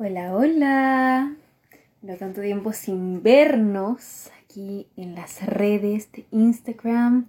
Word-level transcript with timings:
Hola, 0.00 0.32
hola. 0.36 1.36
No 2.02 2.16
tanto 2.16 2.40
tiempo 2.40 2.72
sin 2.72 3.20
vernos 3.20 4.30
aquí 4.44 4.86
en 4.96 5.16
las 5.16 5.44
redes 5.44 6.12
de 6.12 6.24
Instagram. 6.30 7.26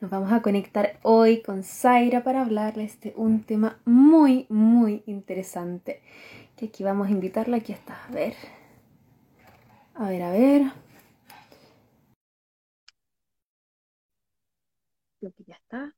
Nos 0.00 0.08
vamos 0.08 0.30
a 0.30 0.40
conectar 0.40 1.00
hoy 1.02 1.42
con 1.42 1.64
Zaira 1.64 2.22
para 2.22 2.42
hablarles 2.42 3.00
de 3.00 3.12
un 3.16 3.42
tema 3.42 3.80
muy, 3.84 4.46
muy 4.48 5.02
interesante. 5.06 6.00
Que 6.56 6.66
aquí 6.66 6.84
vamos 6.84 7.08
a 7.08 7.10
invitarla, 7.10 7.56
aquí 7.56 7.72
está, 7.72 8.04
a 8.04 8.12
ver. 8.12 8.34
A 9.94 10.08
ver, 10.08 10.22
a 10.22 10.30
ver. 10.30 10.72
Creo 15.18 15.32
que 15.32 15.44
ya 15.44 15.54
está. 15.56 15.92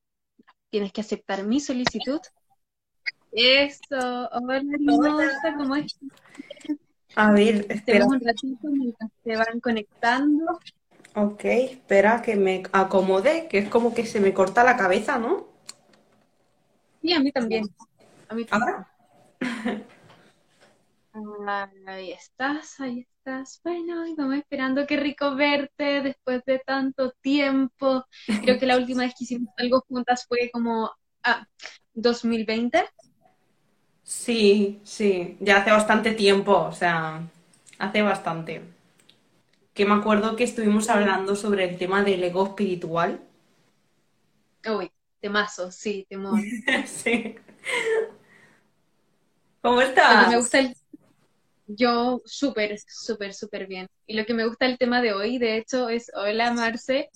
Tienes 0.71 0.91
que 0.91 1.03
aceptar 1.03 1.45
mi 1.45 1.61
solicitud. 1.61 2.21
Eso, 3.33 4.29
hola 4.31 4.57
hermosa, 4.59 5.55
¿cómo 5.57 5.77
estás? 5.77 6.01
A 7.17 7.33
ver, 7.33 7.67
espera. 7.71 8.05
un 8.05 8.21
ratito 8.21 8.69
mientras 8.69 9.11
se 9.25 9.37
van 9.37 9.59
conectando. 9.61 10.61
Ok, 11.15 11.45
espera 11.45 12.21
que 12.21 12.37
me 12.37 12.63
acomode, 12.73 13.49
que 13.49 13.59
es 13.59 13.69
como 13.71 13.95
que 13.95 14.05
se 14.05 14.21
me 14.21 14.35
corta 14.35 14.65
la 14.65 14.77
cabeza, 14.77 15.19
¿no? 15.19 15.49
Sí, 17.01 17.13
a 17.15 17.21
mí 17.21 17.33
también. 17.33 17.65
A 18.29 18.35
mí 18.35 18.45
también. 18.45 18.75
¿Ahora? 21.13 21.69
Ahí 21.87 22.13
estás, 22.13 22.81
ahí 22.81 23.01
estás. 23.01 23.61
Bueno, 23.65 24.07
y 24.07 24.15
vamos 24.15 24.37
esperando, 24.37 24.87
qué 24.87 24.97
rico 24.97 25.35
verte 25.35 26.03
después 26.03 26.43
de 26.45 26.59
tanto 26.59 27.13
tiempo. 27.21 28.05
Creo 28.43 28.59
que 28.59 28.67
la 28.67 28.77
última 28.77 29.03
vez 29.03 29.15
que 29.19 29.25
hicimos 29.25 29.53
algo 29.57 29.83
juntas 29.89 30.27
fue 30.27 30.51
como 30.53 30.91
ah, 31.23 31.47
2020. 31.95 32.85
Sí, 34.05 34.81
sí, 34.85 35.37
ya 35.41 35.59
hace 35.59 35.71
bastante 35.71 36.13
tiempo, 36.13 36.57
o 36.57 36.73
sea, 36.73 37.23
hace 37.79 38.03
bastante. 38.03 38.63
Que 39.75 39.87
me 39.87 39.95
acuerdo 39.95 40.37
que 40.37 40.45
estuvimos 40.45 40.89
hablando 40.91 41.35
sobre 41.37 41.65
el 41.65 41.79
tema 41.79 42.03
del 42.03 42.23
ego 42.25 42.47
espiritual. 42.47 43.21
Uy, 44.67 44.91
temazo, 45.21 45.71
sí, 45.71 46.07
temón. 46.09 46.43
Sí. 46.87 47.37
¿Cómo 49.61 49.81
estás? 49.81 50.29
me 50.29 50.37
gusta 50.37 50.59
el... 50.59 50.77
Yo 51.69 52.21
súper, 52.25 52.79
súper, 52.87 53.33
súper 53.33 53.67
bien. 53.67 53.87
Y 54.07 54.15
lo 54.15 54.27
que 54.27 54.35
me 54.35 54.47
gusta 54.47 54.67
el 54.67 54.77
tema 54.77 55.01
de 55.01 55.13
hoy, 55.13 55.39
de 55.39 55.57
hecho, 55.57 55.89
es, 55.89 56.11
hola 56.15 56.53
Marce, 56.53 57.09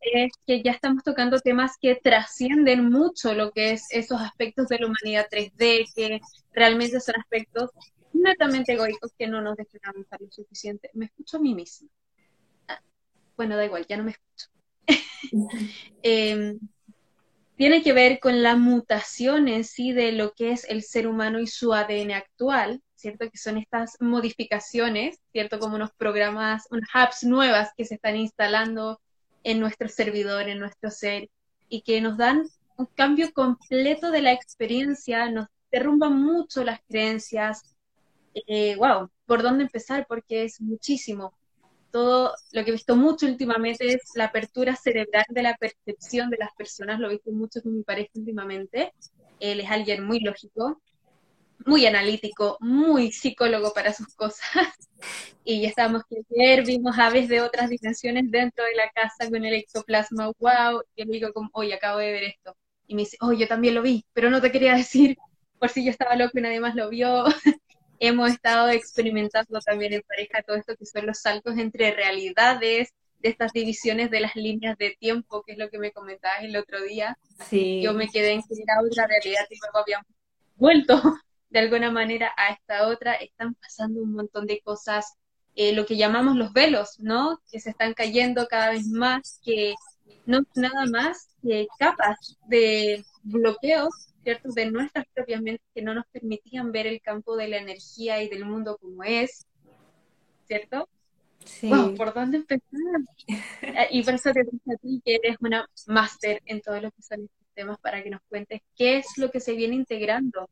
es 0.00 0.32
que 0.46 0.62
ya 0.62 0.72
estamos 0.72 1.02
tocando 1.04 1.38
temas 1.40 1.76
que 1.80 1.94
trascienden 1.94 2.90
mucho 2.90 3.34
lo 3.34 3.52
que 3.52 3.72
es 3.72 3.86
esos 3.90 4.20
aspectos 4.20 4.68
de 4.68 4.78
la 4.78 4.86
humanidad 4.86 5.28
3D, 5.30 5.86
que 5.94 6.20
realmente 6.52 7.00
son 7.00 7.16
aspectos 7.18 7.70
netamente 8.12 8.72
egoicos 8.72 9.12
que 9.18 9.26
no 9.26 9.40
nos 9.40 9.56
dejan 9.56 9.80
avanzar 9.84 10.20
lo 10.20 10.30
suficiente. 10.30 10.90
Me 10.94 11.06
escucho 11.06 11.36
a 11.36 11.40
mí 11.40 11.54
misma. 11.54 11.88
Ah, 12.68 12.80
bueno, 13.36 13.56
da 13.56 13.64
igual, 13.64 13.86
ya 13.86 13.96
no 13.96 14.04
me 14.04 14.12
escucho. 14.12 14.48
Eh, 16.02 16.56
tiene 17.60 17.82
que 17.82 17.92
ver 17.92 18.20
con 18.20 18.42
la 18.42 18.56
mutación 18.56 19.46
en 19.46 19.64
sí 19.64 19.92
de 19.92 20.12
lo 20.12 20.32
que 20.32 20.52
es 20.52 20.64
el 20.70 20.82
ser 20.82 21.06
humano 21.06 21.40
y 21.40 21.46
su 21.46 21.74
ADN 21.74 22.12
actual, 22.12 22.80
¿cierto? 22.94 23.30
Que 23.30 23.36
son 23.36 23.58
estas 23.58 23.98
modificaciones, 24.00 25.20
¿cierto? 25.30 25.58
Como 25.58 25.76
unos 25.76 25.90
programas, 25.92 26.66
unas 26.70 26.88
apps 26.94 27.22
nuevas 27.22 27.68
que 27.76 27.84
se 27.84 27.96
están 27.96 28.16
instalando 28.16 28.98
en 29.44 29.60
nuestro 29.60 29.88
servidor, 29.88 30.48
en 30.48 30.58
nuestro 30.58 30.90
ser, 30.90 31.28
y 31.68 31.82
que 31.82 32.00
nos 32.00 32.16
dan 32.16 32.44
un 32.76 32.86
cambio 32.86 33.32
completo 33.32 34.10
de 34.10 34.22
la 34.22 34.32
experiencia, 34.32 35.30
nos 35.30 35.46
derrumban 35.70 36.20
mucho 36.20 36.64
las 36.64 36.80
creencias. 36.88 37.76
Eh, 38.34 38.76
wow, 38.76 39.10
¿por 39.26 39.42
dónde 39.42 39.64
empezar? 39.64 40.06
Porque 40.08 40.44
es 40.44 40.60
muchísimo. 40.60 41.34
Todo 41.90 42.34
lo 42.52 42.64
que 42.64 42.70
he 42.70 42.72
visto 42.72 42.96
mucho 42.96 43.26
últimamente 43.26 43.92
es 43.94 44.02
la 44.14 44.26
apertura 44.26 44.76
cerebral 44.76 45.24
de 45.28 45.42
la 45.42 45.56
percepción 45.56 46.30
de 46.30 46.38
las 46.38 46.50
personas, 46.56 47.00
lo 47.00 47.08
he 47.08 47.14
visto 47.14 47.32
mucho 47.32 47.60
con 47.62 47.76
mi 47.76 47.82
pareja 47.82 48.10
últimamente. 48.14 48.92
Él 49.40 49.60
es 49.60 49.70
alguien 49.70 50.04
muy 50.04 50.20
lógico, 50.20 50.80
muy 51.66 51.86
analítico, 51.86 52.56
muy 52.60 53.12
psicólogo 53.12 53.72
para 53.72 53.92
sus 53.92 54.14
cosas. 54.14 54.44
Y 55.42 55.62
ya 55.62 55.68
estábamos 55.68 56.02
que 56.04 56.16
ayer 56.30 56.64
vimos 56.66 56.98
aves 56.98 57.26
de 57.26 57.40
otras 57.40 57.70
dimensiones 57.70 58.30
dentro 58.30 58.62
de 58.62 58.74
la 58.74 58.90
casa 58.90 59.28
con 59.30 59.42
el 59.42 59.54
ectoplasma, 59.54 60.26
wow. 60.38 60.82
Y 60.94 61.00
yo 61.00 61.06
le 61.06 61.12
digo 61.12 61.32
como, 61.32 61.48
oye, 61.54 61.72
acabo 61.72 61.98
de 61.98 62.12
ver 62.12 62.24
esto. 62.24 62.54
Y 62.86 62.94
me 62.94 63.02
dice, 63.02 63.16
oh, 63.20 63.32
yo 63.32 63.48
también 63.48 63.74
lo 63.74 63.80
vi, 63.80 64.04
pero 64.12 64.28
no 64.28 64.42
te 64.42 64.52
quería 64.52 64.74
decir 64.76 65.16
por 65.58 65.70
si 65.70 65.82
yo 65.82 65.90
estaba 65.90 66.14
loco 66.14 66.38
y 66.38 66.42
nadie 66.42 66.60
más 66.60 66.74
lo 66.74 66.90
vio. 66.90 67.24
Hemos 67.98 68.30
estado 68.30 68.68
experimentando 68.68 69.58
también 69.60 69.94
en 69.94 70.02
pareja 70.02 70.42
todo 70.42 70.56
esto 70.56 70.76
que 70.76 70.84
son 70.84 71.06
los 71.06 71.18
saltos 71.18 71.56
entre 71.56 71.92
realidades, 71.92 72.92
de 73.18 73.28
estas 73.28 73.52
divisiones 73.52 74.10
de 74.10 74.20
las 74.20 74.36
líneas 74.36 74.76
de 74.78 74.96
tiempo, 74.98 75.42
que 75.42 75.52
es 75.52 75.58
lo 75.58 75.70
que 75.70 75.78
me 75.78 75.92
comentabas 75.92 76.42
el 76.42 76.56
otro 76.56 76.82
día. 76.82 77.18
Sí, 77.48 77.80
Yo 77.82 77.94
me 77.94 78.08
quedé 78.08 78.32
en 78.32 78.42
que 78.42 78.54
era 78.54 78.80
otra 78.82 79.06
realidad 79.06 79.46
y 79.48 79.56
luego 79.58 79.78
habíamos 79.78 80.06
vuelto 80.56 81.02
de 81.50 81.58
alguna 81.58 81.90
manera 81.90 82.32
a 82.36 82.52
esta 82.52 82.88
otra. 82.88 83.14
Están 83.14 83.54
pasando 83.54 84.00
un 84.02 84.12
montón 84.12 84.46
de 84.46 84.60
cosas, 84.62 85.14
eh, 85.54 85.72
lo 85.74 85.86
que 85.86 85.96
llamamos 85.96 86.36
los 86.36 86.52
velos, 86.52 86.98
¿no? 86.98 87.40
Que 87.50 87.60
se 87.60 87.70
están 87.70 87.94
cayendo 87.94 88.46
cada 88.48 88.70
vez 88.70 88.86
más, 88.88 89.40
que 89.44 89.74
no 90.26 90.38
es 90.38 90.44
nada 90.54 90.86
más 90.86 91.28
que 91.42 91.66
capas 91.78 92.38
de 92.46 93.04
bloqueos, 93.22 93.92
¿cierto? 94.22 94.50
De 94.52 94.70
nuestras 94.70 95.06
propias 95.14 95.42
mentes 95.42 95.66
que 95.74 95.82
no 95.82 95.94
nos 95.94 96.06
permitían 96.12 96.72
ver 96.72 96.86
el 96.86 97.00
campo 97.00 97.36
de 97.36 97.48
la 97.48 97.58
energía 97.58 98.22
y 98.22 98.28
del 98.28 98.44
mundo 98.44 98.78
como 98.78 99.02
es, 99.04 99.46
¿cierto? 100.46 100.88
Wow, 101.62 101.90
sí. 101.90 101.94
¿por 101.96 102.12
dónde 102.14 102.38
empezar? 102.38 102.60
Eh, 103.62 103.88
Y 103.90 104.02
por 104.02 104.14
eso 104.14 104.30
te 104.32 104.44
pregunto 104.44 104.72
a 104.72 104.76
ti, 104.76 105.00
que 105.04 105.14
eres 105.16 105.36
una 105.40 105.68
máster 105.86 106.42
en 106.44 106.60
todo 106.60 106.80
lo 106.80 106.90
que 106.90 107.02
son 107.02 107.24
estos 107.24 107.46
temas, 107.54 107.78
para 107.80 108.02
que 108.02 108.10
nos 108.10 108.20
cuentes 108.28 108.60
qué 108.76 108.98
es 108.98 109.06
lo 109.16 109.30
que 109.30 109.40
se 109.40 109.54
viene 109.54 109.74
integrando 109.74 110.48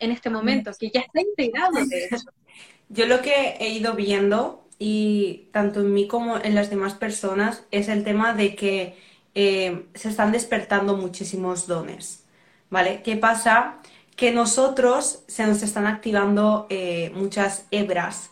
en 0.00 0.10
este 0.10 0.30
momento, 0.30 0.70
que 0.78 0.90
ya 0.90 1.00
está 1.00 1.20
integrado, 1.20 1.84
de 1.86 2.04
hecho. 2.06 2.30
Yo 2.88 3.06
lo 3.06 3.20
que 3.22 3.56
he 3.58 3.70
ido 3.70 3.94
viendo, 3.94 4.64
y 4.78 5.48
tanto 5.52 5.80
en 5.80 5.92
mí 5.92 6.06
como 6.06 6.38
en 6.38 6.54
las 6.54 6.70
demás 6.70 6.94
personas, 6.94 7.64
es 7.70 7.88
el 7.88 8.04
tema 8.04 8.32
de 8.34 8.54
que 8.54 8.96
eh, 9.34 9.86
se 9.94 10.08
están 10.08 10.32
despertando 10.32 10.96
muchísimos 10.96 11.66
dones, 11.66 12.24
¿vale? 12.70 13.02
¿Qué 13.02 13.16
pasa? 13.16 13.78
Que 14.16 14.30
nosotros 14.32 15.24
se 15.26 15.46
nos 15.46 15.62
están 15.62 15.86
activando 15.86 16.66
eh, 16.70 17.10
muchas 17.14 17.66
hebras, 17.70 18.30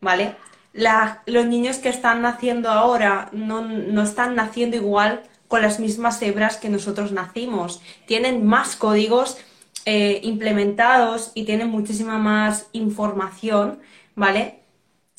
¿vale? 0.00 0.36
La- 0.72 1.22
los 1.26 1.46
niños 1.46 1.78
que 1.78 1.88
están 1.88 2.22
naciendo 2.22 2.70
ahora 2.70 3.28
no, 3.32 3.62
no 3.62 4.02
están 4.02 4.34
naciendo 4.36 4.76
igual 4.76 5.22
con 5.48 5.62
las 5.62 5.80
mismas 5.80 6.22
hebras 6.22 6.56
que 6.56 6.68
nosotros 6.68 7.12
nacimos. 7.12 7.82
Tienen 8.06 8.46
más 8.46 8.76
códigos 8.76 9.38
eh, 9.86 10.20
implementados 10.24 11.32
y 11.34 11.44
tienen 11.44 11.68
muchísima 11.68 12.18
más 12.18 12.68
información, 12.72 13.80
¿vale? 14.14 14.60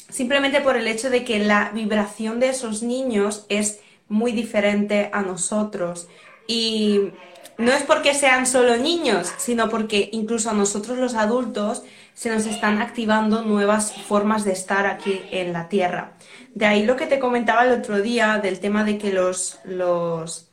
Simplemente 0.10 0.62
por 0.62 0.78
el 0.78 0.88
hecho 0.88 1.10
de 1.10 1.24
que 1.24 1.40
la 1.40 1.72
vibración 1.74 2.40
de 2.40 2.50
esos 2.50 2.84
niños 2.84 3.46
es 3.50 3.80
muy 4.08 4.34
diferente 4.34 5.10
a 5.14 5.22
nosotros. 5.22 6.08
Y 6.48 7.12
no 7.58 7.72
es 7.72 7.84
porque 7.84 8.14
sean 8.14 8.46
solo 8.46 8.78
niños, 8.78 9.32
sino 9.38 9.70
porque 9.70 10.10
incluso 10.12 10.50
a 10.50 10.54
nosotros 10.54 10.98
los 10.98 11.16
adultos 11.16 11.84
se 12.14 12.30
nos 12.30 12.46
están 12.46 12.82
activando 12.82 13.44
nuevas 13.44 13.94
formas 13.94 14.44
de 14.44 14.52
estar 14.52 14.86
aquí 14.86 15.22
en 15.32 15.54
la 15.54 15.70
Tierra. 15.70 16.14
De 16.54 16.66
ahí 16.66 16.86
lo 16.86 16.98
que 16.98 17.08
te 17.08 17.20
comentaba 17.20 17.66
el 17.66 17.72
otro 17.72 18.02
día 18.02 18.40
del 18.40 18.60
tema 18.60 18.84
de 18.84 18.98
que 18.98 19.14
los, 19.14 19.60
los 19.64 20.51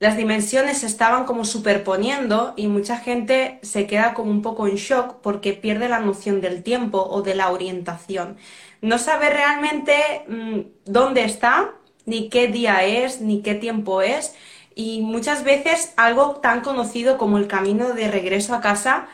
las 0.00 0.16
dimensiones 0.16 0.78
se 0.78 0.86
estaban 0.86 1.24
como 1.26 1.44
superponiendo 1.44 2.54
y 2.56 2.68
mucha 2.68 2.96
gente 2.96 3.58
se 3.62 3.86
queda 3.86 4.14
como 4.14 4.30
un 4.30 4.40
poco 4.40 4.66
en 4.66 4.76
shock 4.76 5.16
porque 5.22 5.52
pierde 5.52 5.90
la 5.90 6.00
noción 6.00 6.40
del 6.40 6.62
tiempo 6.62 7.02
o 7.02 7.20
de 7.20 7.34
la 7.34 7.50
orientación. 7.50 8.38
No 8.80 8.96
sabe 8.96 9.28
realmente 9.28 10.24
mm, 10.26 10.60
dónde 10.86 11.24
está, 11.24 11.74
ni 12.06 12.30
qué 12.30 12.48
día 12.48 12.82
es, 12.82 13.20
ni 13.20 13.42
qué 13.42 13.54
tiempo 13.54 14.00
es. 14.00 14.34
Y 14.74 15.02
muchas 15.02 15.44
veces 15.44 15.92
algo 15.98 16.36
tan 16.36 16.62
conocido 16.62 17.18
como 17.18 17.36
el 17.36 17.46
camino 17.46 17.92
de 17.92 18.10
regreso 18.10 18.54
a 18.54 18.62
casa 18.62 19.06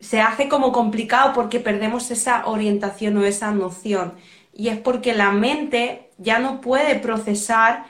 se 0.00 0.20
hace 0.20 0.50
como 0.50 0.70
complicado 0.70 1.32
porque 1.32 1.60
perdemos 1.60 2.10
esa 2.10 2.46
orientación 2.46 3.16
o 3.16 3.24
esa 3.24 3.52
noción. 3.52 4.14
Y 4.52 4.68
es 4.68 4.78
porque 4.78 5.14
la 5.14 5.32
mente 5.32 6.10
ya 6.18 6.38
no 6.40 6.60
puede 6.60 6.96
procesar 6.96 7.86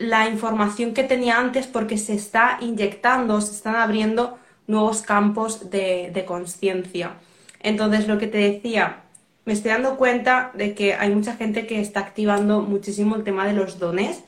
la 0.00 0.28
información 0.28 0.94
que 0.94 1.04
tenía 1.04 1.38
antes 1.38 1.66
porque 1.66 1.98
se 1.98 2.14
está 2.14 2.56
inyectando, 2.62 3.38
se 3.42 3.52
están 3.52 3.76
abriendo 3.76 4.38
nuevos 4.66 5.02
campos 5.02 5.70
de, 5.70 6.24
conciencia. 6.26 7.16
Entonces, 7.62 8.08
lo 8.08 8.16
que 8.16 8.26
te 8.26 8.38
decía, 8.38 9.02
me 9.44 9.52
estoy 9.52 9.72
dando 9.72 9.98
cuenta 9.98 10.52
de 10.54 10.74
que 10.74 10.94
hay 10.94 11.14
mucha 11.14 11.36
gente 11.36 11.66
que 11.66 11.82
está 11.82 12.00
activando 12.00 12.62
muchísimo 12.62 13.14
el 13.14 13.24
tema 13.24 13.46
de 13.46 13.52
los 13.52 13.78
dones 13.78 14.24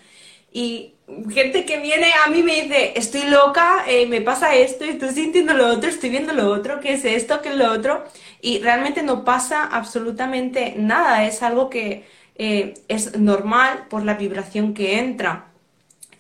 y 0.53 0.93
gente 1.31 1.65
que 1.65 1.81
viene 1.81 2.09
a 2.27 2.29
mí 2.29 2.43
me 2.43 2.63
dice, 2.63 2.93
estoy 2.97 3.23
loca, 3.31 3.85
eh, 3.89 4.07
me 4.07 4.21
pasa 4.21 4.55
esto, 4.55 4.85
estoy 4.85 5.11
sintiendo 5.11 5.55
lo 5.55 5.69
otro, 5.69 5.89
estoy 5.89 6.11
viendo 6.11 6.35
lo 6.35 6.51
otro, 6.51 6.81
¿qué 6.81 6.95
es 6.95 7.05
esto, 7.07 7.41
qué 7.41 7.49
es 7.49 7.57
lo 7.57 7.73
otro? 7.73 8.05
Y 8.43 8.59
realmente 8.59 9.03
no 9.03 9.25
pasa 9.25 9.65
absolutamente 9.65 10.75
nada, 10.77 11.25
es 11.27 11.43
algo 11.43 11.71
que 11.71 12.05
eh, 12.37 12.75
es 12.89 13.19
normal 13.19 13.87
por 13.89 14.05
la 14.05 14.15
vibración 14.15 14.75
que 14.75 14.99
entra. 14.99 15.52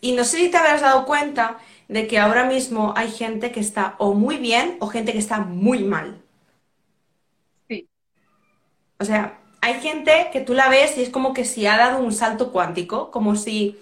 Y 0.02 0.12
no 0.12 0.24
sé 0.24 0.36
si 0.38 0.50
te 0.50 0.58
habrás 0.58 0.82
dado 0.82 1.06
cuenta 1.06 1.58
de 1.88 2.06
que 2.06 2.18
ahora 2.18 2.44
mismo 2.44 2.92
hay 2.96 3.10
gente 3.10 3.52
que 3.52 3.60
está 3.60 3.94
o 3.98 4.12
muy 4.14 4.36
bien 4.36 4.76
o 4.80 4.88
gente 4.88 5.12
que 5.12 5.18
está 5.18 5.38
muy 5.40 5.84
mal. 5.84 6.22
Sí. 7.68 7.88
O 8.98 9.04
sea, 9.04 9.40
hay 9.60 9.80
gente 9.80 10.28
que 10.32 10.40
tú 10.40 10.54
la 10.54 10.68
ves 10.68 10.96
y 10.98 11.02
es 11.02 11.10
como 11.10 11.34
que 11.34 11.44
si 11.44 11.66
ha 11.66 11.76
dado 11.76 12.02
un 12.02 12.12
salto 12.12 12.52
cuántico, 12.52 13.10
como 13.10 13.36
si 13.36 13.78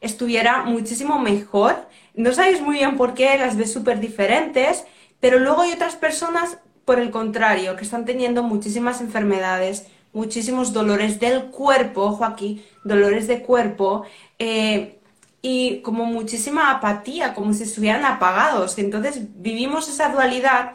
estuviera 0.00 0.64
muchísimo 0.64 1.18
mejor. 1.18 1.88
No 2.14 2.32
sabes 2.32 2.60
muy 2.60 2.76
bien 2.76 2.96
por 2.96 3.14
qué, 3.14 3.38
las 3.38 3.56
ves 3.56 3.72
súper 3.72 4.00
diferentes, 4.00 4.84
pero 5.20 5.38
luego 5.38 5.62
hay 5.62 5.72
otras 5.72 5.96
personas, 5.96 6.58
por 6.84 6.98
el 7.00 7.10
contrario, 7.10 7.76
que 7.76 7.84
están 7.84 8.04
teniendo 8.04 8.42
muchísimas 8.42 9.00
enfermedades, 9.00 9.86
muchísimos 10.12 10.72
dolores 10.72 11.20
del 11.20 11.46
cuerpo, 11.46 12.02
ojo 12.02 12.24
aquí, 12.24 12.64
dolores 12.84 13.26
de 13.28 13.42
cuerpo, 13.42 14.04
eh, 14.38 15.01
y 15.42 15.80
como 15.82 16.06
muchísima 16.06 16.70
apatía, 16.70 17.34
como 17.34 17.52
si 17.52 17.64
estuvieran 17.64 18.04
apagados. 18.04 18.78
Entonces 18.78 19.20
vivimos 19.42 19.88
esa 19.88 20.08
dualidad 20.10 20.74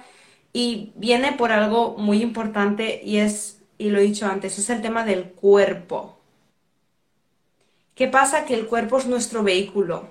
y 0.53 0.91
viene 0.95 1.31
por 1.33 1.51
algo 1.51 1.95
muy 1.97 2.21
importante 2.21 3.01
y 3.03 3.17
es, 3.17 3.61
y 3.77 3.89
lo 3.89 3.99
he 3.99 4.03
dicho 4.03 4.27
antes, 4.27 4.59
es 4.59 4.69
el 4.69 4.81
tema 4.81 5.05
del 5.05 5.23
cuerpo. 5.31 6.17
¿Qué 7.95 8.07
pasa? 8.07 8.45
Que 8.45 8.53
el 8.55 8.67
cuerpo 8.67 8.97
es 8.99 9.07
nuestro 9.07 9.43
vehículo. 9.43 10.07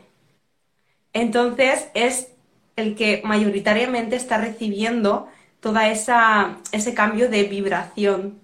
Entonces 1.13 1.89
es 1.95 2.29
el 2.77 2.95
que 2.97 3.23
mayoritariamente 3.25 4.17
está 4.17 4.39
recibiendo 4.39 5.29
toda 5.61 5.89
esa 5.91 6.59
ese 6.73 6.95
cambio 6.95 7.29
de 7.29 7.45
vibración. 7.45 8.41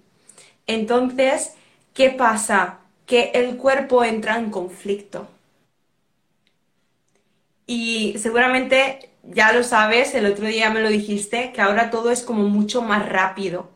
Entonces, 0.67 1.53
¿qué 1.93 2.09
pasa? 2.09 2.79
Que 3.05 3.31
el 3.33 3.57
cuerpo 3.57 4.03
entra 4.03 4.37
en 4.37 4.49
conflicto. 4.49 5.27
Y 7.65 8.15
seguramente 8.19 9.11
ya 9.23 9.53
lo 9.53 9.63
sabes, 9.63 10.13
el 10.15 10.25
otro 10.25 10.45
día 10.47 10.69
me 10.69 10.81
lo 10.81 10.89
dijiste, 10.89 11.51
que 11.53 11.61
ahora 11.61 11.89
todo 11.89 12.11
es 12.11 12.21
como 12.23 12.43
mucho 12.49 12.81
más 12.81 13.07
rápido. 13.09 13.73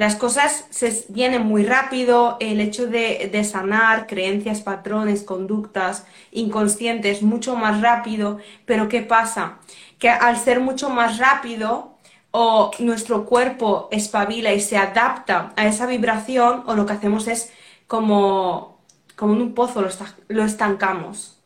Las 0.00 0.16
cosas 0.16 0.66
se 0.70 1.04
vienen 1.10 1.42
muy 1.42 1.62
rápido, 1.62 2.38
el 2.40 2.60
hecho 2.60 2.86
de, 2.86 3.44
sanar 3.44 4.06
creencias, 4.06 4.62
patrones, 4.62 5.22
conductas 5.22 6.06
inconscientes 6.32 7.20
mucho 7.22 7.54
más 7.54 7.82
rápido, 7.82 8.38
pero 8.64 8.88
¿qué 8.88 9.02
pasa? 9.02 9.58
Que 9.98 10.08
al 10.08 10.38
ser 10.38 10.60
mucho 10.60 10.88
más 10.88 11.18
rápido 11.18 11.98
o 12.30 12.70
nuestro 12.78 13.26
cuerpo 13.26 13.88
espabila 13.92 14.54
y 14.54 14.60
se 14.62 14.78
adapta 14.78 15.52
a 15.56 15.66
esa 15.66 15.84
vibración 15.86 16.62
o 16.66 16.74
lo 16.74 16.86
que 16.86 16.94
hacemos 16.94 17.28
es 17.28 17.52
como, 17.86 18.80
como 19.16 19.34
en 19.34 19.42
un 19.42 19.54
pozo 19.54 19.82
lo, 19.82 19.90
lo 20.28 20.44
estancamos. 20.44 21.39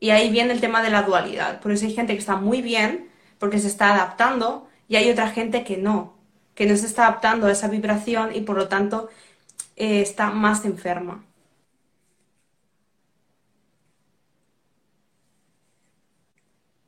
Y 0.00 0.10
ahí 0.10 0.30
viene 0.30 0.52
el 0.52 0.60
tema 0.60 0.82
de 0.82 0.90
la 0.90 1.02
dualidad. 1.02 1.60
Por 1.60 1.72
eso 1.72 1.86
hay 1.86 1.94
gente 1.94 2.14
que 2.14 2.18
está 2.18 2.36
muy 2.36 2.62
bien 2.62 3.10
porque 3.38 3.58
se 3.58 3.68
está 3.68 3.94
adaptando 3.94 4.68
y 4.88 4.96
hay 4.96 5.10
otra 5.10 5.28
gente 5.30 5.62
que 5.62 5.76
no 5.76 6.20
que 6.60 6.66
no 6.66 6.76
se 6.76 6.84
está 6.84 7.06
adaptando 7.06 7.46
a 7.46 7.52
esa 7.52 7.68
vibración 7.68 8.34
y 8.34 8.42
por 8.42 8.54
lo 8.54 8.68
tanto 8.68 9.08
eh, 9.76 10.02
está 10.02 10.30
más 10.30 10.66
enferma. 10.66 11.24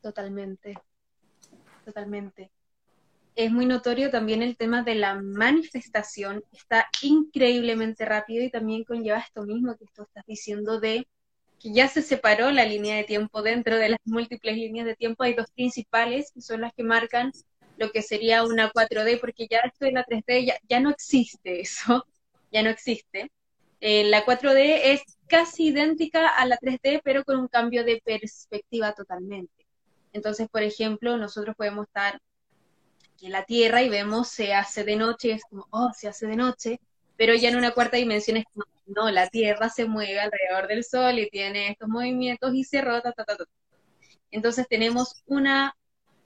Totalmente, 0.03 0.75
totalmente. 1.85 2.51
Es 3.35 3.51
muy 3.51 3.65
notorio 3.65 4.11
también 4.11 4.43
el 4.43 4.57
tema 4.57 4.83
de 4.83 4.93
la 4.93 5.15
manifestación, 5.15 6.43
está 6.51 6.87
increíblemente 7.01 8.05
rápido 8.05 8.43
y 8.43 8.51
también 8.51 8.83
conlleva 8.83 9.17
esto 9.17 9.43
mismo 9.43 9.75
que 9.75 9.85
tú 9.95 10.03
estás 10.03 10.23
diciendo 10.27 10.79
de 10.79 11.07
que 11.63 11.71
ya 11.71 11.87
se 11.87 12.01
separó 12.01 12.51
la 12.51 12.65
línea 12.65 12.97
de 12.97 13.05
tiempo 13.05 13.41
dentro 13.41 13.77
de 13.77 13.87
las 13.87 13.99
múltiples 14.03 14.57
líneas 14.57 14.85
de 14.85 14.97
tiempo. 14.97 15.23
Hay 15.23 15.33
dos 15.33 15.49
principales 15.55 16.29
que 16.33 16.41
son 16.41 16.59
las 16.59 16.73
que 16.73 16.83
marcan 16.83 17.31
lo 17.77 17.89
que 17.91 18.01
sería 18.01 18.43
una 18.43 18.69
4D, 18.69 19.19
porque 19.21 19.47
ya 19.49 19.59
esto 19.59 19.85
de 19.85 19.93
la 19.93 20.05
3D 20.05 20.53
ya, 20.69 20.79
no 20.81 20.89
existe 20.89 21.61
eso, 21.61 22.05
ya 22.51 22.63
no 22.63 22.69
existe. 22.69 23.31
Eh, 23.79 24.03
la 24.03 24.25
4D 24.25 24.81
es 24.83 25.01
casi 25.27 25.67
idéntica 25.67 26.27
a 26.27 26.45
la 26.45 26.57
3D, 26.57 26.99
pero 27.01 27.23
con 27.23 27.39
un 27.39 27.47
cambio 27.47 27.85
de 27.85 28.01
perspectiva 28.03 28.93
totalmente. 28.93 29.65
Entonces, 30.11 30.49
por 30.49 30.63
ejemplo, 30.63 31.17
nosotros 31.17 31.55
podemos 31.55 31.87
estar 31.87 32.19
en 33.21 33.31
la 33.31 33.45
Tierra 33.45 33.81
y 33.83 33.89
vemos 33.89 34.27
se 34.27 34.53
hace 34.53 34.83
de 34.83 34.97
noche, 34.97 35.31
es 35.31 35.43
como, 35.49 35.65
oh, 35.71 35.91
se 35.97 36.09
hace 36.09 36.27
de 36.27 36.35
noche, 36.35 36.81
pero 37.15 37.33
ya 37.33 37.47
en 37.47 37.55
una 37.55 37.71
cuarta 37.71 37.95
dimensión 37.95 38.35
es 38.37 38.45
como, 38.53 38.65
no, 38.85 39.09
la 39.11 39.29
Tierra 39.29 39.69
se 39.69 39.85
mueve 39.85 40.19
alrededor 40.19 40.67
del 40.67 40.83
Sol 40.83 41.19
y 41.19 41.29
tiene 41.29 41.71
estos 41.71 41.89
movimientos 41.89 42.53
y 42.53 42.63
se 42.63 42.81
rota, 42.81 43.11
ta, 43.11 43.23
ta, 43.23 43.37
ta. 43.37 43.45
Entonces 44.31 44.67
tenemos 44.67 45.23
una 45.27 45.75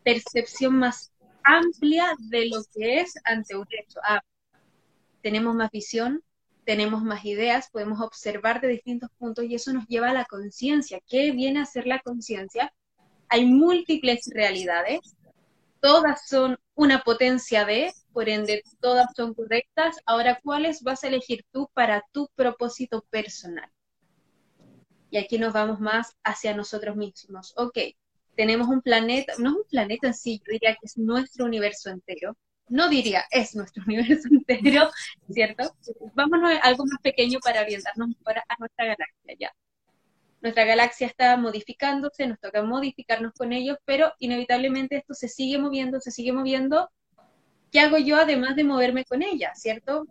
percepción 0.03 0.77
más 0.77 1.11
amplia 1.43 2.15
de 2.19 2.47
lo 2.47 2.63
que 2.73 3.01
es 3.01 3.15
ante 3.25 3.55
un 3.55 3.65
hecho. 3.69 3.99
Ah, 4.03 4.21
tenemos 5.21 5.55
más 5.55 5.71
visión, 5.71 6.23
tenemos 6.63 7.03
más 7.03 7.25
ideas, 7.25 7.69
podemos 7.69 7.99
observar 8.01 8.61
de 8.61 8.69
distintos 8.69 9.09
puntos 9.17 9.45
y 9.45 9.55
eso 9.55 9.73
nos 9.73 9.87
lleva 9.87 10.09
a 10.09 10.13
la 10.13 10.25
conciencia. 10.25 10.99
¿Qué 11.07 11.31
viene 11.31 11.59
a 11.59 11.65
ser 11.65 11.87
la 11.87 11.99
conciencia? 11.99 12.73
Hay 13.29 13.45
múltiples 13.45 14.29
realidades, 14.33 15.16
todas 15.79 16.27
son 16.27 16.57
una 16.75 17.01
potencia 17.03 17.65
de, 17.65 17.93
por 18.13 18.29
ende 18.29 18.63
todas 18.79 19.07
son 19.15 19.33
correctas. 19.33 19.97
Ahora, 20.05 20.39
¿cuáles 20.43 20.81
vas 20.81 21.03
a 21.03 21.07
elegir 21.07 21.45
tú 21.51 21.69
para 21.73 22.03
tu 22.11 22.29
propósito 22.35 23.05
personal? 23.09 23.69
Y 25.09 25.17
aquí 25.17 25.37
nos 25.39 25.53
vamos 25.53 25.79
más 25.79 26.15
hacia 26.23 26.55
nosotros 26.55 26.95
mismos. 26.95 27.53
Ok, 27.57 27.77
tenemos 28.35 28.67
un 28.67 28.81
planeta, 28.81 29.33
no 29.39 29.49
es 29.49 29.55
un 29.55 29.63
planeta 29.69 30.07
en 30.07 30.13
sí, 30.13 30.41
yo 30.45 30.51
diría 30.53 30.73
que 30.73 30.85
es 30.85 30.97
nuestro 30.97 31.45
universo 31.45 31.89
entero. 31.89 32.37
No 32.69 32.89
diría 32.89 33.23
es 33.31 33.55
nuestro 33.55 33.83
universo 33.87 34.27
entero, 34.29 34.89
¿cierto? 35.31 35.75
Vámonos 36.13 36.51
a 36.51 36.57
algo 36.59 36.85
más 36.85 37.01
pequeño 37.01 37.39
para 37.39 37.61
orientarnos 37.61 38.09
a 38.25 38.55
nuestra 38.59 38.85
galaxia 38.85 39.35
ya. 39.39 39.51
Nuestra 40.47 40.65
galaxia 40.65 41.07
está 41.07 41.37
modificándose, 41.37 42.27
nos 42.27 42.39
toca 42.39 42.63
modificarnos 42.63 43.33
con 43.33 43.53
ellos, 43.53 43.77
pero 43.85 44.13
inevitablemente 44.19 44.97
esto 44.97 45.13
se 45.13 45.27
sigue 45.27 45.57
moviendo, 45.57 45.99
se 45.99 46.11
sigue 46.11 46.33
moviendo. 46.33 46.89
¿Qué 47.71 47.79
hago 47.79 47.97
yo 47.97 48.17
además 48.17 48.55
de 48.55 48.63
moverme 48.63 49.05
con 49.05 49.21
ella, 49.21 49.53
cierto? 49.55 50.05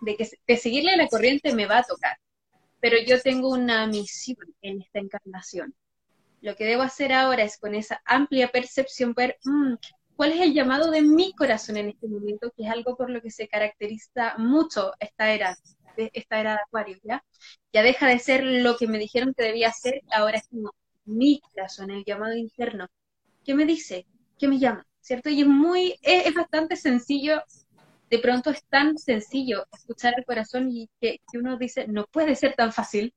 De 0.00 0.16
que 0.16 0.56
seguirle 0.56 0.96
la 0.96 1.08
corriente 1.08 1.54
me 1.54 1.66
va 1.66 1.78
a 1.78 1.84
tocar. 1.84 2.16
Pero 2.80 2.96
yo 3.06 3.20
tengo 3.20 3.48
una 3.50 3.86
misión 3.86 4.36
en 4.62 4.82
esta 4.82 4.98
encarnación 4.98 5.74
lo 6.42 6.56
que 6.56 6.64
debo 6.64 6.82
hacer 6.82 7.12
ahora 7.12 7.44
es 7.44 7.56
con 7.56 7.74
esa 7.74 8.02
amplia 8.04 8.48
percepción 8.48 9.14
ver 9.14 9.38
mm, 9.44 9.74
cuál 10.16 10.32
es 10.32 10.40
el 10.40 10.52
llamado 10.52 10.90
de 10.90 11.00
mi 11.00 11.32
corazón 11.32 11.76
en 11.76 11.88
este 11.88 12.08
momento, 12.08 12.52
que 12.54 12.64
es 12.64 12.70
algo 12.70 12.96
por 12.96 13.08
lo 13.10 13.22
que 13.22 13.30
se 13.30 13.48
caracteriza 13.48 14.34
mucho 14.38 14.92
esta 14.98 15.32
era, 15.32 15.56
esta 15.96 16.40
era 16.40 16.52
de 16.52 16.60
Acuario, 16.66 16.98
¿ya? 17.02 17.24
Ya 17.72 17.82
deja 17.82 18.08
de 18.08 18.18
ser 18.18 18.44
lo 18.44 18.76
que 18.76 18.86
me 18.86 18.98
dijeron 18.98 19.34
que 19.34 19.44
debía 19.44 19.72
ser, 19.72 20.02
ahora 20.12 20.38
es 20.38 20.48
como 20.48 20.72
mi 21.04 21.40
corazón, 21.40 21.90
el 21.90 22.04
llamado 22.04 22.34
interno. 22.34 22.88
¿Qué 23.44 23.54
me 23.54 23.64
dice? 23.64 24.06
¿Qué 24.38 24.48
me 24.48 24.58
llama? 24.58 24.86
¿Cierto? 25.00 25.30
Y 25.30 25.42
es 25.42 25.46
muy, 25.46 25.98
es, 26.02 26.32
bastante 26.34 26.76
sencillo, 26.76 27.42
de 28.10 28.18
pronto 28.18 28.50
es 28.50 28.64
tan 28.66 28.98
sencillo 28.98 29.66
escuchar 29.72 30.14
el 30.16 30.24
corazón 30.24 30.70
y 30.70 30.88
que, 31.00 31.20
que 31.30 31.38
uno 31.38 31.56
dice, 31.56 31.88
no 31.88 32.06
puede 32.06 32.36
ser 32.36 32.54
tan 32.54 32.72
fácil, 32.72 33.12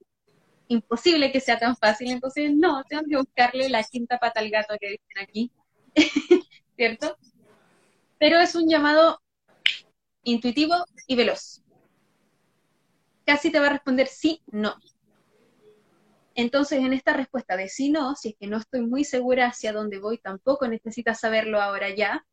imposible 0.67 1.31
que 1.31 1.39
sea 1.41 1.59
tan 1.59 1.75
fácil, 1.75 2.09
entonces 2.11 2.51
no, 2.55 2.83
tengo 2.85 3.03
que 3.07 3.17
buscarle 3.17 3.69
la 3.69 3.83
quinta 3.83 4.17
pata 4.17 4.39
al 4.39 4.49
gato 4.49 4.75
que 4.79 4.91
dicen 4.91 5.17
aquí, 5.21 5.51
¿cierto? 6.75 7.17
Pero 8.17 8.39
es 8.39 8.55
un 8.55 8.67
llamado 8.67 9.21
intuitivo 10.23 10.73
y 11.07 11.15
veloz. 11.15 11.61
Casi 13.25 13.51
te 13.51 13.59
va 13.59 13.67
a 13.67 13.73
responder 13.73 14.07
sí, 14.07 14.41
no. 14.47 14.75
Entonces, 16.35 16.79
en 16.79 16.93
esta 16.93 17.13
respuesta 17.13 17.55
de 17.55 17.69
sí, 17.69 17.89
no, 17.89 18.15
si 18.15 18.29
es 18.29 18.35
que 18.39 18.47
no 18.47 18.57
estoy 18.57 18.81
muy 18.81 19.05
segura 19.05 19.47
hacia 19.47 19.71
dónde 19.71 19.99
voy, 19.99 20.17
tampoco 20.17 20.67
necesitas 20.67 21.19
saberlo 21.21 21.61
ahora 21.61 21.89
ya, 21.95 22.25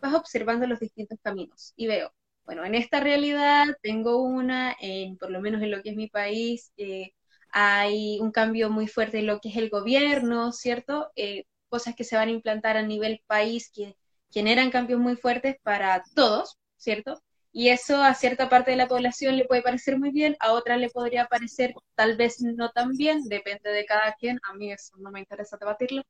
vas 0.00 0.14
observando 0.14 0.66
los 0.66 0.80
distintos 0.80 1.18
caminos 1.22 1.72
y 1.76 1.86
veo, 1.86 2.12
bueno, 2.44 2.64
en 2.64 2.74
esta 2.74 3.00
realidad 3.00 3.66
tengo 3.82 4.22
una, 4.22 4.74
en, 4.80 5.16
por 5.16 5.30
lo 5.30 5.40
menos 5.40 5.62
en 5.62 5.70
lo 5.70 5.82
que 5.82 5.90
es 5.90 5.96
mi 5.96 6.08
país, 6.08 6.72
eh, 6.76 7.12
hay 7.52 8.18
un 8.20 8.32
cambio 8.32 8.70
muy 8.70 8.88
fuerte 8.88 9.18
en 9.20 9.26
lo 9.26 9.40
que 9.40 9.48
es 9.50 9.56
el 9.56 9.70
gobierno, 9.70 10.52
¿cierto? 10.52 11.10
Eh, 11.16 11.44
cosas 11.68 11.94
que 11.94 12.04
se 12.04 12.16
van 12.16 12.28
a 12.28 12.32
implantar 12.32 12.76
a 12.76 12.82
nivel 12.82 13.22
país 13.26 13.70
que 13.72 13.96
generan 14.30 14.70
cambios 14.70 15.00
muy 15.00 15.16
fuertes 15.16 15.56
para 15.62 16.02
todos, 16.14 16.58
¿cierto? 16.76 17.22
Y 17.58 17.70
eso 17.70 18.02
a 18.02 18.12
cierta 18.12 18.50
parte 18.50 18.72
de 18.72 18.76
la 18.76 18.86
población 18.86 19.38
le 19.38 19.46
puede 19.46 19.62
parecer 19.62 19.98
muy 19.98 20.10
bien, 20.10 20.36
a 20.40 20.52
otra 20.52 20.76
le 20.76 20.90
podría 20.90 21.24
parecer 21.24 21.72
tal 21.94 22.14
vez 22.14 22.42
no 22.42 22.70
tan 22.70 22.90
bien, 22.90 23.24
depende 23.24 23.70
de 23.70 23.86
cada 23.86 24.12
quien, 24.12 24.38
a 24.42 24.52
mí 24.52 24.70
eso 24.70 24.92
no 24.98 25.10
me 25.10 25.20
interesa 25.20 25.56
debatirlo, 25.56 26.02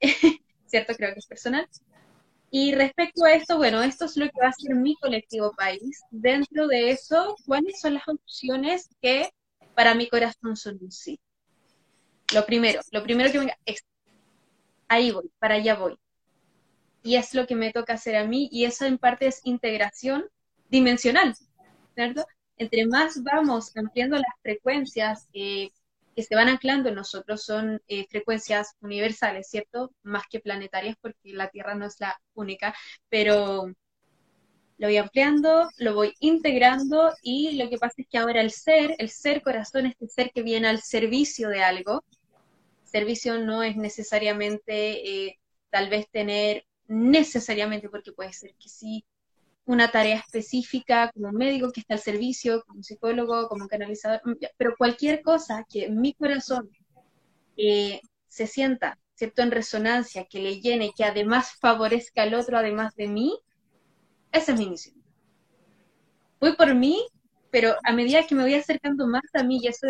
¿cierto? 0.64 0.94
Creo 0.94 1.12
que 1.12 1.18
es 1.18 1.26
personal. 1.26 1.68
Y 2.50 2.74
respecto 2.74 3.22
a 3.26 3.32
esto, 3.34 3.58
bueno, 3.58 3.82
esto 3.82 4.06
es 4.06 4.16
lo 4.16 4.24
que 4.24 4.40
va 4.40 4.48
a 4.48 4.52
ser 4.54 4.76
mi 4.76 4.96
colectivo 4.96 5.52
país. 5.52 6.00
Dentro 6.10 6.68
de 6.68 6.92
eso, 6.92 7.36
¿cuáles 7.44 7.78
son 7.82 7.92
las 7.92 8.08
opciones 8.08 8.88
que 9.02 9.28
para 9.74 9.94
mi 9.94 10.08
corazón 10.08 10.56
son 10.56 10.78
un 10.80 10.90
sí? 10.90 11.20
Lo 12.32 12.46
primero, 12.46 12.80
lo 12.92 13.02
primero 13.02 13.30
que 13.30 13.52
es, 13.66 13.84
ahí 14.88 15.10
voy, 15.10 15.30
para 15.38 15.56
allá 15.56 15.74
voy. 15.74 15.98
Y 17.02 17.16
es 17.16 17.34
lo 17.34 17.46
que 17.46 17.56
me 17.56 17.72
toca 17.72 17.92
hacer 17.92 18.16
a 18.16 18.24
mí, 18.24 18.48
y 18.50 18.64
eso 18.64 18.86
en 18.86 18.96
parte 18.96 19.26
es 19.26 19.42
integración 19.44 20.30
dimensional, 20.74 21.34
¿cierto? 21.94 22.26
Entre 22.56 22.86
más 22.86 23.22
vamos 23.22 23.76
ampliando 23.76 24.16
las 24.16 24.34
frecuencias 24.42 25.28
eh, 25.32 25.70
que 26.16 26.22
se 26.22 26.34
van 26.34 26.48
anclando 26.48 26.88
en 26.88 26.96
nosotros, 26.96 27.44
son 27.44 27.80
eh, 27.88 28.06
frecuencias 28.10 28.74
universales, 28.80 29.48
¿cierto? 29.48 29.92
Más 30.02 30.24
que 30.28 30.40
planetarias, 30.40 30.96
porque 31.00 31.32
la 31.32 31.48
Tierra 31.48 31.74
no 31.76 31.86
es 31.86 31.96
la 32.00 32.20
única, 32.34 32.74
pero 33.08 33.66
lo 34.78 34.88
voy 34.88 34.96
ampliando, 34.96 35.68
lo 35.78 35.94
voy 35.94 36.12
integrando 36.18 37.12
y 37.22 37.56
lo 37.56 37.70
que 37.70 37.78
pasa 37.78 37.94
es 37.98 38.08
que 38.08 38.18
ahora 38.18 38.40
el 38.40 38.50
ser, 38.50 38.96
el 38.98 39.10
ser 39.10 39.42
corazón, 39.42 39.86
este 39.86 40.08
ser 40.08 40.32
que 40.34 40.42
viene 40.42 40.66
al 40.66 40.80
servicio 40.82 41.48
de 41.48 41.62
algo, 41.62 42.04
servicio 42.82 43.38
no 43.38 43.62
es 43.62 43.76
necesariamente 43.76 45.26
eh, 45.26 45.38
tal 45.70 45.88
vez 45.88 46.08
tener 46.10 46.66
necesariamente, 46.88 47.88
porque 47.88 48.12
puede 48.12 48.32
ser 48.32 48.54
que 48.56 48.68
sí, 48.68 49.04
una 49.66 49.90
tarea 49.90 50.16
específica 50.16 51.10
como 51.14 51.32
médico 51.32 51.72
que 51.72 51.80
está 51.80 51.94
al 51.94 52.00
servicio, 52.00 52.62
como 52.66 52.82
psicólogo, 52.82 53.48
como 53.48 53.66
canalizador, 53.66 54.20
mm, 54.24 54.32
pero 54.56 54.74
cualquier 54.76 55.22
cosa 55.22 55.64
que 55.68 55.88
mi 55.88 56.14
corazón 56.14 56.70
eh, 57.56 58.00
se 58.28 58.46
sienta, 58.46 58.98
¿cierto?, 59.14 59.42
en 59.42 59.50
resonancia, 59.50 60.26
que 60.28 60.40
le 60.40 60.60
llene, 60.60 60.92
que 60.96 61.04
además 61.04 61.52
favorezca 61.60 62.22
al 62.22 62.34
otro, 62.34 62.58
además 62.58 62.94
de 62.96 63.08
mí, 63.08 63.38
esa 64.32 64.52
es 64.52 64.58
mi 64.58 64.68
misión. 64.68 64.96
Voy 66.40 66.56
por 66.56 66.74
mí, 66.74 67.06
pero 67.50 67.76
a 67.84 67.92
medida 67.92 68.26
que 68.26 68.34
me 68.34 68.42
voy 68.42 68.54
acercando 68.54 69.06
más 69.06 69.22
a 69.34 69.44
mí, 69.44 69.60
y 69.62 69.68
eso, 69.68 69.86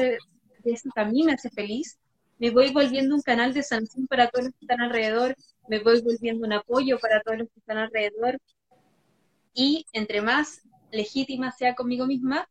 eso 0.64 0.90
a 0.94 1.04
me 1.06 1.32
hace 1.32 1.50
feliz, 1.50 1.98
me 2.38 2.50
voy 2.50 2.72
volviendo 2.72 3.14
un 3.14 3.22
canal 3.22 3.54
de 3.54 3.62
sanción 3.62 4.06
para 4.06 4.28
todos 4.28 4.46
los 4.46 4.54
que 4.54 4.64
están 4.64 4.80
alrededor, 4.82 5.34
me 5.68 5.80
voy 5.80 6.02
volviendo 6.02 6.46
un 6.46 6.52
apoyo 6.52 6.98
para 6.98 7.22
todos 7.22 7.38
los 7.38 7.48
que 7.48 7.60
están 7.60 7.78
alrededor, 7.78 8.38
y 9.54 9.86
entre 9.92 10.20
más 10.20 10.62
legítima 10.90 11.52
sea 11.52 11.74
conmigo 11.74 12.06
misma, 12.06 12.48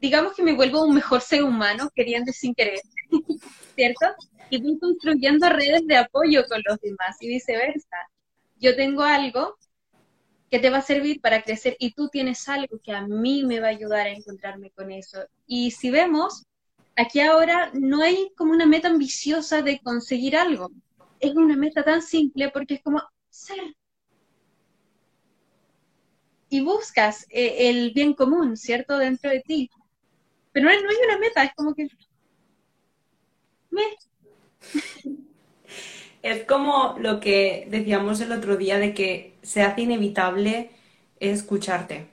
digamos 0.00 0.34
que 0.34 0.42
me 0.42 0.54
vuelvo 0.54 0.84
un 0.84 0.94
mejor 0.94 1.20
ser 1.20 1.44
humano, 1.44 1.90
queriendo 1.94 2.32
sin 2.32 2.54
querer, 2.54 2.80
¿cierto? 3.76 4.06
Y 4.50 4.60
voy 4.60 4.78
construyendo 4.78 5.48
redes 5.48 5.86
de 5.86 5.96
apoyo 5.96 6.44
con 6.48 6.60
los 6.66 6.80
demás 6.80 7.16
y 7.20 7.28
viceversa. 7.28 7.96
Yo 8.56 8.74
tengo 8.74 9.02
algo 9.02 9.56
que 10.50 10.58
te 10.58 10.70
va 10.70 10.78
a 10.78 10.82
servir 10.82 11.20
para 11.20 11.42
crecer 11.42 11.76
y 11.78 11.92
tú 11.92 12.08
tienes 12.08 12.46
algo 12.48 12.78
que 12.82 12.92
a 12.92 13.06
mí 13.06 13.44
me 13.44 13.60
va 13.60 13.68
a 13.68 13.70
ayudar 13.70 14.06
a 14.06 14.12
encontrarme 14.12 14.70
con 14.70 14.90
eso. 14.90 15.24
Y 15.46 15.70
si 15.70 15.90
vemos, 15.90 16.44
aquí 16.96 17.20
ahora 17.20 17.70
no 17.72 18.02
hay 18.02 18.32
como 18.36 18.52
una 18.52 18.66
meta 18.66 18.88
ambiciosa 18.88 19.62
de 19.62 19.80
conseguir 19.80 20.36
algo. 20.36 20.70
Es 21.20 21.34
una 21.34 21.56
meta 21.56 21.82
tan 21.82 22.02
simple 22.02 22.50
porque 22.50 22.74
es 22.74 22.82
como 22.82 23.00
ser, 23.30 23.74
y 26.52 26.60
buscas 26.60 27.26
eh, 27.30 27.70
el 27.70 27.92
bien 27.92 28.12
común, 28.12 28.58
¿cierto? 28.58 28.98
Dentro 28.98 29.30
de 29.30 29.40
ti. 29.40 29.70
Pero 30.52 30.66
no, 30.66 30.70
hay 30.70 30.78
una 31.06 31.18
meta, 31.18 31.44
es 31.44 31.52
como 31.56 31.74
que... 31.74 31.88
Es 36.22 36.44
como 36.44 36.94
lo 37.00 37.18
que 37.18 37.66
decíamos 37.68 38.20
el 38.20 38.30
otro 38.30 38.56
día 38.56 38.78
de 38.78 38.94
que 38.94 39.34
se 39.42 39.62
hace 39.62 39.80
inevitable 39.80 40.70
escucharte. 41.18 42.06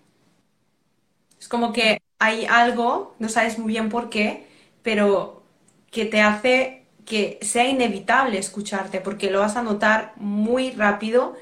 Es 1.40 1.48
como 1.48 1.74
que 1.74 2.02
hay 2.18 2.46
algo, 2.46 3.16
no 3.20 3.30
sabes 3.30 3.60
muy 3.60 3.74
bien 3.74 3.90
por 3.90 4.10
qué, 4.10 4.48
pero 4.82 5.44
que 5.92 6.06
te 6.06 6.22
hace 6.22 6.86
que 7.06 7.38
sea 7.42 7.68
inevitable 7.68 8.40
escucharte, 8.40 9.02
porque 9.02 9.30
lo 9.30 9.42
vas 9.42 9.58
a 9.58 9.64
notar 9.64 10.14
muy 10.16 10.72
rápido 10.72 11.36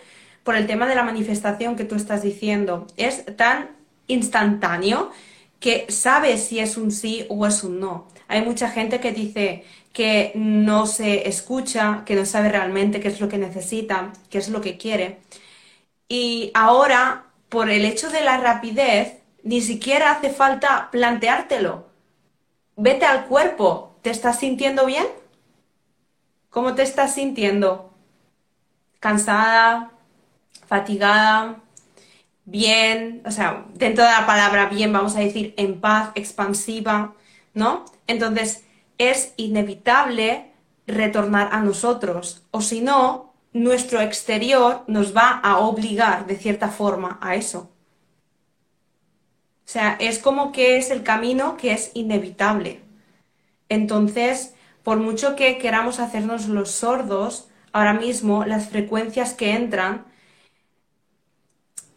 por 0.48 0.56
el 0.56 0.66
tema 0.66 0.88
de 0.88 0.96
la 0.96 1.04
manifestación 1.04 1.76
que 1.76 1.84
tú 1.84 1.96
estás 1.96 2.24
diciendo. 2.24 2.88
Es 2.96 3.26
tan 3.36 3.72
instantáneo 4.08 5.12
que 5.60 5.88
sabes 5.90 6.46
si 6.46 6.60
es 6.60 6.78
un 6.78 6.92
sí 6.92 7.26
o 7.28 7.46
es 7.46 7.66
un 7.66 7.82
no. 7.82 8.08
Hay 8.30 8.44
mucha 8.46 8.70
gente 8.70 9.02
que 9.02 9.12
dice 9.12 9.66
que 9.92 10.32
no 10.36 10.86
se 10.86 11.28
escucha, 11.28 12.04
que 12.06 12.16
no 12.16 12.26
sabe 12.26 12.48
realmente 12.48 13.02
qué 13.02 13.10
es 13.10 13.20
lo 13.20 13.28
que 13.28 13.38
necesita, 13.38 14.14
qué 14.30 14.38
es 14.38 14.48
lo 14.48 14.62
que 14.62 14.78
quiere. 14.78 15.20
Y 16.08 16.52
ahora, 16.54 17.26
por 17.50 17.70
el 17.70 17.84
hecho 17.84 18.10
de 18.10 18.22
la 18.22 18.38
rapidez, 18.38 19.18
ni 19.44 19.60
siquiera 19.60 20.12
hace 20.12 20.30
falta 20.30 20.88
planteártelo. 20.94 21.88
Vete 22.78 23.06
al 23.06 23.26
cuerpo. 23.26 23.98
¿Te 24.02 24.12
estás 24.12 24.40
sintiendo 24.40 24.86
bien? 24.86 25.08
¿Cómo 26.50 26.74
te 26.74 26.84
estás 26.84 27.16
sintiendo? 27.16 27.94
¿Cansada? 29.02 29.92
Fatigada, 30.68 31.62
bien, 32.46 33.22
o 33.26 33.32
sea, 33.32 33.66
dentro 33.74 34.04
de 34.04 34.12
la 34.12 34.26
palabra 34.26 34.68
bien 34.68 34.94
vamos 34.94 35.16
a 35.16 35.20
decir 35.20 35.54
en 35.58 35.82
paz, 35.82 36.12
expansiva, 36.16 37.14
¿no? 37.54 37.86
Entonces 38.08 38.64
es 38.98 39.34
inevitable 39.38 40.52
retornar 40.88 41.50
a 41.52 41.62
nosotros, 41.62 42.46
o 42.52 42.62
si 42.62 42.82
no, 42.82 43.34
nuestro 43.54 44.02
exterior 44.02 44.84
nos 44.88 45.16
va 45.16 45.30
a 45.44 45.58
obligar 45.60 46.28
de 46.28 46.38
cierta 46.38 46.70
forma 46.70 47.18
a 47.22 47.36
eso. 47.36 47.72
O 49.66 49.70
sea, 49.70 49.98
es 50.00 50.20
como 50.20 50.54
que 50.54 50.78
es 50.78 50.92
el 50.92 51.04
camino 51.04 51.58
que 51.58 51.74
es 51.74 51.92
inevitable. 51.94 52.82
Entonces, 53.68 54.54
por 54.84 54.98
mucho 54.98 55.36
que 55.36 55.58
queramos 55.58 56.00
hacernos 56.00 56.48
los 56.48 56.72
sordos, 56.72 57.50
ahora 57.74 57.94
mismo 57.94 58.46
las 58.46 58.70
frecuencias 58.70 59.34
que 59.34 59.52
entran 59.52 60.06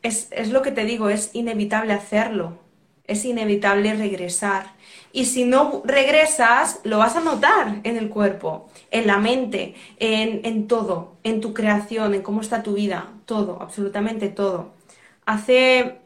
es, 0.02 0.50
lo 0.50 0.62
que 0.62 0.70
te 0.72 0.84
digo, 0.84 1.08
es 1.08 1.30
inevitable 1.34 1.92
hacerlo, 1.92 2.58
es 3.06 3.24
inevitable 3.24 3.94
regresar. 3.94 4.74
Y 5.12 5.24
si 5.24 5.44
no 5.44 5.82
regresas, 5.84 6.80
lo 6.84 6.98
vas 6.98 7.16
a 7.16 7.20
notar 7.20 7.80
en 7.82 7.96
el 7.96 8.08
cuerpo, 8.08 8.68
en 8.90 9.06
la 9.06 9.18
mente, 9.18 9.74
en, 9.98 10.40
en, 10.44 10.68
todo, 10.68 11.16
en 11.24 11.40
tu 11.40 11.52
creación, 11.52 12.14
en 12.14 12.22
cómo 12.22 12.40
está 12.40 12.62
tu 12.62 12.74
vida, 12.74 13.08
todo, 13.26 13.58
absolutamente 13.60 14.28
todo. 14.28 14.72
Hace, 15.26 15.98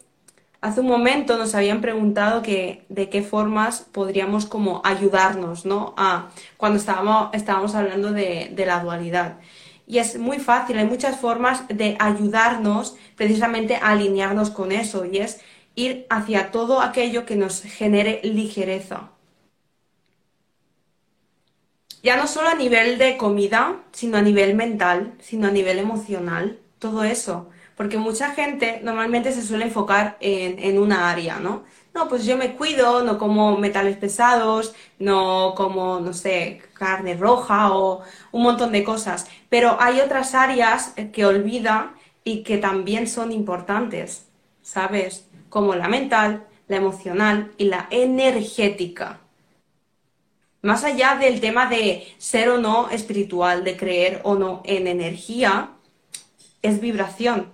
hace 0.60 0.80
un 0.80 0.86
momento 0.86 1.36
nos 1.36 1.54
habían 1.54 1.80
preguntado 1.80 2.42
que, 2.42 2.86
de 2.88 3.10
qué 3.10 3.22
formas 3.22 3.86
podríamos 3.92 4.46
como 4.46 4.80
ayudarnos, 4.84 5.66
¿no? 5.66 5.94
A, 5.96 6.30
cuando 6.56 6.78
estábamos, 6.78 7.28
estábamos 7.34 7.74
hablando 7.74 8.12
de, 8.12 8.50
de 8.54 8.66
la 8.66 8.82
dualidad. 8.82 9.38
Y 9.86 9.98
es 9.98 10.18
muy 10.18 10.38
fácil, 10.38 10.78
hay 10.78 10.86
muchas 10.86 11.18
formas 11.20 11.64
de 11.68 11.96
ayudarnos 12.00 12.96
precisamente 13.16 13.76
a 13.76 13.90
alinearnos 13.90 14.50
con 14.50 14.72
eso 14.72 15.04
y 15.04 15.18
es 15.18 15.40
ir 15.74 16.06
hacia 16.10 16.50
todo 16.50 16.80
aquello 16.80 17.26
que 17.26 17.36
nos 17.36 17.62
genere 17.62 18.20
ligereza. 18.24 19.10
Ya 22.02 22.16
no 22.16 22.26
solo 22.26 22.48
a 22.50 22.54
nivel 22.54 22.98
de 22.98 23.16
comida, 23.16 23.82
sino 23.92 24.18
a 24.18 24.22
nivel 24.22 24.54
mental, 24.54 25.14
sino 25.20 25.48
a 25.48 25.50
nivel 25.50 25.78
emocional, 25.78 26.58
todo 26.78 27.02
eso. 27.04 27.48
Porque 27.76 27.96
mucha 27.98 28.32
gente 28.34 28.80
normalmente 28.82 29.32
se 29.32 29.42
suele 29.42 29.64
enfocar 29.64 30.16
en, 30.20 30.58
en 30.58 30.78
una 30.78 31.10
área, 31.10 31.38
¿no? 31.40 31.64
No, 31.94 32.08
pues 32.08 32.26
yo 32.26 32.36
me 32.36 32.56
cuido, 32.56 33.04
no 33.04 33.18
como 33.18 33.56
metales 33.56 33.96
pesados, 33.96 34.74
no 34.98 35.54
como, 35.56 36.00
no 36.00 36.12
sé, 36.12 36.60
carne 36.74 37.14
roja 37.16 37.72
o 37.72 38.02
un 38.32 38.42
montón 38.42 38.72
de 38.72 38.82
cosas. 38.82 39.28
Pero 39.48 39.76
hay 39.80 40.00
otras 40.00 40.34
áreas 40.34 40.94
que 41.12 41.24
olvida 41.24 41.94
y 42.24 42.42
que 42.42 42.58
también 42.58 43.06
son 43.06 43.30
importantes, 43.30 44.26
¿sabes? 44.62 45.28
Como 45.48 45.74
la 45.76 45.88
mental, 45.88 46.46
la 46.66 46.76
emocional 46.76 47.52
y 47.58 47.66
la 47.66 47.86
energética. 47.90 49.20
Más 50.62 50.82
allá 50.82 51.16
del 51.16 51.40
tema 51.40 51.66
de 51.66 52.12
ser 52.18 52.48
o 52.48 52.58
no 52.58 52.90
espiritual, 52.90 53.62
de 53.62 53.76
creer 53.76 54.20
o 54.24 54.34
no 54.34 54.62
en 54.64 54.88
energía, 54.88 55.70
es 56.62 56.80
vibración. 56.80 57.53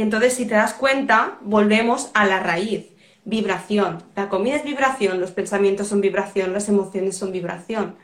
Y 0.00 0.02
entonces, 0.02 0.32
si 0.32 0.46
te 0.46 0.54
das 0.54 0.72
cuenta, 0.72 1.36
volvemos 1.42 2.10
a 2.14 2.24
la 2.24 2.40
raíz. 2.40 2.86
Vibración. 3.26 4.02
La 4.16 4.30
comida 4.30 4.56
es 4.56 4.64
vibración, 4.64 5.20
los 5.20 5.32
pensamientos 5.32 5.88
son 5.88 6.00
vibración, 6.00 6.54
las 6.54 6.70
emociones 6.70 7.18
son 7.18 7.32
vibración. 7.32 7.96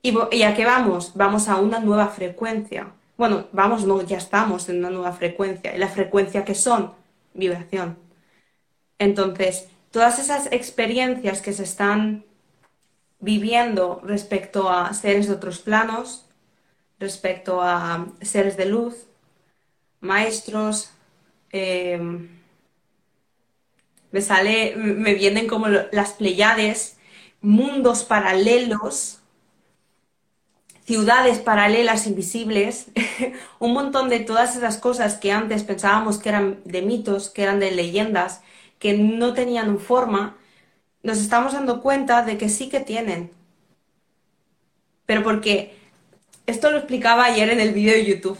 ¿Y, 0.00 0.16
¿Y 0.30 0.44
a 0.44 0.54
qué 0.54 0.64
vamos? 0.64 1.14
Vamos 1.16 1.48
a 1.48 1.56
una 1.56 1.80
nueva 1.80 2.06
frecuencia. 2.06 2.92
Bueno, 3.16 3.48
vamos, 3.50 3.84
ya 4.06 4.16
estamos 4.16 4.68
en 4.68 4.78
una 4.78 4.90
nueva 4.90 5.10
frecuencia. 5.10 5.74
¿Y 5.74 5.78
la 5.78 5.88
frecuencia 5.88 6.44
que 6.44 6.54
son? 6.54 6.92
vibración. 7.34 7.98
Entonces, 9.00 9.66
todas 9.90 10.20
esas 10.20 10.46
experiencias 10.52 11.42
que 11.42 11.52
se 11.52 11.64
están 11.64 12.26
viviendo 13.18 14.00
respecto 14.04 14.70
a 14.70 14.94
seres 14.94 15.26
de 15.26 15.34
otros 15.34 15.58
planos, 15.58 16.26
respecto 17.00 17.60
a 17.60 18.06
seres 18.20 18.56
de 18.56 18.66
luz, 18.66 19.08
maestros, 19.98 20.92
em, 21.52 22.28
me 24.10 24.20
sale, 24.20 24.74
me 24.76 25.14
vienen 25.14 25.46
como 25.46 25.68
las 25.68 26.12
Pleiades, 26.12 26.98
mundos 27.40 28.04
paralelos, 28.04 29.20
ciudades 30.84 31.38
paralelas 31.38 32.06
invisibles, 32.06 32.86
un 33.58 33.74
montón 33.74 34.08
de 34.08 34.20
todas 34.20 34.56
esas 34.56 34.78
cosas 34.78 35.16
que 35.18 35.32
antes 35.32 35.62
pensábamos 35.62 36.18
que 36.18 36.30
eran 36.30 36.60
de 36.64 36.82
mitos, 36.82 37.28
que 37.28 37.42
eran 37.42 37.60
de 37.60 37.70
leyendas, 37.70 38.40
que 38.78 38.94
no 38.94 39.34
tenían 39.34 39.78
forma, 39.78 40.38
nos 41.02 41.18
estamos 41.18 41.52
dando 41.52 41.82
cuenta 41.82 42.22
de 42.22 42.38
que 42.38 42.48
sí 42.48 42.68
que 42.68 42.80
tienen. 42.80 43.30
Pero 45.06 45.22
porque, 45.22 45.76
esto 46.46 46.70
lo 46.70 46.78
explicaba 46.78 47.24
ayer 47.24 47.50
en 47.50 47.60
el 47.60 47.72
vídeo 47.72 47.92
de 47.92 48.06
YouTube, 48.06 48.38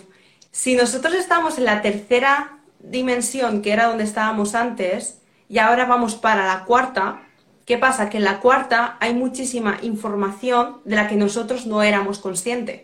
si 0.51 0.75
nosotros 0.75 1.15
estamos 1.15 1.59
en 1.59 1.65
la 1.65 1.83
tercera 1.83 2.58
dimensión, 2.81 3.63
que 3.63 3.73
era 3.73 3.87
donde 3.87 4.05
estábamos 4.05 4.55
antes, 4.55 5.21
y 5.49 5.59
ahora 5.59 5.87
vamos 5.87 6.15
para 6.15 6.47
la 6.47 6.65
cuarta, 6.65 7.23
¿qué 7.65 7.79
pasa? 7.79 8.11
Que 8.11 8.19
en 8.19 8.25
la 8.25 8.41
cuarta 8.41 8.97
hay 9.01 9.15
muchísima 9.15 9.79
información 9.83 10.81
de 10.85 10.97
la 10.97 11.09
que 11.09 11.17
nosotros 11.17 11.67
no 11.67 11.83
éramos 11.83 12.19
conscientes. 12.19 12.83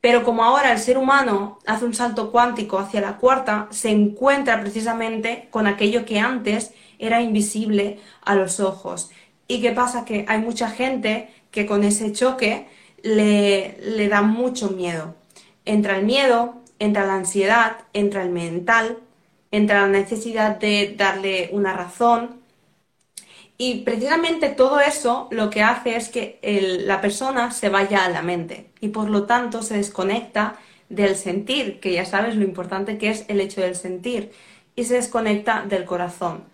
Pero 0.00 0.24
como 0.24 0.42
ahora 0.42 0.72
el 0.72 0.78
ser 0.80 0.98
humano 0.98 1.60
hace 1.64 1.84
un 1.84 1.94
salto 1.94 2.32
cuántico 2.32 2.78
hacia 2.78 3.00
la 3.00 3.18
cuarta, 3.18 3.68
se 3.70 3.90
encuentra 3.90 4.60
precisamente 4.60 5.48
con 5.50 5.66
aquello 5.66 6.04
que 6.04 6.18
antes 6.18 6.72
era 6.98 7.20
invisible 7.20 8.00
a 8.22 8.34
los 8.34 8.58
ojos. 8.58 9.10
¿Y 9.46 9.60
qué 9.60 9.70
pasa? 9.70 10.04
Que 10.04 10.24
hay 10.28 10.40
mucha 10.40 10.68
gente 10.70 11.28
que 11.52 11.66
con 11.66 11.84
ese 11.84 12.12
choque 12.12 12.66
le, 13.02 13.76
le 13.80 14.08
da 14.08 14.22
mucho 14.22 14.70
miedo. 14.70 15.14
Entra 15.64 15.98
el 15.98 16.04
miedo, 16.04 16.62
entra 16.80 17.06
la 17.06 17.14
ansiedad, 17.14 17.76
entra 17.92 18.24
el 18.24 18.30
mental, 18.30 18.98
entra 19.52 19.82
la 19.82 19.88
necesidad 19.88 20.58
de 20.58 20.94
darle 20.96 21.50
una 21.52 21.72
razón. 21.72 22.40
Y 23.58 23.82
precisamente 23.82 24.48
todo 24.48 24.80
eso 24.80 25.28
lo 25.30 25.50
que 25.50 25.62
hace 25.62 25.94
es 25.94 26.08
que 26.08 26.40
la 26.84 27.00
persona 27.00 27.52
se 27.52 27.68
vaya 27.68 28.04
a 28.04 28.08
la 28.08 28.22
mente 28.22 28.70
y 28.80 28.88
por 28.88 29.08
lo 29.08 29.24
tanto 29.26 29.62
se 29.62 29.76
desconecta 29.76 30.56
del 30.88 31.14
sentir, 31.14 31.78
que 31.78 31.92
ya 31.92 32.04
sabes 32.04 32.34
lo 32.34 32.42
importante 32.44 32.98
que 32.98 33.10
es 33.10 33.24
el 33.28 33.40
hecho 33.40 33.60
del 33.60 33.76
sentir, 33.76 34.32
y 34.74 34.84
se 34.84 34.94
desconecta 34.94 35.64
del 35.66 35.84
corazón. 35.84 36.44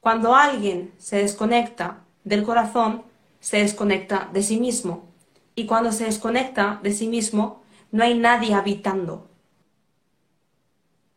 Cuando 0.00 0.34
alguien 0.34 0.92
se 0.98 1.16
desconecta 1.16 2.04
del 2.24 2.42
corazón, 2.42 3.02
se 3.40 3.58
desconecta 3.58 4.28
de 4.32 4.42
sí 4.42 4.60
mismo. 4.60 5.08
Y 5.54 5.66
cuando 5.66 5.90
se 5.92 6.04
desconecta 6.04 6.80
de 6.82 6.92
sí 6.92 7.08
mismo, 7.08 7.62
no 7.90 8.04
hay 8.04 8.14
nadie 8.14 8.54
habitando 8.54 9.28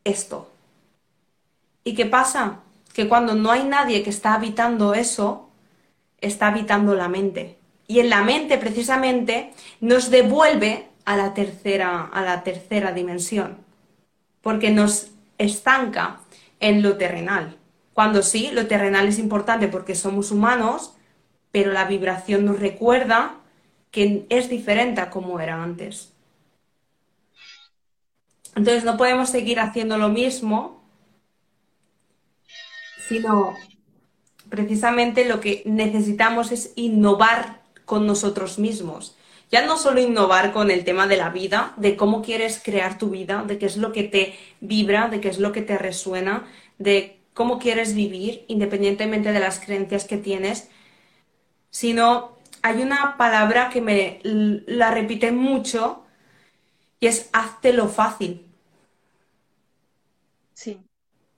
esto. 0.04 0.52
¿Y 1.86 1.94
qué 1.94 2.08
pasa? 2.08 2.62
Que 2.94 3.08
cuando 3.08 3.36
no 3.36 3.52
hay 3.52 3.64
nadie 3.64 4.02
que 4.04 4.10
está 4.10 4.34
habitando 4.34 4.96
eso, 4.96 5.50
está 6.20 6.48
habitando 6.48 6.96
la 6.96 7.08
mente. 7.08 7.60
Y 7.88 8.00
en 8.00 8.10
la 8.10 8.24
mente, 8.24 8.58
precisamente, 8.58 9.54
nos 9.80 10.10
devuelve 10.10 10.90
a 11.06 11.16
la 11.16 11.36
tercera, 11.36 12.02
a 12.02 12.22
la 12.24 12.44
tercera 12.44 12.92
dimensión. 12.92 13.60
Porque 14.42 14.72
nos 14.72 15.12
estanca 15.38 16.22
en 16.60 16.82
lo 16.82 16.98
terrenal. 16.98 17.56
Cuando 17.94 18.24
sí, 18.24 18.50
lo 18.52 18.66
terrenal 18.66 19.08
es 19.08 19.20
importante 19.20 19.68
porque 19.68 19.94
somos 19.94 20.32
humanos, 20.32 20.96
pero 21.52 21.72
la 21.72 21.86
vibración 21.86 22.46
nos 22.46 22.60
recuerda 22.60 23.36
que 23.92 24.26
es 24.30 24.50
diferente 24.50 25.02
a 25.02 25.12
como 25.12 25.40
era 25.40 25.62
antes. 25.62 26.12
Entonces 28.56 28.84
no 28.84 28.98
podemos 28.98 29.30
seguir 29.30 29.60
haciendo 29.60 30.00
lo 30.00 30.10
mismo 30.10 30.85
sino 33.08 33.56
precisamente 34.50 35.26
lo 35.26 35.40
que 35.40 35.64
necesitamos 35.66 36.52
es 36.52 36.72
innovar 36.76 37.62
con 37.86 38.06
nosotros 38.08 38.60
mismos. 38.60 39.16
Ya 39.52 39.66
no 39.66 39.78
solo 39.78 40.02
innovar 40.02 40.52
con 40.52 40.72
el 40.72 40.84
tema 40.84 41.08
de 41.08 41.18
la 41.18 41.30
vida, 41.30 41.74
de 41.78 41.96
cómo 41.96 42.22
quieres 42.22 42.62
crear 42.64 42.98
tu 42.98 43.10
vida, 43.10 43.44
de 43.44 43.58
qué 43.58 43.68
es 43.68 43.78
lo 43.78 43.92
que 43.92 44.04
te 44.04 44.36
vibra, 44.60 45.08
de 45.08 45.22
qué 45.22 45.30
es 45.30 45.40
lo 45.40 45.52
que 45.52 45.62
te 45.62 45.78
resuena, 45.78 46.48
de 46.80 47.20
cómo 47.34 47.60
quieres 47.60 47.94
vivir, 47.94 48.44
independientemente 48.48 49.32
de 49.32 49.40
las 49.40 49.60
creencias 49.60 50.06
que 50.06 50.18
tienes, 50.18 50.70
sino 51.70 52.38
hay 52.64 52.82
una 52.82 53.18
palabra 53.18 53.70
que 53.70 53.82
me 53.82 54.20
la 54.24 54.90
repite 54.90 55.32
mucho 55.32 56.04
y 57.00 57.08
es 57.08 57.30
lo 57.64 57.88
fácil. 57.88 58.46
Sí. 60.54 60.80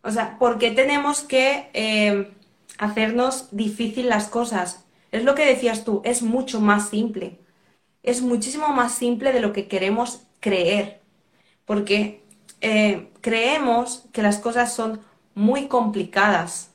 O 0.07 0.11
sea, 0.11 0.39
¿por 0.39 0.57
qué 0.57 0.71
tenemos 0.71 1.19
que 1.19 1.69
eh, 1.73 2.31
hacernos 2.77 3.49
difícil 3.51 4.07
las 4.07 4.29
cosas? 4.29 4.85
Es 5.11 5.25
lo 5.25 5.35
que 5.35 5.45
decías 5.45 5.83
tú, 5.83 6.01
es 6.05 6.21
mucho 6.21 6.61
más 6.61 6.87
simple. 6.87 7.41
Es 8.03 8.21
muchísimo 8.21 8.69
más 8.69 8.93
simple 8.93 9.33
de 9.33 9.41
lo 9.41 9.51
que 9.51 9.67
queremos 9.67 10.21
creer. 10.39 11.01
Porque 11.65 12.23
eh, 12.61 13.11
creemos 13.19 14.05
que 14.13 14.21
las 14.21 14.37
cosas 14.37 14.73
son 14.73 15.01
muy 15.35 15.67
complicadas. 15.67 16.71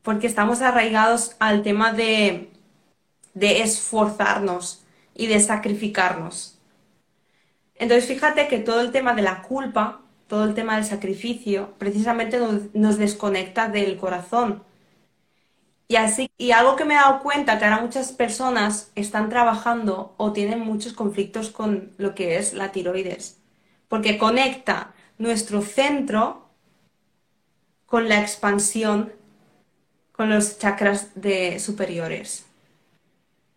Porque 0.00 0.26
estamos 0.26 0.62
arraigados 0.62 1.36
al 1.40 1.62
tema 1.62 1.92
de, 1.92 2.50
de 3.34 3.60
esforzarnos 3.60 4.82
y 5.14 5.26
de 5.26 5.40
sacrificarnos. 5.40 6.59
Entonces, 7.80 8.06
fíjate 8.06 8.46
que 8.46 8.58
todo 8.58 8.82
el 8.82 8.92
tema 8.92 9.14
de 9.14 9.22
la 9.22 9.40
culpa, 9.42 10.02
todo 10.28 10.44
el 10.44 10.54
tema 10.54 10.76
del 10.76 10.84
sacrificio, 10.84 11.74
precisamente 11.78 12.38
nos, 12.74 12.98
desconecta 12.98 13.68
del 13.68 13.96
corazón. 13.96 14.62
Y 15.88 15.96
así, 15.96 16.30
y 16.36 16.52
algo 16.52 16.76
que 16.76 16.84
me 16.84 16.92
he 16.94 16.98
dado 16.98 17.20
cuenta 17.22 17.58
que 17.58 17.64
ahora 17.64 17.80
muchas 17.80 18.12
personas 18.12 18.92
están 18.96 19.30
trabajando 19.30 20.14
o 20.18 20.32
tienen 20.32 20.60
muchos 20.60 20.92
conflictos 20.92 21.48
con 21.48 21.92
lo 21.96 22.14
que 22.14 22.36
es 22.36 22.52
la 22.52 22.70
tiroides, 22.70 23.38
porque 23.88 24.18
conecta 24.18 24.92
nuestro 25.16 25.62
centro 25.62 26.50
con 27.86 28.10
la 28.10 28.20
expansión, 28.20 29.10
con 30.12 30.28
los 30.28 30.58
chakras 30.58 31.12
de 31.14 31.58
superiores. 31.58 32.44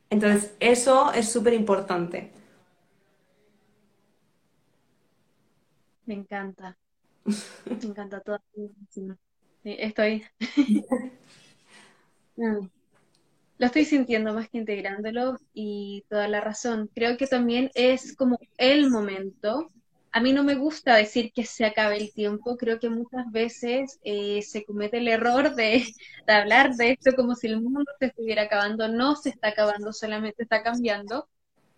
Entonces, 0.10 0.54
eso 0.62 1.12
es 1.12 1.30
súper 1.30 1.54
importante. 1.54 2.32
Me 6.06 6.14
encanta. 6.14 6.78
Me 7.66 7.74
encanta 7.90 8.22
todo. 8.22 8.40
estoy. 9.64 10.24
Mm. 12.36 12.68
Lo 13.60 13.68
estoy 13.68 13.86
sintiendo 13.86 14.34
más 14.34 14.50
que 14.50 14.58
integrándolo 14.60 15.38
y 15.54 16.04
toda 16.10 16.28
la 16.28 16.42
razón. 16.42 16.90
Creo 16.96 17.18
que 17.18 17.28
también 17.28 17.70
es 17.76 18.16
como 18.16 18.40
el 18.58 18.90
momento. 18.90 19.72
A 20.12 20.20
mí 20.22 20.34
no 20.34 20.44
me 20.44 20.56
gusta 20.56 20.96
decir 20.96 21.32
que 21.34 21.46
se 21.46 21.66
acabe 21.66 21.98
el 21.98 22.14
tiempo. 22.14 22.58
Creo 22.58 22.80
que 22.80 22.90
muchas 22.90 23.32
veces 23.32 24.00
eh, 24.04 24.42
se 24.42 24.66
comete 24.66 24.98
el 24.98 25.08
error 25.08 25.56
de, 25.56 25.86
de 26.28 26.34
hablar 26.34 26.76
de 26.76 26.92
esto 26.92 27.14
como 27.16 27.36
si 27.36 27.48
el 27.48 27.62
mundo 27.62 27.86
se 28.00 28.08
estuviera 28.08 28.44
acabando. 28.44 28.88
No 28.90 29.16
se 29.16 29.30
está 29.30 29.50
acabando, 29.50 29.94
solamente 29.94 30.44
está 30.44 30.64
cambiando. 30.64 31.28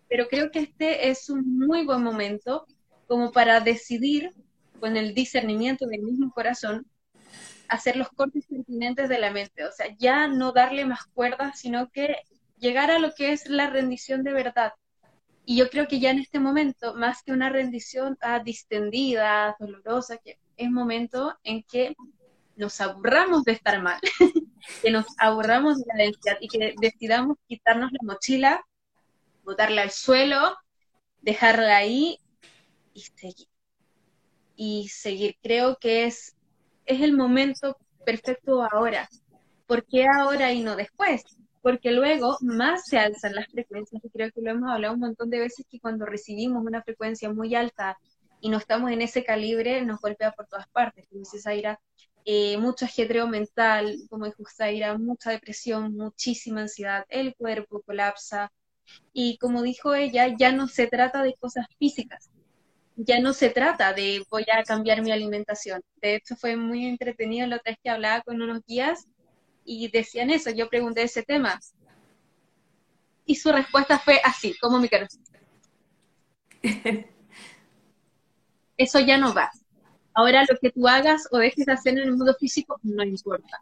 Pero 0.08 0.28
creo 0.28 0.50
que 0.50 0.60
este 0.60 1.10
es 1.10 1.30
un 1.30 1.58
muy 1.58 1.84
buen 1.84 2.02
momento 2.02 2.66
como 3.06 3.32
para 3.32 3.60
decidir 3.60 4.32
con 4.80 4.96
el 4.96 5.14
discernimiento 5.14 5.86
del 5.86 6.02
mismo 6.02 6.30
corazón 6.32 6.86
hacer 7.68 7.96
los 7.96 8.08
cortes 8.10 8.46
pertinentes 8.46 9.08
de 9.08 9.18
la 9.18 9.30
mente, 9.30 9.64
o 9.64 9.72
sea, 9.72 9.86
ya 9.98 10.28
no 10.28 10.52
darle 10.52 10.84
más 10.84 11.04
cuerdas, 11.06 11.58
sino 11.58 11.90
que 11.90 12.16
llegar 12.58 12.90
a 12.90 12.98
lo 12.98 13.12
que 13.14 13.32
es 13.32 13.48
la 13.48 13.68
rendición 13.68 14.22
de 14.22 14.32
verdad. 14.32 14.72
Y 15.44 15.56
yo 15.56 15.70
creo 15.70 15.86
que 15.86 16.00
ya 16.00 16.10
en 16.10 16.18
este 16.18 16.40
momento, 16.40 16.94
más 16.94 17.22
que 17.22 17.32
una 17.32 17.48
rendición 17.50 18.16
ah, 18.20 18.40
distendida, 18.40 19.56
dolorosa, 19.58 20.18
que 20.18 20.38
es 20.56 20.70
momento 20.70 21.36
en 21.44 21.62
que 21.62 21.94
nos 22.56 22.80
aburramos 22.80 23.44
de 23.44 23.52
estar 23.52 23.80
mal, 23.82 24.00
que 24.82 24.90
nos 24.90 25.06
aburramos 25.18 25.78
de 25.78 25.84
la 25.86 26.04
densidad 26.04 26.38
y 26.40 26.48
que 26.48 26.74
decidamos 26.80 27.36
quitarnos 27.46 27.92
la 27.92 27.98
mochila, 28.02 28.66
botarla 29.44 29.82
al 29.82 29.90
suelo, 29.90 30.56
dejarla 31.20 31.76
ahí 31.76 32.18
y 32.96 33.02
seguir. 33.02 33.48
Y 34.56 34.88
seguir, 34.88 35.36
creo 35.42 35.76
que 35.76 36.06
es, 36.06 36.34
es 36.86 37.02
el 37.02 37.12
momento 37.12 37.76
perfecto 38.06 38.62
ahora. 38.62 39.08
¿Por 39.66 39.84
qué 39.84 40.06
ahora 40.06 40.52
y 40.52 40.62
no 40.62 40.76
después? 40.76 41.22
Porque 41.60 41.90
luego 41.90 42.38
más 42.40 42.86
se 42.86 42.98
alzan 42.98 43.34
las 43.34 43.48
frecuencias, 43.48 44.02
y 44.02 44.08
creo 44.08 44.30
que 44.32 44.40
lo 44.40 44.50
hemos 44.50 44.70
hablado 44.70 44.94
un 44.94 45.00
montón 45.00 45.28
de 45.28 45.40
veces 45.40 45.66
que 45.68 45.78
cuando 45.78 46.06
recibimos 46.06 46.64
una 46.64 46.82
frecuencia 46.82 47.30
muy 47.30 47.54
alta 47.54 47.98
y 48.40 48.48
no 48.48 48.56
estamos 48.56 48.90
en 48.90 49.02
ese 49.02 49.24
calibre, 49.24 49.82
nos 49.82 50.00
golpea 50.00 50.32
por 50.32 50.46
todas 50.46 50.68
partes. 50.68 51.06
Como 51.08 51.20
dice 51.20 51.38
Zaira, 51.38 51.78
eh, 52.24 52.56
mucho 52.56 52.86
ajedreo 52.86 53.26
mental, 53.26 53.96
como 54.08 54.24
dijo 54.24 54.44
Zaira, 54.48 54.96
mucha 54.96 55.32
depresión, 55.32 55.94
muchísima 55.94 56.62
ansiedad, 56.62 57.04
el 57.10 57.34
cuerpo 57.34 57.82
colapsa. 57.82 58.52
Y 59.12 59.36
como 59.38 59.62
dijo 59.62 59.94
ella, 59.94 60.34
ya 60.38 60.52
no 60.52 60.68
se 60.68 60.86
trata 60.86 61.22
de 61.22 61.34
cosas 61.34 61.66
físicas, 61.78 62.30
ya 62.96 63.20
no 63.20 63.32
se 63.32 63.50
trata 63.50 63.92
de 63.92 64.24
voy 64.30 64.44
a 64.52 64.64
cambiar 64.64 65.02
mi 65.02 65.12
alimentación. 65.12 65.82
De 66.00 66.16
hecho, 66.16 66.34
fue 66.36 66.56
muy 66.56 66.86
entretenido 66.86 67.46
la 67.46 67.56
otra 67.56 67.72
vez 67.72 67.78
que 67.82 67.90
hablaba 67.90 68.22
con 68.22 68.40
unos 68.40 68.62
guías 68.66 69.06
y 69.64 69.88
decían 69.88 70.30
eso. 70.30 70.50
Yo 70.50 70.68
pregunté 70.68 71.02
ese 71.02 71.22
tema. 71.22 71.60
Y 73.26 73.34
su 73.34 73.52
respuesta 73.52 73.98
fue 73.98 74.20
así, 74.24 74.56
como 74.58 74.78
mi 74.78 74.88
corazón. 74.88 75.22
Eso 78.78 79.00
ya 79.00 79.18
no 79.18 79.34
va. 79.34 79.50
Ahora 80.14 80.44
lo 80.48 80.56
que 80.58 80.70
tú 80.70 80.86
hagas 80.86 81.28
o 81.30 81.38
dejes 81.38 81.66
de 81.66 81.72
hacer 81.72 81.94
en 81.94 82.04
el 82.04 82.16
mundo 82.16 82.34
físico 82.38 82.78
no 82.82 83.02
importa. 83.02 83.60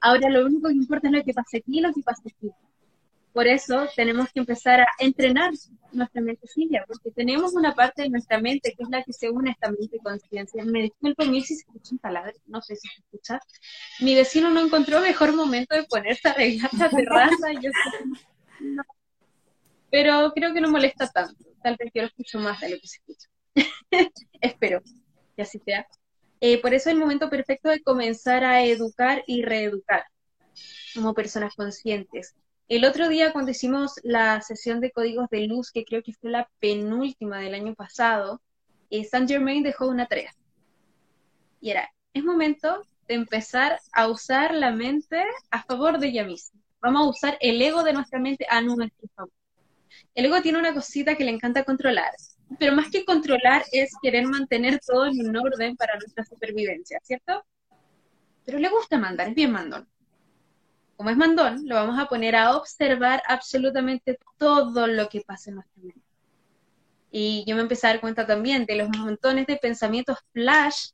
Ahora 0.00 0.28
lo 0.28 0.46
único 0.46 0.68
que 0.68 0.74
importa 0.74 1.08
es 1.08 1.14
lo 1.14 1.24
que 1.24 1.32
pase 1.32 1.58
aquí 1.58 1.78
y 1.78 1.80
lo 1.80 1.92
que 1.92 2.02
pase 2.02 2.22
aquí. 2.28 2.50
Por 3.34 3.48
eso 3.48 3.88
tenemos 3.96 4.32
que 4.32 4.38
empezar 4.38 4.82
a 4.82 4.86
entrenar 5.00 5.50
nuestra 5.90 6.22
mente 6.22 6.46
porque 6.86 7.10
tenemos 7.10 7.52
una 7.54 7.74
parte 7.74 8.02
de 8.02 8.08
nuestra 8.08 8.38
mente 8.38 8.72
que 8.76 8.84
es 8.84 8.88
la 8.88 9.02
que 9.02 9.12
se 9.12 9.28
une 9.28 9.50
a 9.50 9.52
esta 9.54 9.72
mente 9.72 9.98
conciencia. 9.98 10.64
Me 10.64 10.82
disculpo 10.82 11.24
mil 11.24 11.44
si 11.44 11.56
se 11.56 11.62
escucha 11.62 11.88
un 11.90 11.98
taladro, 11.98 12.34
no 12.46 12.62
sé 12.62 12.76
si 12.76 12.86
se 12.86 13.00
escucha. 13.00 13.40
Mi 13.98 14.14
vecino 14.14 14.50
no 14.50 14.60
encontró 14.60 15.00
mejor 15.00 15.34
momento 15.34 15.74
de 15.74 15.82
ponerse 15.82 16.28
a 16.28 16.30
arreglar 16.30 16.70
la 16.78 16.88
terraza. 16.88 17.52
yo 17.60 17.70
Pero 19.90 20.32
creo 20.32 20.54
que 20.54 20.60
no 20.60 20.70
molesta 20.70 21.08
tanto. 21.08 21.44
Tal 21.60 21.74
vez 21.76 21.90
yo 21.92 22.02
lo 22.02 22.08
escucho 22.08 22.38
más 22.38 22.60
de 22.60 22.70
lo 22.70 22.76
que 22.76 22.86
se 22.86 22.98
escucha. 22.98 23.28
Espero 24.40 24.80
que 25.34 25.42
así 25.42 25.58
sea. 25.58 25.88
Eh, 26.40 26.60
por 26.62 26.72
eso 26.72 26.88
es 26.88 26.94
el 26.94 27.00
momento 27.00 27.28
perfecto 27.28 27.68
de 27.68 27.82
comenzar 27.82 28.44
a 28.44 28.62
educar 28.62 29.24
y 29.26 29.42
reeducar 29.42 30.04
como 30.94 31.14
personas 31.14 31.56
conscientes. 31.56 32.36
El 32.66 32.86
otro 32.86 33.10
día 33.10 33.32
cuando 33.32 33.50
hicimos 33.50 34.00
la 34.04 34.40
sesión 34.40 34.80
de 34.80 34.90
códigos 34.90 35.28
de 35.28 35.46
luz, 35.46 35.70
que 35.70 35.84
creo 35.84 36.02
que 36.02 36.14
fue 36.14 36.30
la 36.30 36.48
penúltima 36.60 37.38
del 37.38 37.52
año 37.52 37.74
pasado, 37.74 38.40
eh, 38.88 39.04
Saint 39.04 39.28
Germain 39.28 39.62
dejó 39.62 39.86
una 39.86 40.06
tarea. 40.06 40.32
Y 41.60 41.70
era, 41.70 41.92
es 42.14 42.24
momento 42.24 42.82
de 43.06 43.14
empezar 43.16 43.78
a 43.92 44.08
usar 44.08 44.54
la 44.54 44.70
mente 44.70 45.22
a 45.50 45.62
favor 45.62 45.98
de 45.98 46.08
ella 46.08 46.24
misma. 46.24 46.58
Vamos 46.80 47.02
a 47.02 47.10
usar 47.10 47.38
el 47.40 47.60
ego 47.60 47.82
de 47.82 47.92
nuestra 47.92 48.18
mente 48.18 48.46
a 48.48 48.62
nuestro 48.62 49.08
favor. 49.14 49.32
El 50.14 50.24
ego 50.24 50.40
tiene 50.40 50.58
una 50.58 50.72
cosita 50.72 51.16
que 51.16 51.24
le 51.24 51.32
encanta 51.32 51.64
controlar, 51.64 52.12
pero 52.58 52.74
más 52.74 52.90
que 52.90 53.04
controlar 53.04 53.62
es 53.72 53.92
querer 54.02 54.26
mantener 54.26 54.80
todo 54.80 55.04
en 55.06 55.28
un 55.28 55.36
orden 55.36 55.76
para 55.76 55.98
nuestra 55.98 56.24
supervivencia, 56.24 56.98
¿cierto? 57.02 57.44
Pero 58.46 58.58
le 58.58 58.70
gusta 58.70 58.96
mandar, 58.96 59.28
es 59.28 59.34
bien 59.34 59.52
mandón 59.52 59.86
como 60.96 61.10
es 61.10 61.16
mandón, 61.16 61.66
lo 61.66 61.74
vamos 61.74 61.98
a 61.98 62.06
poner 62.06 62.36
a 62.36 62.56
observar 62.56 63.22
absolutamente 63.26 64.18
todo 64.38 64.86
lo 64.86 65.08
que 65.08 65.22
pasa 65.22 65.50
en 65.50 65.56
nuestra 65.56 65.82
mente. 65.82 66.00
Y 67.10 67.44
yo 67.46 67.54
me 67.56 67.62
empecé 67.62 67.86
a 67.86 67.90
dar 67.90 68.00
cuenta 68.00 68.26
también 68.26 68.66
de 68.66 68.76
los 68.76 68.88
montones 68.88 69.46
de 69.46 69.56
pensamientos 69.56 70.18
flash 70.32 70.90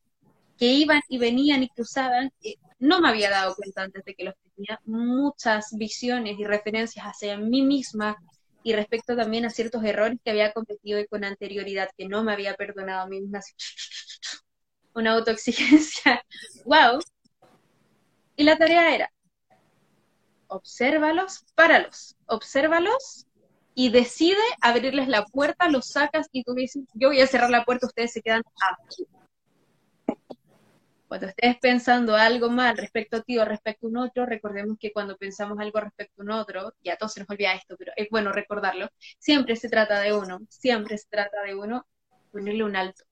que 0.58 0.66
iban 0.66 1.00
y 1.08 1.18
venían 1.18 1.62
y 1.62 1.68
cruzaban. 1.68 2.32
No 2.78 3.00
me 3.00 3.08
había 3.08 3.30
dado 3.30 3.54
cuenta 3.54 3.82
antes 3.82 4.04
de 4.04 4.14
que 4.14 4.24
los 4.24 4.34
tenía 4.54 4.80
muchas 4.84 5.70
visiones 5.72 6.38
y 6.38 6.44
referencias 6.44 7.06
hacia 7.06 7.38
mí 7.38 7.62
misma 7.62 8.16
y 8.62 8.74
respecto 8.74 9.16
también 9.16 9.46
a 9.46 9.50
ciertos 9.50 9.82
errores 9.84 10.18
que 10.22 10.30
había 10.30 10.52
cometido 10.52 11.02
con 11.08 11.24
anterioridad 11.24 11.88
que 11.96 12.06
no 12.06 12.22
me 12.22 12.32
había 12.32 12.54
perdonado 12.54 13.02
a 13.02 13.06
mí 13.06 13.20
misma. 13.20 13.40
Una 14.94 15.12
autoexigencia. 15.12 16.22
¡Wow! 16.64 17.00
Y 18.36 18.44
la 18.44 18.58
tarea 18.58 18.94
era 18.94 19.10
obsérvalos, 20.50 21.44
páralos, 21.54 22.16
obsérvalos 22.26 23.26
y 23.74 23.90
decide 23.90 24.40
abrirles 24.60 25.08
la 25.08 25.24
puerta, 25.24 25.68
los 25.68 25.86
sacas 25.86 26.28
y 26.32 26.42
tú 26.44 26.54
dices, 26.54 26.84
yo 26.94 27.08
voy 27.08 27.20
a 27.20 27.26
cerrar 27.26 27.50
la 27.50 27.64
puerta, 27.64 27.86
ustedes 27.86 28.12
se 28.12 28.20
quedan 28.20 28.42
aquí. 28.72 29.06
Cuando 31.08 31.26
estés 31.26 31.56
pensando 31.58 32.14
algo 32.14 32.50
mal 32.50 32.76
respecto 32.76 33.16
a 33.16 33.22
ti 33.22 33.38
o 33.38 33.44
respecto 33.44 33.86
a 33.86 33.90
un 33.90 33.96
otro, 33.96 34.26
recordemos 34.26 34.76
que 34.78 34.92
cuando 34.92 35.16
pensamos 35.16 35.58
algo 35.58 35.80
respecto 35.80 36.20
a 36.20 36.24
un 36.24 36.30
otro, 36.30 36.74
ya 36.84 36.96
todos 36.96 37.14
se 37.14 37.20
nos 37.20 37.30
olvida 37.30 37.54
esto, 37.54 37.76
pero 37.76 37.92
es 37.96 38.08
bueno 38.10 38.32
recordarlo, 38.32 38.88
siempre 39.18 39.56
se 39.56 39.68
trata 39.68 40.00
de 40.00 40.12
uno, 40.12 40.40
siempre 40.48 40.98
se 40.98 41.08
trata 41.08 41.42
de 41.42 41.54
uno, 41.54 41.86
ponerle 42.30 42.64
un 42.64 42.76
alto. 42.76 43.04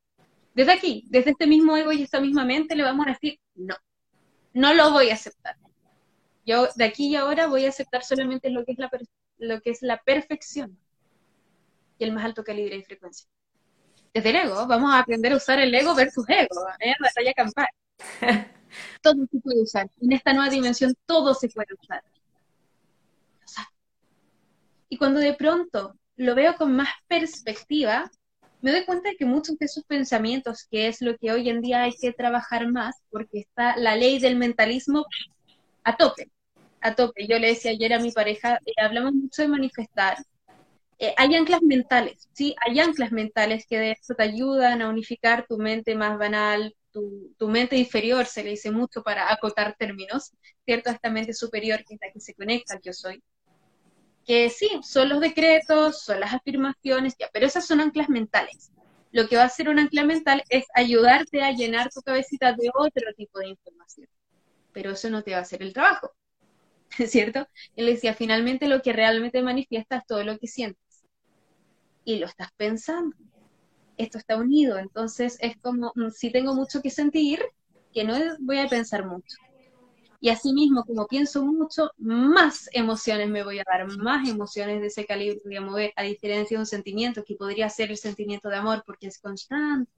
Desde 0.54 0.72
aquí, 0.72 1.04
desde 1.08 1.30
este 1.30 1.46
mismo 1.46 1.76
ego 1.76 1.92
y 1.92 2.02
esta 2.02 2.20
misma 2.20 2.44
mente, 2.44 2.76
le 2.76 2.82
vamos 2.82 3.06
a 3.06 3.10
decir, 3.10 3.38
no, 3.54 3.76
no 4.52 4.74
lo 4.74 4.92
voy 4.92 5.10
a 5.10 5.14
aceptar 5.14 5.56
yo 6.48 6.66
de 6.76 6.84
aquí 6.84 7.08
y 7.08 7.16
ahora 7.16 7.46
voy 7.46 7.66
a 7.66 7.68
aceptar 7.68 8.02
solamente 8.02 8.48
lo 8.48 8.64
que 8.64 8.72
es 8.72 8.78
la, 8.78 8.90
lo 9.36 9.60
que 9.60 9.70
es 9.70 9.82
la 9.82 9.98
perfección 9.98 10.78
y 11.98 12.04
el 12.04 12.12
más 12.12 12.24
alto 12.24 12.42
calibre 12.42 12.76
y 12.76 12.82
frecuencia. 12.82 13.28
Desde 14.14 14.30
el 14.30 14.36
ego, 14.36 14.66
vamos 14.66 14.90
a 14.94 15.00
aprender 15.00 15.32
a 15.32 15.36
usar 15.36 15.58
el 15.58 15.74
ego 15.74 15.94
versus 15.94 16.24
ego, 16.26 16.66
¿eh? 16.80 16.94
batalla 16.98 17.34
campal. 17.34 17.68
todo 19.02 19.26
se 19.30 19.40
puede 19.40 19.62
usar. 19.62 19.90
En 20.00 20.12
esta 20.12 20.32
nueva 20.32 20.48
dimensión 20.48 20.94
todo 21.04 21.34
se 21.34 21.50
puede 21.50 21.74
usar. 21.78 22.02
Y 24.88 24.96
cuando 24.96 25.20
de 25.20 25.34
pronto 25.34 25.96
lo 26.16 26.34
veo 26.34 26.56
con 26.56 26.74
más 26.74 26.88
perspectiva, 27.08 28.10
me 28.62 28.72
doy 28.72 28.86
cuenta 28.86 29.10
de 29.10 29.16
que 29.16 29.26
muchos 29.26 29.58
de 29.58 29.66
esos 29.66 29.84
pensamientos, 29.84 30.66
que 30.70 30.88
es 30.88 31.02
lo 31.02 31.18
que 31.18 31.30
hoy 31.30 31.50
en 31.50 31.60
día 31.60 31.82
hay 31.82 31.92
que 31.92 32.14
trabajar 32.14 32.66
más, 32.72 32.96
porque 33.10 33.40
está 33.40 33.76
la 33.76 33.96
ley 33.96 34.18
del 34.18 34.36
mentalismo 34.36 35.04
a 35.84 35.94
tope 35.94 36.30
a 36.80 36.94
tope. 36.94 37.26
Yo 37.26 37.38
le 37.38 37.48
decía 37.48 37.72
ayer 37.72 37.92
a 37.92 38.00
mi 38.00 38.12
pareja, 38.12 38.60
eh, 38.66 38.72
hablamos 38.80 39.14
mucho 39.14 39.42
de 39.42 39.48
manifestar. 39.48 40.16
Eh, 40.98 41.14
hay 41.16 41.34
anclas 41.36 41.62
mentales, 41.62 42.28
¿sí? 42.32 42.56
Hay 42.66 42.80
anclas 42.80 43.12
mentales 43.12 43.66
que 43.66 43.78
de 43.78 43.92
eso 43.92 44.14
te 44.14 44.22
ayudan 44.24 44.82
a 44.82 44.88
unificar 44.88 45.46
tu 45.46 45.56
mente 45.58 45.94
más 45.94 46.18
banal, 46.18 46.74
tu, 46.92 47.34
tu, 47.38 47.48
mente 47.48 47.76
inferior, 47.76 48.26
se 48.26 48.42
le 48.42 48.50
dice 48.50 48.70
mucho 48.72 49.02
para 49.02 49.32
acotar 49.32 49.76
términos, 49.78 50.32
¿cierto? 50.64 50.90
Esta 50.90 51.10
mente 51.10 51.34
superior 51.34 51.84
que 51.84 51.94
es 51.94 52.00
la 52.00 52.12
que 52.12 52.20
se 52.20 52.34
conecta 52.34 52.74
al 52.74 52.80
yo 52.82 52.92
soy. 52.92 53.22
Que 54.26 54.50
sí, 54.50 54.68
son 54.82 55.08
los 55.08 55.20
decretos, 55.20 56.02
son 56.02 56.20
las 56.20 56.34
afirmaciones, 56.34 57.14
ya, 57.18 57.28
pero 57.32 57.46
esas 57.46 57.66
son 57.66 57.80
anclas 57.80 58.08
mentales. 58.08 58.72
Lo 59.10 59.26
que 59.28 59.36
va 59.36 59.42
a 59.42 59.46
hacer 59.46 59.68
un 59.68 59.78
ancla 59.78 60.04
mental 60.04 60.42
es 60.50 60.66
ayudarte 60.74 61.42
a 61.42 61.52
llenar 61.52 61.90
tu 61.90 62.02
cabecita 62.02 62.52
de 62.52 62.70
otro 62.74 63.12
tipo 63.16 63.38
de 63.38 63.48
información. 63.48 64.08
Pero 64.72 64.90
eso 64.90 65.08
no 65.10 65.22
te 65.22 65.32
va 65.32 65.38
a 65.38 65.42
hacer 65.42 65.62
el 65.62 65.72
trabajo. 65.72 66.12
¿cierto? 67.06 67.46
Él 67.76 67.86
decía, 67.86 68.14
finalmente 68.14 68.68
lo 68.68 68.82
que 68.82 68.92
realmente 68.92 69.42
manifiesta 69.42 69.98
es 69.98 70.06
todo 70.06 70.24
lo 70.24 70.38
que 70.38 70.46
sientes. 70.46 71.04
Y 72.04 72.18
lo 72.18 72.26
estás 72.26 72.48
pensando. 72.56 73.16
Esto 73.96 74.18
está 74.18 74.36
unido, 74.36 74.78
entonces 74.78 75.36
es 75.40 75.56
como, 75.58 75.92
mm, 75.94 76.10
si 76.10 76.30
tengo 76.30 76.54
mucho 76.54 76.80
que 76.80 76.90
sentir, 76.90 77.40
que 77.92 78.04
no 78.04 78.14
voy 78.40 78.58
a 78.58 78.68
pensar 78.68 79.04
mucho. 79.06 79.36
Y 80.20 80.30
así 80.30 80.52
mismo, 80.52 80.84
como 80.84 81.06
pienso 81.06 81.44
mucho, 81.44 81.90
más 81.96 82.68
emociones 82.72 83.28
me 83.28 83.44
voy 83.44 83.60
a 83.60 83.64
dar, 83.64 83.86
más 83.98 84.28
emociones 84.28 84.80
de 84.80 84.88
ese 84.88 85.06
calibre 85.06 85.40
voy 85.44 85.56
a 85.56 85.60
mover, 85.60 85.92
a 85.96 86.02
diferencia 86.02 86.56
de 86.56 86.60
un 86.60 86.66
sentimiento 86.66 87.22
que 87.24 87.36
podría 87.36 87.68
ser 87.68 87.90
el 87.90 87.96
sentimiento 87.96 88.48
de 88.48 88.56
amor 88.56 88.82
porque 88.84 89.08
es 89.08 89.18
constante. 89.18 89.92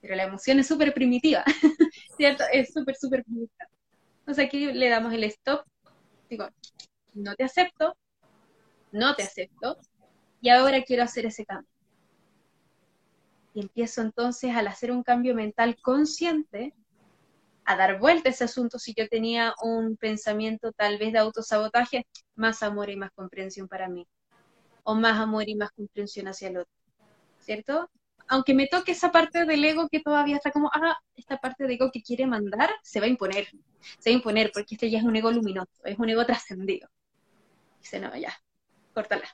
Pero 0.00 0.16
la 0.16 0.24
emoción 0.24 0.58
es 0.58 0.66
súper 0.66 0.92
primitiva, 0.92 1.44
¿cierto? 2.16 2.44
Es 2.52 2.72
súper, 2.72 2.96
súper 2.96 3.24
primitiva. 3.24 3.68
Entonces 4.20 4.46
aquí 4.46 4.72
le 4.72 4.88
damos 4.88 5.12
el 5.12 5.24
stop 5.24 5.64
digo, 6.34 6.48
no 7.14 7.34
te 7.34 7.44
acepto, 7.44 7.96
no 8.92 9.14
te 9.14 9.22
acepto, 9.22 9.78
y 10.40 10.50
ahora 10.50 10.82
quiero 10.82 11.02
hacer 11.02 11.26
ese 11.26 11.44
cambio. 11.44 11.70
Y 13.54 13.60
empiezo 13.60 14.02
entonces 14.02 14.54
al 14.54 14.66
hacer 14.66 14.90
un 14.90 15.02
cambio 15.02 15.34
mental 15.34 15.76
consciente, 15.80 16.74
a 17.64 17.76
dar 17.76 17.98
vuelta 17.98 18.28
a 18.28 18.32
ese 18.32 18.44
asunto 18.44 18.78
si 18.78 18.92
yo 18.94 19.08
tenía 19.08 19.54
un 19.62 19.96
pensamiento 19.96 20.72
tal 20.72 20.98
vez 20.98 21.12
de 21.12 21.20
autosabotaje, 21.20 22.06
más 22.34 22.62
amor 22.62 22.90
y 22.90 22.96
más 22.96 23.10
comprensión 23.12 23.68
para 23.68 23.88
mí, 23.88 24.06
o 24.82 24.94
más 24.94 25.18
amor 25.18 25.48
y 25.48 25.54
más 25.54 25.70
comprensión 25.70 26.28
hacia 26.28 26.48
el 26.48 26.58
otro, 26.58 26.74
¿cierto? 27.38 27.90
Aunque 28.28 28.54
me 28.54 28.66
toque 28.66 28.92
esa 28.92 29.12
parte 29.12 29.44
del 29.44 29.64
ego 29.64 29.88
que 29.88 30.00
todavía 30.00 30.36
está 30.36 30.50
como, 30.50 30.70
ah, 30.72 30.96
esta 31.14 31.38
parte 31.38 31.66
de 31.66 31.74
ego 31.74 31.90
que 31.92 32.02
quiere 32.02 32.26
mandar, 32.26 32.70
se 32.82 33.00
va 33.00 33.06
a 33.06 33.08
imponer, 33.08 33.48
se 33.98 34.10
va 34.10 34.14
a 34.14 34.18
imponer, 34.18 34.50
porque 34.52 34.74
este 34.74 34.90
ya 34.90 34.98
es 34.98 35.04
un 35.04 35.16
ego 35.16 35.30
luminoso, 35.30 35.84
es 35.84 35.98
un 35.98 36.08
ego 36.08 36.24
trascendido. 36.24 36.88
Dice, 37.80 38.00
no, 38.00 38.16
ya, 38.16 38.34
córtala, 38.94 39.28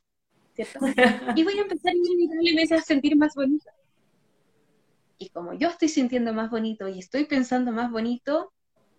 ¿cierto? 0.54 0.80
Y 1.36 1.44
voy 1.44 1.58
a 1.58 1.62
empezar 1.62 1.94
inevitablemente 1.94 2.74
a 2.74 2.82
sentir 2.82 3.16
más 3.16 3.34
bonito. 3.34 3.70
Y 5.18 5.28
como 5.28 5.52
yo 5.52 5.68
estoy 5.68 5.88
sintiendo 5.88 6.32
más 6.32 6.50
bonito 6.50 6.88
y 6.88 6.98
estoy 6.98 7.26
pensando 7.26 7.72
más 7.72 7.90
bonito, 7.90 8.52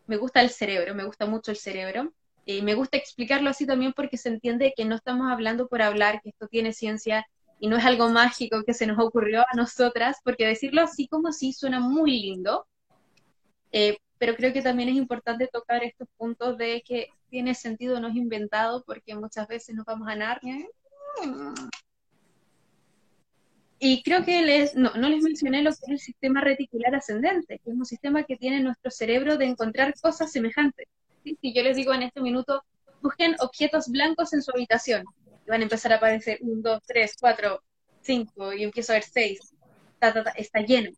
me 0.08 0.18
gusta 0.18 0.42
el 0.42 0.50
cerebro, 0.50 0.94
me 0.94 1.04
gusta 1.04 1.26
mucho 1.26 1.52
el 1.52 1.58
cerebro. 1.58 2.14
Y 2.46 2.62
me 2.62 2.74
gusta 2.74 2.98
explicarlo 2.98 3.50
así 3.50 3.66
también 3.66 3.94
porque 3.94 4.18
se 4.18 4.30
entiende 4.30 4.74
que 4.76 4.86
no 4.86 4.96
estamos 4.96 5.32
hablando 5.32 5.68
por 5.68 5.82
hablar, 5.82 6.22
que 6.22 6.30
esto 6.30 6.48
tiene 6.48 6.74
ciencia 6.74 7.26
y 7.62 7.68
no 7.68 7.78
es 7.78 7.86
algo 7.86 8.10
mágico 8.10 8.64
que 8.66 8.74
se 8.74 8.88
nos 8.88 8.98
ocurrió 8.98 9.42
a 9.42 9.56
nosotras, 9.56 10.18
porque 10.24 10.48
decirlo 10.48 10.82
así 10.82 11.08
como 11.08 11.32
sí 11.32 11.54
suena 11.54 11.80
muy 11.80 12.20
lindo, 12.20 12.66
eh, 13.72 14.00
pero 14.18 14.36
creo 14.36 14.52
que 14.52 14.64
también 14.64 14.90
es 14.90 14.96
importante 14.96 15.48
tocar 15.48 15.84
estos 15.84 16.08
puntos 16.18 16.58
de 16.58 16.82
que 16.82 17.10
tiene 17.30 17.54
sentido, 17.54 18.00
no 18.00 18.08
es 18.08 18.16
inventado, 18.16 18.84
porque 18.84 19.14
muchas 19.14 19.48
veces 19.48 19.76
nos 19.76 19.86
vamos 19.86 20.08
a 20.08 20.16
Narnia. 20.16 20.66
Y 23.78 24.02
creo 24.02 24.26
que 24.26 24.42
les, 24.42 24.76
no, 24.76 24.92
no 24.96 25.08
les 25.08 25.22
mencioné 25.22 25.62
lo 25.62 25.70
que 25.70 25.86
es 25.86 25.90
el 25.90 26.00
sistema 26.00 26.42
reticular 26.42 26.96
ascendente, 26.96 27.60
que 27.64 27.70
es 27.70 27.78
un 27.78 27.86
sistema 27.86 28.24
que 28.24 28.38
tiene 28.38 28.60
nuestro 28.62 28.90
cerebro 28.90 29.38
de 29.38 29.46
encontrar 29.46 29.94
cosas 30.02 30.32
semejantes. 30.32 30.88
Si 31.24 31.54
yo 31.54 31.62
les 31.62 31.76
digo 31.76 31.94
en 31.94 32.02
este 32.02 32.22
minuto, 32.22 32.64
busquen 33.04 33.36
objetos 33.40 33.88
blancos 33.88 34.34
en 34.34 34.42
su 34.42 34.50
habitación, 34.50 35.06
van 35.52 35.62
a 35.62 35.64
empezar 35.64 35.92
a 35.94 35.98
aparecer 35.98 36.40
un, 36.42 36.62
dos, 36.62 36.82
tres, 36.88 37.16
cuatro, 37.20 37.62
cinco, 38.02 38.54
y 38.54 38.64
empiezo 38.64 38.94
a 38.94 38.96
ver 38.96 39.04
seis, 39.04 39.54
está 40.36 40.62
lleno 40.62 40.90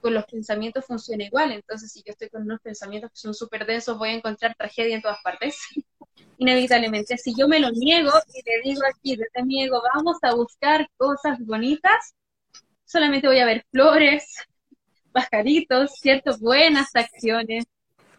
con 0.00 0.14
los 0.14 0.24
pensamientos 0.26 0.84
funciona 0.84 1.24
igual. 1.24 1.52
Entonces, 1.52 1.92
si 1.92 2.02
yo 2.04 2.12
estoy 2.12 2.28
con 2.28 2.42
unos 2.42 2.60
pensamientos 2.60 3.10
que 3.10 3.18
son 3.18 3.34
súper 3.34 3.66
densos, 3.66 3.98
voy 3.98 4.10
a 4.10 4.14
encontrar 4.14 4.54
tragedia 4.56 4.96
en 4.96 5.02
todas 5.02 5.18
partes. 5.22 5.58
Inevitablemente. 6.38 7.16
Si 7.18 7.34
yo 7.36 7.48
me 7.48 7.60
lo 7.60 7.70
niego 7.70 8.12
y 8.32 8.42
le 8.48 8.62
digo 8.62 8.82
aquí, 8.88 9.16
desde 9.16 9.44
mi 9.44 9.62
ego, 9.62 9.82
vamos 9.94 10.18
a 10.22 10.34
buscar 10.34 10.88
cosas 10.96 11.38
bonitas, 11.40 12.14
solamente 12.84 13.26
voy 13.26 13.40
a 13.40 13.46
ver 13.46 13.64
flores, 13.70 14.24
pajaritos, 15.12 15.92
¿cierto? 16.00 16.36
Buenas 16.38 16.88
acciones, 16.94 17.64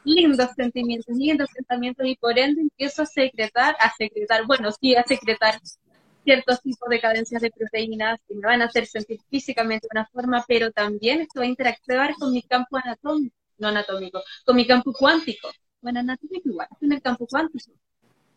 lindos 0.03 0.49
sentimientos, 0.55 1.15
lindos 1.15 1.49
pensamientos, 1.53 2.05
y 2.05 2.15
por 2.15 2.37
ende 2.37 2.61
empiezo 2.61 3.03
a 3.03 3.05
secretar, 3.05 3.75
a 3.79 3.91
secretar, 3.95 4.45
bueno, 4.45 4.71
sí, 4.71 4.95
a 4.95 5.03
secretar 5.03 5.59
ciertos 6.23 6.61
tipos 6.61 6.89
de 6.89 6.99
cadencias 6.99 7.41
de 7.41 7.51
proteínas 7.51 8.19
que 8.27 8.35
me 8.35 8.41
van 8.41 8.61
a 8.61 8.65
hacer 8.65 8.85
sentir 8.85 9.19
físicamente 9.29 9.87
de 9.89 9.99
una 9.99 10.07
forma, 10.07 10.43
pero 10.47 10.71
también 10.71 11.21
esto 11.21 11.39
va 11.39 11.45
a 11.45 11.49
interactuar 11.49 12.13
con 12.15 12.31
mi 12.31 12.41
campo 12.43 12.77
anatómico, 12.77 13.35
no 13.57 13.69
anatómico, 13.69 14.21
con 14.45 14.55
mi 14.55 14.67
campo 14.67 14.93
cuántico. 14.93 15.49
Bueno, 15.81 15.99
anatómico 16.01 16.49
igual, 16.49 16.67
en 16.81 16.91
el 16.91 17.01
campo 17.01 17.25
cuántico. 17.27 17.71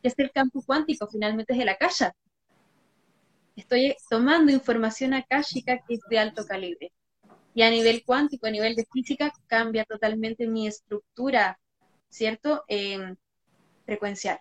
es 0.03 0.15
el 0.19 0.31
campo 0.31 0.63
cuántico? 0.65 1.07
Finalmente 1.09 1.53
es 1.53 1.61
el 1.61 1.69
akasha. 1.69 2.15
Estoy 3.57 3.95
tomando 4.09 4.51
información 4.51 5.13
akáshica 5.13 5.79
que 5.87 5.95
es 5.95 6.01
de 6.09 6.19
alto 6.19 6.45
calibre. 6.47 6.93
Y 7.55 7.63
a 7.63 7.71
nivel 7.71 8.03
cuántico, 8.05 8.47
a 8.47 8.51
nivel 8.51 8.75
de 8.75 8.87
física, 8.91 9.33
cambia 9.47 9.85
totalmente 9.85 10.47
mi 10.47 10.67
estructura, 10.67 11.59
¿cierto? 12.09 12.65
Eh, 12.69 13.15
frecuencial 13.85 14.41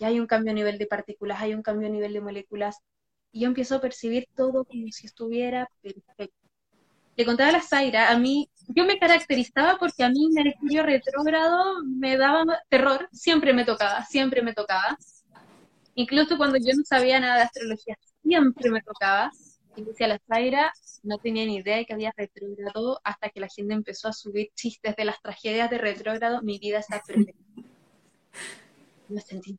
y 0.00 0.04
hay 0.04 0.18
un 0.18 0.26
cambio 0.26 0.52
a 0.52 0.54
nivel 0.54 0.78
de 0.78 0.86
partículas, 0.86 1.40
hay 1.40 1.54
un 1.54 1.62
cambio 1.62 1.88
a 1.88 1.90
nivel 1.90 2.14
de 2.14 2.22
moléculas, 2.22 2.78
y 3.32 3.40
yo 3.40 3.48
empiezo 3.48 3.76
a 3.76 3.80
percibir 3.80 4.26
todo 4.34 4.64
como 4.64 4.86
si 4.90 5.06
estuviera 5.06 5.68
perfecto. 5.82 6.36
Le 7.16 7.26
contaba 7.26 7.50
a 7.50 7.52
la 7.52 7.60
Zaira, 7.60 8.10
a 8.10 8.18
mí, 8.18 8.50
yo 8.68 8.86
me 8.86 8.98
caracterizaba 8.98 9.76
porque 9.78 10.02
a 10.02 10.08
mí 10.08 10.30
Mercurio 10.32 10.84
retrógrado 10.84 11.84
me 11.84 12.16
daba 12.16 12.44
terror, 12.70 13.08
siempre 13.12 13.52
me 13.52 13.66
tocaba, 13.66 14.04
siempre 14.06 14.40
me 14.42 14.54
tocaba. 14.54 14.96
Incluso 15.94 16.38
cuando 16.38 16.56
yo 16.56 16.74
no 16.74 16.82
sabía 16.84 17.20
nada 17.20 17.36
de 17.36 17.42
astrología, 17.42 17.96
siempre 18.22 18.70
me 18.70 18.80
tocaba. 18.80 19.30
Decía 19.84 20.08
la 20.08 20.20
Zaira, 20.26 20.72
no 21.02 21.18
tenía 21.18 21.44
ni 21.46 21.56
idea 21.56 21.76
de 21.76 21.86
que 21.86 21.94
había 21.94 22.12
retrógrado 22.16 23.00
hasta 23.04 23.30
que 23.30 23.40
la 23.40 23.48
gente 23.48 23.74
empezó 23.74 24.08
a 24.08 24.12
subir 24.12 24.50
chistes 24.54 24.94
de 24.96 25.04
las 25.04 25.20
tragedias 25.22 25.70
de 25.70 25.78
retrógrado, 25.78 26.42
mi 26.42 26.58
vida 26.58 26.78
está 26.78 27.02
perfecta. 27.06 27.42
Me 29.08 29.20
sentí 29.20 29.58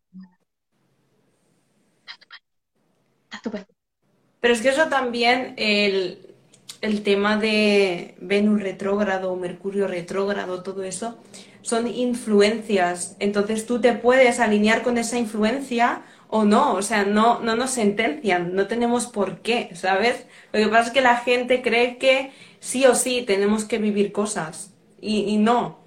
Pero 4.40 4.54
es 4.54 4.62
que 4.62 4.70
eso 4.70 4.88
también, 4.88 5.56
el, 5.58 6.36
el 6.82 7.04
tema 7.04 7.38
de 7.38 8.16
Venus 8.20 8.62
retrógrado, 8.62 9.36
Mercurio 9.36 9.88
retrógrado, 9.88 10.64
todo 10.64 10.84
eso, 10.84 11.18
son 11.62 11.88
influencias. 11.88 13.16
Entonces 13.20 13.66
tú 13.66 13.82
te 13.82 13.94
puedes 13.94 14.40
alinear 14.40 14.84
con 14.84 14.98
esa 14.98 15.18
influencia 15.18 16.04
o 16.34 16.46
no, 16.46 16.76
o 16.76 16.82
sea, 16.82 17.04
no, 17.04 17.42
no 17.42 17.58
nos 17.58 17.72
sentencian, 17.72 18.56
no 18.56 18.66
tenemos 18.66 19.06
por 19.06 19.42
qué, 19.42 19.70
¿sabes? 19.76 20.26
Lo 20.54 20.60
que 20.60 20.68
pasa 20.70 20.88
es 20.88 20.92
que 20.92 21.02
la 21.02 21.18
gente 21.18 21.62
cree 21.62 21.98
que 21.98 22.32
sí 22.62 22.86
o 22.86 22.96
sí 22.96 23.24
tenemos 23.28 23.66
que 23.66 23.80
vivir 23.80 24.14
cosas 24.14 24.74
y, 25.02 25.26
y 25.26 25.38
no. 25.38 25.80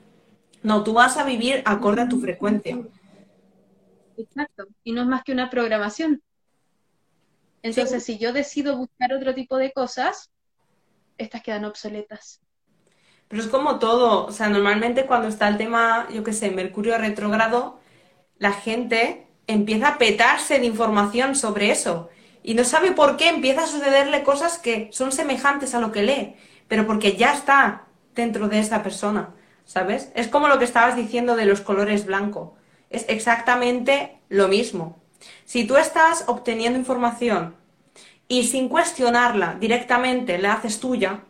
No, 0.63 0.85
tú 0.85 0.93
vas 0.93 1.17
a 1.17 1.25
vivir 1.25 1.63
acorde 1.65 2.03
a 2.03 2.09
tu 2.11 2.21
frecuencia. 2.21 2.79
Exacto. 4.19 4.67
Y 4.85 4.93
no 4.93 5.01
es 5.01 5.07
más 5.07 5.25
que 5.25 5.33
una 5.33 5.49
programación. 5.49 6.23
Entonces, 7.63 8.05
si 8.05 8.19
yo 8.19 8.35
decido 8.35 8.77
buscar 8.77 9.15
otro 9.15 9.35
tipo 9.35 9.57
de 9.57 9.73
cosas, 9.73 10.31
estas 11.17 11.43
quedan 11.43 11.65
obsoletas. 11.65 12.43
Pero 13.29 13.43
es 13.43 13.49
como 13.49 13.79
todo, 13.79 14.27
o 14.27 14.33
sea, 14.33 14.51
normalmente 14.51 15.07
cuando 15.07 15.29
está 15.29 15.49
el 15.49 15.57
tema, 15.57 16.07
yo 16.13 16.23
qué 16.23 16.35
sé, 16.35 16.51
Mercurio 16.51 16.99
retrógrado, 16.99 17.81
la 18.37 18.53
gente 18.53 19.27
empieza 19.47 19.89
a 19.89 19.99
petarse 19.99 20.59
de 20.59 20.67
información 20.67 21.35
sobre 21.35 21.71
eso 21.71 22.09
y 22.43 22.55
no 22.55 22.65
sabe 22.65 22.93
por 22.93 23.17
qué 23.17 23.29
empieza 23.29 23.65
a 23.65 23.67
sucederle 23.67 24.23
cosas 24.23 24.59
que 24.59 24.89
son 24.93 25.13
semejantes 25.13 25.75
a 25.75 25.81
lo 25.81 25.93
que 25.93 26.03
lee, 26.03 26.35
pero 26.69 26.87
porque 26.87 27.17
ya 27.17 27.33
está 27.33 27.87
dentro 28.15 28.49
de 28.49 28.59
esa 28.59 28.83
persona, 28.83 29.31
¿sabes? 29.65 30.11
Es 30.15 30.29
como 30.29 30.49
lo 30.49 30.59
que 30.59 30.65
estabas 30.65 30.97
diciendo 30.97 31.37
de 31.37 31.47
los 31.47 31.61
colores 31.61 32.07
blanco 32.07 32.57
es 32.91 33.05
exactamente 33.09 34.19
lo 34.29 34.49
mismo. 34.49 35.03
Si 35.45 35.67
tú 35.67 35.77
estás 35.77 36.25
obteniendo 36.27 36.79
información 36.79 37.57
y 38.29 38.45
sin 38.45 38.69
cuestionarla 38.69 39.57
directamente 39.59 40.39
la 40.39 40.55
haces 40.55 40.81
tuya, 40.81 41.25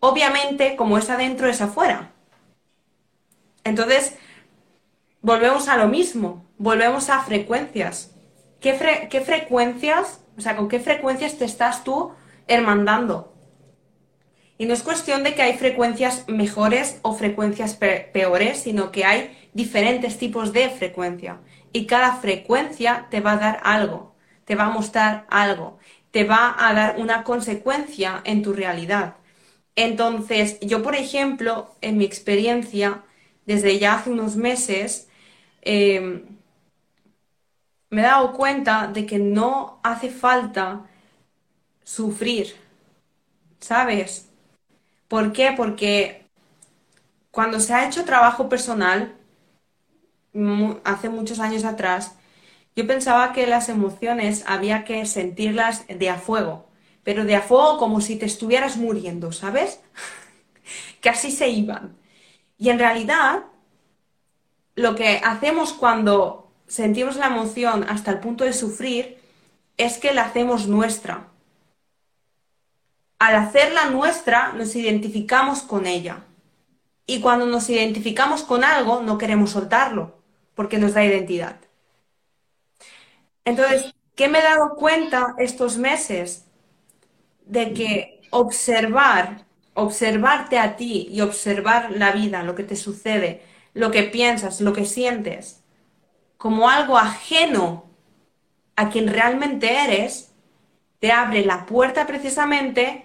obviamente 0.00 0.76
como 0.76 0.98
es 0.98 1.08
adentro 1.10 1.48
es 1.48 1.60
afuera. 1.60 2.12
Entonces, 3.64 4.16
volvemos 5.20 5.68
a 5.68 5.76
lo 5.76 5.88
mismo, 5.88 6.47
volvemos 6.58 7.08
a 7.10 7.22
frecuencias. 7.22 8.14
¿Qué, 8.60 9.08
qué 9.10 9.20
frecuencias, 9.20 10.20
o 10.36 10.40
sea, 10.40 10.56
con 10.56 10.68
qué 10.68 10.80
frecuencias 10.80 11.38
te 11.38 11.44
estás 11.44 11.84
tú 11.84 12.12
hermandando? 12.46 13.32
Y 14.58 14.66
no 14.66 14.74
es 14.74 14.82
cuestión 14.82 15.22
de 15.22 15.34
que 15.34 15.42
hay 15.42 15.56
frecuencias 15.56 16.24
mejores 16.26 16.98
o 17.02 17.14
frecuencias 17.14 17.76
peores, 17.76 18.58
sino 18.58 18.90
que 18.90 19.04
hay 19.04 19.38
diferentes 19.54 20.18
tipos 20.18 20.52
de 20.52 20.68
frecuencia. 20.68 21.40
Y 21.72 21.86
cada 21.86 22.16
frecuencia 22.16 23.06
te 23.08 23.20
va 23.20 23.32
a 23.32 23.36
dar 23.36 23.60
algo, 23.62 24.16
te 24.44 24.56
va 24.56 24.66
a 24.66 24.70
mostrar 24.70 25.26
algo, 25.30 25.78
te 26.10 26.24
va 26.24 26.56
a 26.58 26.74
dar 26.74 26.96
una 26.98 27.22
consecuencia 27.22 28.20
en 28.24 28.42
tu 28.42 28.52
realidad. 28.52 29.16
Entonces, 29.76 30.58
yo, 30.60 30.82
por 30.82 30.96
ejemplo, 30.96 31.76
en 31.80 31.98
mi 31.98 32.04
experiencia, 32.04 33.04
desde 33.46 33.78
ya 33.78 33.94
hace 33.94 34.10
unos 34.10 34.34
meses, 34.36 35.08
em, 35.62 36.37
me 37.90 38.02
he 38.02 38.04
dado 38.04 38.32
cuenta 38.32 38.86
de 38.86 39.06
que 39.06 39.18
no 39.18 39.80
hace 39.82 40.10
falta 40.10 40.86
sufrir, 41.82 42.54
¿sabes? 43.60 44.28
¿Por 45.08 45.32
qué? 45.32 45.54
Porque 45.56 46.26
cuando 47.30 47.60
se 47.60 47.72
ha 47.74 47.86
hecho 47.86 48.04
trabajo 48.04 48.48
personal, 48.48 49.14
hace 50.84 51.08
muchos 51.08 51.40
años 51.40 51.64
atrás, 51.64 52.14
yo 52.76 52.86
pensaba 52.86 53.32
que 53.32 53.46
las 53.46 53.68
emociones 53.68 54.44
había 54.46 54.84
que 54.84 55.04
sentirlas 55.06 55.86
de 55.88 56.10
a 56.10 56.16
fuego, 56.16 56.68
pero 57.02 57.24
de 57.24 57.36
a 57.36 57.42
fuego 57.42 57.78
como 57.78 58.00
si 58.00 58.16
te 58.16 58.26
estuvieras 58.26 58.76
muriendo, 58.76 59.32
¿sabes? 59.32 59.80
que 61.00 61.08
así 61.08 61.30
se 61.30 61.48
iban. 61.48 61.96
Y 62.58 62.70
en 62.70 62.78
realidad, 62.78 63.44
lo 64.74 64.94
que 64.94 65.20
hacemos 65.24 65.72
cuando 65.72 66.47
sentimos 66.68 67.16
la 67.16 67.26
emoción 67.26 67.84
hasta 67.88 68.10
el 68.10 68.20
punto 68.20 68.44
de 68.44 68.52
sufrir 68.52 69.18
es 69.76 69.98
que 69.98 70.12
la 70.12 70.22
hacemos 70.22 70.68
nuestra 70.68 71.28
al 73.18 73.34
hacerla 73.34 73.90
nuestra, 73.90 74.52
nos 74.52 74.74
identificamos 74.76 75.60
con 75.60 75.86
ella. 75.86 76.24
Y 77.06 77.20
cuando 77.20 77.46
nos 77.46 77.68
identificamos 77.68 78.42
con 78.42 78.64
algo, 78.64 79.02
no 79.02 79.18
queremos 79.18 79.50
soltarlo, 79.50 80.18
porque 80.54 80.78
nos 80.78 80.94
da 80.94 81.04
identidad. 81.04 81.56
Entonces, 83.44 83.94
¿qué 84.14 84.28
me 84.28 84.38
he 84.38 84.42
dado 84.42 84.76
cuenta 84.76 85.34
estos 85.38 85.78
meses? 85.78 86.44
De 87.46 87.72
que 87.72 88.20
observar, 88.30 89.46
observarte 89.74 90.58
a 90.58 90.76
ti 90.76 91.08
y 91.10 91.22
observar 91.22 91.90
la 91.92 92.12
vida, 92.12 92.42
lo 92.42 92.54
que 92.54 92.62
te 92.62 92.76
sucede, 92.76 93.42
lo 93.74 93.90
que 93.90 94.02
piensas, 94.02 94.60
lo 94.60 94.72
que 94.74 94.84
sientes, 94.84 95.62
como 96.38 96.70
algo 96.70 96.96
ajeno 96.96 97.84
a 98.76 98.88
quien 98.88 99.08
realmente 99.08 99.84
eres, 99.84 100.32
te 101.00 101.12
abre 101.12 101.44
la 101.44 101.66
puerta 101.66 102.06
precisamente 102.06 103.04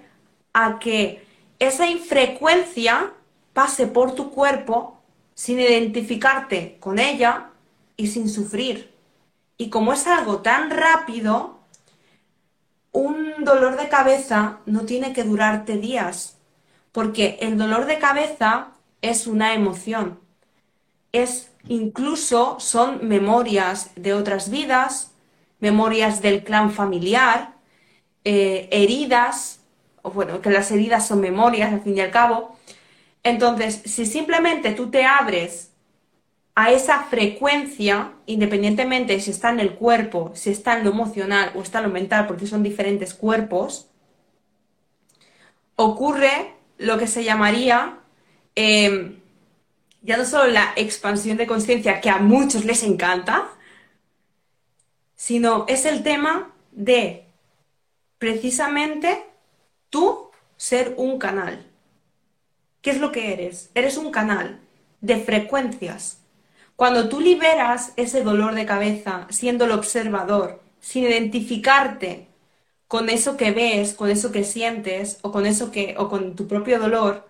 a 0.53 0.79
que 0.79 1.25
esa 1.59 1.89
infrecuencia 1.89 3.11
pase 3.53 3.87
por 3.87 4.15
tu 4.15 4.31
cuerpo 4.31 5.01
sin 5.33 5.59
identificarte 5.59 6.77
con 6.79 6.99
ella 6.99 7.49
y 7.97 8.07
sin 8.07 8.29
sufrir. 8.29 8.93
Y 9.57 9.69
como 9.69 9.93
es 9.93 10.07
algo 10.07 10.41
tan 10.41 10.69
rápido, 10.69 11.59
un 12.91 13.43
dolor 13.43 13.77
de 13.77 13.89
cabeza 13.89 14.59
no 14.67 14.81
tiene 14.81 15.13
que 15.13 15.23
durarte 15.23 15.77
días, 15.77 16.37
porque 16.91 17.37
el 17.41 17.57
dolor 17.57 17.85
de 17.85 17.97
cabeza 17.97 18.69
es 19.01 19.25
una 19.25 19.53
emoción. 19.53 20.22
Es 21.13 21.51
incluso 21.67 22.59
son 22.59 23.07
memorias 23.07 23.91
de 23.95 24.13
otras 24.13 24.49
vidas, 24.49 25.13
memorias 25.59 26.21
del 26.21 26.43
clan 26.43 26.71
familiar, 26.71 27.53
eh, 28.25 28.67
heridas, 28.71 29.61
o 30.01 30.11
bueno, 30.11 30.41
que 30.41 30.49
las 30.49 30.71
heridas 30.71 31.07
son 31.07 31.21
memorias 31.21 31.71
al 31.71 31.81
fin 31.81 31.97
y 31.97 32.01
al 32.01 32.11
cabo. 32.11 32.57
Entonces, 33.23 33.81
si 33.85 34.05
simplemente 34.05 34.73
tú 34.73 34.89
te 34.89 35.05
abres 35.05 35.71
a 36.55 36.71
esa 36.71 37.03
frecuencia, 37.03 38.11
independientemente 38.25 39.19
si 39.19 39.31
está 39.31 39.49
en 39.49 39.59
el 39.59 39.75
cuerpo, 39.75 40.31
si 40.35 40.51
está 40.51 40.77
en 40.77 40.83
lo 40.83 40.91
emocional 40.91 41.51
o 41.55 41.61
está 41.61 41.79
en 41.79 41.85
lo 41.85 41.91
mental, 41.91 42.27
porque 42.27 42.47
son 42.47 42.61
diferentes 42.63 43.13
cuerpos, 43.13 43.89
ocurre 45.75 46.53
lo 46.77 46.97
que 46.97 47.07
se 47.07 47.23
llamaría 47.23 47.99
em, 48.55 49.22
ya 50.03 50.17
no 50.17 50.25
solo 50.25 50.51
la 50.51 50.73
expansión 50.75 51.37
de 51.37 51.47
conciencia 51.47 52.01
que 52.01 52.09
a 52.09 52.19
muchos 52.19 52.65
les 52.65 52.83
encanta, 52.83 53.49
sino 55.15 55.65
es 55.67 55.85
el 55.85 56.03
tema 56.03 56.51
de 56.71 57.25
precisamente 58.19 59.25
tú 59.89 60.29
ser 60.57 60.93
un 60.97 61.17
canal. 61.17 61.65
¿Qué 62.81 62.91
es 62.91 62.99
lo 62.99 63.11
que 63.11 63.33
eres? 63.33 63.71
Eres 63.73 63.97
un 63.97 64.11
canal 64.11 64.59
de 65.01 65.17
frecuencias 65.17 66.19
cuando 66.75 67.07
tú 67.07 67.21
liberas 67.21 67.93
ese 67.95 68.23
dolor 68.23 68.55
de 68.55 68.65
cabeza 68.65 69.27
siendo 69.29 69.65
el 69.65 69.71
observador, 69.71 70.61
sin 70.79 71.03
identificarte 71.03 72.27
con 72.87 73.09
eso 73.09 73.37
que 73.37 73.51
ves, 73.51 73.93
con 73.93 74.09
eso 74.09 74.31
que 74.31 74.43
sientes 74.43 75.19
o 75.21 75.31
con 75.31 75.45
eso 75.45 75.71
que 75.71 75.95
o 75.97 76.09
con 76.09 76.35
tu 76.35 76.47
propio 76.47 76.79
dolor, 76.79 77.29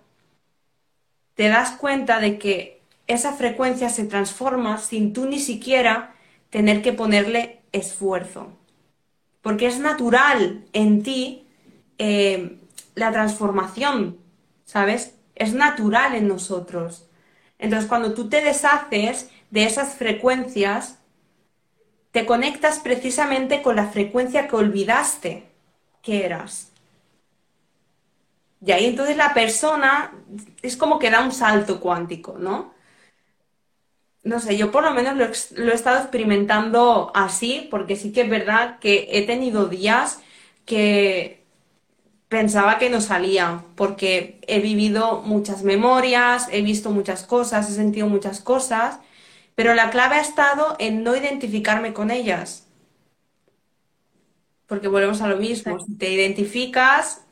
te 1.36 1.48
das 1.48 1.72
cuenta 1.72 2.19
de 2.19 2.38
que 2.38 2.82
esa 3.08 3.34
frecuencia 3.34 3.89
se 3.89 4.06
transforma 4.06 4.78
sin 4.78 5.13
tú 5.13 5.26
ni 5.26 5.39
siquiera 5.39 6.15
tener 6.50 6.82
que 6.82 6.93
ponerle 6.93 7.62
esfuerzo. 7.72 8.54
Porque 9.41 9.67
es 9.67 9.80
natural 9.80 10.63
en 10.74 11.04
ti 11.04 11.48
eh, 11.98 12.60
la 12.96 13.12
transformación, 13.12 14.17
¿sabes? 14.63 15.15
Es 15.36 15.54
natural 15.54 16.15
en 16.15 16.28
nosotros. 16.28 17.08
Entonces, 17.60 17.89
cuando 17.89 18.13
tú 18.13 18.30
te 18.30 18.41
deshaces 18.41 19.30
de 19.50 19.65
esas 19.65 19.96
frecuencias, 19.96 21.00
te 22.12 22.26
conectas 22.26 22.80
precisamente 22.80 23.62
con 23.62 23.76
la 23.76 23.88
frecuencia 23.88 24.48
que 24.48 24.56
olvidaste 24.56 25.50
que 26.02 26.26
eras. 26.26 26.73
Y 28.65 28.71
ahí 28.71 28.86
entonces 28.86 29.17
la 29.17 29.34
persona 29.34 30.13
es 30.62 30.78
como 30.78 30.99
que 30.99 31.10
da 31.10 31.21
un 31.21 31.32
salto 31.32 31.80
cuántico, 31.82 32.38
¿no? 32.38 32.73
No 34.23 34.39
sé, 34.39 34.58
yo 34.58 34.71
por 34.71 34.84
lo 34.84 34.91
menos 34.91 35.17
lo, 35.17 35.26
lo, 35.63 35.71
he 35.71 35.76
estado 35.76 35.99
experimentando 35.99 37.12
así, 37.13 37.67
porque 37.69 37.97
sí 37.97 38.13
que 38.13 38.21
es 38.21 38.30
verdad 38.30 38.80
que 38.80 39.10
he 39.12 39.26
tenido 39.26 39.67
días 39.67 40.21
que 40.65 41.43
pensaba 42.30 42.80
que 42.80 42.89
no 42.89 43.02
salía, 43.02 43.65
porque 43.76 44.39
he 44.47 44.60
vivido 44.62 45.21
muchas 45.21 45.63
memorias, 45.63 46.47
he 46.52 46.62
visto 46.62 46.89
muchas 46.91 47.23
cosas, 47.23 47.69
he 47.69 47.73
sentido 47.73 48.08
muchas 48.08 48.39
cosas, 48.39 48.99
pero 49.56 49.73
la 49.73 49.89
clave 49.91 50.15
ha 50.15 50.21
estado 50.21 50.76
en 50.80 51.04
no 51.04 51.15
identificarme 51.15 51.93
con 51.93 52.12
ellas. 52.12 52.67
Porque 54.67 54.88
volvemos 54.88 55.21
a 55.21 55.28
lo 55.28 55.38
mismo, 55.38 55.80
si 55.80 55.97
te 55.97 56.10
identificas, 56.12 57.23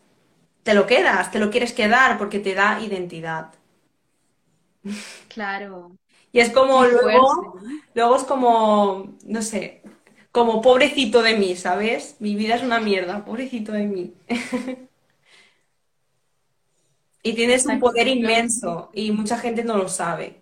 te 0.63 0.74
lo 0.74 0.86
quedas, 0.88 1.32
te 1.32 1.39
lo 1.39 1.50
quieres 1.52 1.74
quedar 1.74 2.17
porque 2.17 2.39
te 2.39 2.54
da 2.54 2.80
identidad. 2.82 3.54
Claro. 5.28 5.97
Y 6.32 6.39
es 6.39 6.52
como 6.52 6.86
luego, 6.86 7.60
luego 7.93 8.15
es 8.15 8.24
como, 8.24 9.17
no 9.26 9.41
sé, 9.41 9.82
como 10.32 10.62
pobrecito 10.62 11.21
de 11.21 11.38
mí, 11.38 11.56
¿sabes? 11.56 12.15
Mi 12.19 12.36
vida 12.36 12.56
es 12.56 12.63
una 12.63 12.80
mierda, 12.80 13.26
pobrecito 13.26 13.71
de 13.74 13.86
mí. 13.88 14.13
y 17.24 17.34
tienes 17.34 17.65
un 17.65 17.80
poder 17.80 18.08
inmenso 18.08 18.89
y 18.93 19.12
mucha 19.12 19.38
gente 19.38 19.63
no 19.63 19.78
lo 19.78 19.89
sabe. 19.89 20.41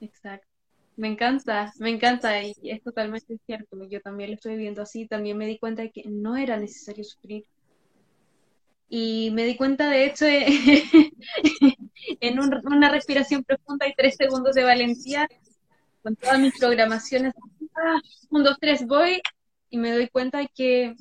Exacto. 0.00 0.51
Me 0.96 1.08
encanta, 1.08 1.72
me 1.78 1.90
encanta 1.90 2.42
y 2.42 2.54
es 2.64 2.82
totalmente 2.82 3.38
cierto. 3.46 3.76
Yo 3.88 4.00
también 4.00 4.30
lo 4.30 4.34
estoy 4.34 4.56
viendo 4.56 4.82
así. 4.82 5.06
También 5.06 5.38
me 5.38 5.46
di 5.46 5.58
cuenta 5.58 5.82
de 5.82 5.90
que 5.90 6.02
no 6.06 6.36
era 6.36 6.56
necesario 6.58 7.04
sufrir. 7.04 7.46
Y 8.88 9.30
me 9.32 9.44
di 9.44 9.56
cuenta, 9.56 9.88
de 9.88 10.04
hecho, 10.04 10.26
en 12.20 12.38
una 12.38 12.90
respiración 12.90 13.42
profunda 13.42 13.88
y 13.88 13.94
tres 13.94 14.16
segundos 14.16 14.54
de 14.54 14.64
valentía, 14.64 15.26
con 16.02 16.14
todas 16.14 16.38
mis 16.38 16.58
programaciones, 16.58 17.32
ah, 17.74 18.00
un, 18.28 18.42
dos, 18.44 18.58
tres, 18.60 18.86
voy, 18.86 19.22
y 19.70 19.78
me 19.78 19.92
doy 19.92 20.08
cuenta 20.08 20.38
de 20.38 20.48
que 20.54 20.94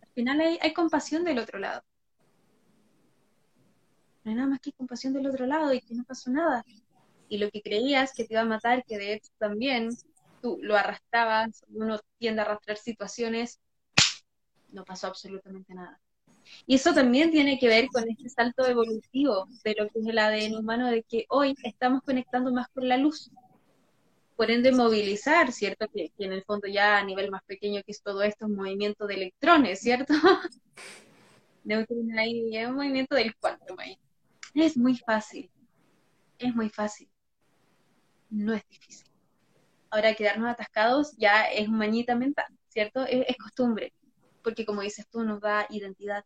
al 0.00 0.08
final 0.14 0.40
hay, 0.40 0.58
hay 0.62 0.72
compasión 0.72 1.24
del 1.24 1.40
otro 1.40 1.58
lado. 1.58 1.82
No 4.22 4.30
hay 4.30 4.36
nada 4.36 4.48
más 4.48 4.60
que 4.60 4.72
compasión 4.72 5.12
del 5.12 5.26
otro 5.26 5.46
lado 5.46 5.74
y 5.74 5.80
que 5.80 5.94
no 5.94 6.04
pasó 6.04 6.30
nada 6.30 6.64
y 7.30 7.38
lo 7.38 7.48
que 7.50 7.62
creías 7.62 8.12
que 8.12 8.24
te 8.24 8.34
iba 8.34 8.42
a 8.42 8.44
matar, 8.44 8.84
que 8.84 8.98
de 8.98 9.14
hecho 9.14 9.30
también 9.38 9.90
tú 10.42 10.58
lo 10.60 10.76
arrastrabas, 10.76 11.64
uno 11.68 12.00
tiende 12.18 12.42
a 12.42 12.44
arrastrar 12.44 12.76
situaciones, 12.76 13.60
no 14.70 14.84
pasó 14.84 15.06
absolutamente 15.06 15.72
nada. 15.72 15.98
Y 16.66 16.74
eso 16.74 16.92
también 16.92 17.30
tiene 17.30 17.58
que 17.58 17.68
ver 17.68 17.86
con 17.86 18.08
este 18.10 18.28
salto 18.28 18.66
evolutivo 18.66 19.46
de 19.62 19.76
lo 19.78 19.88
que 19.88 20.00
es 20.00 20.06
el 20.06 20.18
ADN 20.18 20.56
humano, 20.56 20.88
de 20.90 21.04
que 21.04 21.26
hoy 21.28 21.54
estamos 21.62 22.02
conectando 22.02 22.52
más 22.52 22.66
con 22.74 22.88
la 22.88 22.96
luz. 22.96 23.30
Por 24.34 24.50
ende, 24.50 24.72
movilizar, 24.72 25.52
¿cierto? 25.52 25.86
Que, 25.94 26.10
en 26.18 26.32
el 26.32 26.42
fondo 26.42 26.66
ya 26.66 26.98
a 26.98 27.04
nivel 27.04 27.30
más 27.30 27.44
pequeño 27.44 27.82
que 27.84 27.92
es 27.92 28.02
todo 28.02 28.22
esto, 28.22 28.46
es 28.46 28.50
movimiento 28.50 29.06
de 29.06 29.14
electrones, 29.14 29.80
¿cierto? 29.80 30.14
ahí, 32.18 32.56
es 32.56 32.66
un 32.66 32.74
movimiento 32.74 33.14
del 33.14 33.36
cuánto 33.36 33.78
ahí. 33.78 33.96
Es 34.52 34.76
muy 34.76 34.96
fácil, 34.96 35.48
es 36.38 36.54
muy 36.56 36.70
fácil 36.70 37.09
no 38.30 38.54
es 38.54 38.66
difícil. 38.68 39.06
Ahora, 39.90 40.14
quedarnos 40.14 40.48
atascados 40.48 41.16
ya 41.16 41.44
es 41.50 41.68
mañita 41.68 42.14
mental, 42.14 42.46
¿cierto? 42.68 43.04
Es, 43.06 43.36
costumbre, 43.36 43.92
porque 44.42 44.64
como 44.64 44.82
dices 44.82 45.06
tú, 45.08 45.24
nos 45.24 45.40
da 45.40 45.66
identidad. 45.68 46.24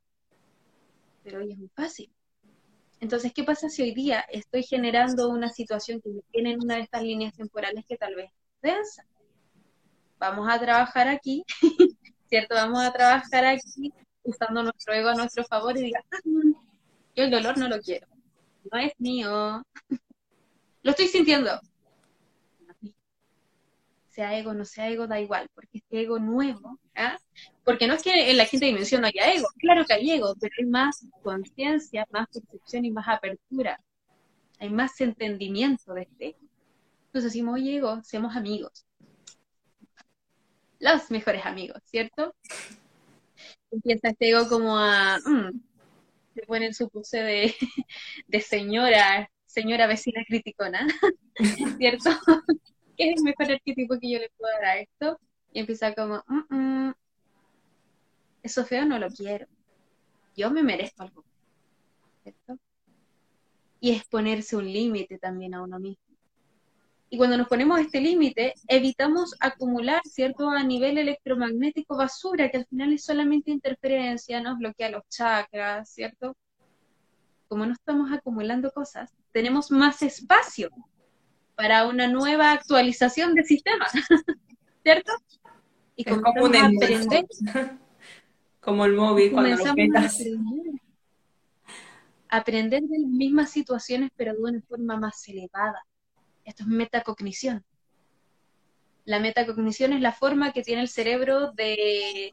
Pero 1.23 1.39
hoy 1.39 1.53
es 1.53 1.59
muy 1.59 1.71
fácil. 1.75 2.13
Entonces, 3.01 3.33
¿qué 3.33 3.43
pasa 3.43 3.69
si 3.71 3.83
hoy 3.83 3.95
día 3.95 4.21
estoy 4.31 4.63
generando 4.63 5.29
una 5.29 5.49
situación 5.49 6.01
que 6.01 6.11
tiene 6.31 6.53
en 6.53 6.63
una 6.63 6.77
de 6.77 6.83
estas 6.83 7.03
líneas 7.03 7.35
temporales 7.35 7.85
que 7.89 7.97
tal 7.97 8.15
vez 8.15 8.31
densa? 8.63 9.07
Vamos 10.19 10.49
a 10.49 10.59
trabajar 10.61 11.09
aquí, 11.09 11.45
¿cierto? 12.29 12.55
Vamos 12.55 12.83
a 12.83 12.93
trabajar 12.93 13.47
aquí 13.47 13.93
usando 14.23 14.63
nuestro 14.63 14.95
ego 14.95 15.09
a 15.09 15.15
nuestro 15.15 15.45
favor 15.45 15.77
y 15.77 15.83
diga, 15.83 16.01
ah, 16.13 16.19
yo 17.17 17.25
el 17.25 17.31
dolor 17.31 17.57
no 17.59 17.69
lo 17.69 17.81
quiero, 17.81 18.07
no 18.71 18.79
es 18.79 18.93
mío. 18.99 19.63
lo 20.83 20.91
estoy 20.91 21.09
sintiendo, 21.09 21.61
sea 24.15 24.39
ego, 24.39 24.55
no 24.55 24.65
sea 24.65 24.89
ego, 24.89 25.07
da 25.07 25.21
igual, 25.21 25.49
porque 25.55 25.79
este 25.79 26.03
ego 26.03 26.19
nuevo, 26.19 26.79
¿ah? 26.95 27.19
porque 27.65 27.87
no 27.89 27.95
es 27.95 28.03
que 28.03 28.31
en 28.31 28.37
la 28.37 28.47
quinta 28.47 28.67
dimensión 28.67 29.01
no 29.01 29.09
haya 29.09 29.33
ego, 29.33 29.49
claro 29.59 29.85
que 29.85 29.95
hay 29.95 30.11
ego, 30.13 30.35
pero 30.41 30.55
hay 30.59 30.67
más 30.67 31.05
conciencia, 31.23 32.07
más 32.11 32.29
percepción 32.29 32.85
y 32.85 32.93
más 32.93 33.09
apertura, 33.09 33.81
hay 34.61 34.71
más 34.71 35.01
entendimiento 35.01 35.95
de 35.95 36.03
este 36.03 36.27
ego. 36.29 36.39
Entonces 37.07 37.33
decimos, 37.33 37.55
oye 37.55 37.77
ego, 37.77 38.03
seamos 38.05 38.37
amigos, 38.37 38.87
los 40.79 41.11
mejores 41.11 41.45
amigos, 41.45 41.83
¿cierto? 41.85 42.35
Empieza 43.71 44.11
este 44.11 44.29
ego 44.29 44.49
como 44.49 44.79
a, 44.79 45.19
mm, 45.19 45.61
se 46.35 46.43
pone 46.43 46.67
en 46.67 46.75
su 46.75 46.89
pose 46.89 47.19
de, 47.19 47.55
de 48.29 48.41
señora, 48.41 49.29
señora 49.47 49.89
vecina 49.89 50.23
criticona, 50.25 50.87
¿cierto? 51.79 52.11
¿Qué 52.97 53.11
es 53.11 53.19
el 53.19 53.25
mejor 53.25 53.53
arquetipo 53.53 53.99
que 53.99 54.11
yo 54.11 54.19
le 54.19 54.31
puedo 54.37 54.53
dar 54.55 54.65
a 54.65 54.79
esto? 54.79 55.19
Y 55.53 55.61
empieza 55.61 55.95
como, 55.95 56.23
mm, 56.27 56.55
mm, 56.55 56.95
eso 58.43 58.65
feo 58.65 58.85
no 58.85 58.99
lo 58.99 59.09
quiero. 59.09 59.47
Yo 60.37 60.51
me 60.51 60.63
merezco 60.63 61.03
algo. 61.03 61.25
¿Cierto? 62.23 62.59
Y 63.81 63.93
es 63.93 64.05
ponerse 64.07 64.57
un 64.57 64.65
límite 64.65 65.19
también 65.19 65.55
a 65.55 65.63
uno 65.63 65.79
mismo. 65.79 66.03
Y 67.11 67.17
cuando 67.17 67.37
nos 67.37 67.49
ponemos 67.49 67.79
este 67.79 68.01
límite, 68.01 68.55
evitamos 68.67 69.37
acumular, 69.39 70.03
¿cierto? 70.05 70.49
A 70.51 70.65
nivel 70.65 70.99
electromagnético 70.99 71.97
basura, 71.97 72.51
que 72.51 72.57
al 72.57 72.67
final 72.67 72.93
es 72.93 73.05
solamente 73.05 73.51
interferencia, 73.51 74.41
nos 74.41 74.59
bloquea 74.59 74.91
los 74.91 75.09
chakras, 75.09 75.91
¿cierto? 75.91 76.37
Como 77.47 77.67
no 77.67 77.73
estamos 77.75 78.11
acumulando 78.11 78.73
cosas, 78.73 79.13
tenemos 79.33 79.71
más 79.71 80.03
espacio 80.03 80.71
para 81.57 81.87
una 81.87 82.09
nueva 82.09 82.53
actualización 82.53 83.35
del 83.35 83.45
sistema. 83.45 83.87
¿cierto? 84.85 85.13
Y 85.97 86.05
como 86.05 86.27
a 86.27 86.31
aprender. 86.31 87.27
como 88.61 88.85
el 88.85 88.93
móvil 88.93 89.33
cuando 89.33 89.57
lo 89.57 89.75
petas. 89.75 90.23
A 92.29 92.37
aprender 92.39 92.83
de 92.83 92.99
las 92.99 93.11
mismas 93.11 93.51
situaciones, 93.51 94.11
pero 94.17 94.35
de 94.35 94.43
una 94.43 94.61
forma 94.63 94.97
más 94.97 95.27
elevada. 95.29 95.85
Esto 96.45 96.65
es 96.65 96.69
metacognición. 96.69 97.65
La 99.05 99.21
metacognición 99.21 99.93
es 99.93 100.01
la 100.01 100.13
forma 100.13 100.53
que 100.53 100.63
tiene 100.63 100.83
el 100.83 100.89
cerebro 100.89 101.53
de, 101.53 102.33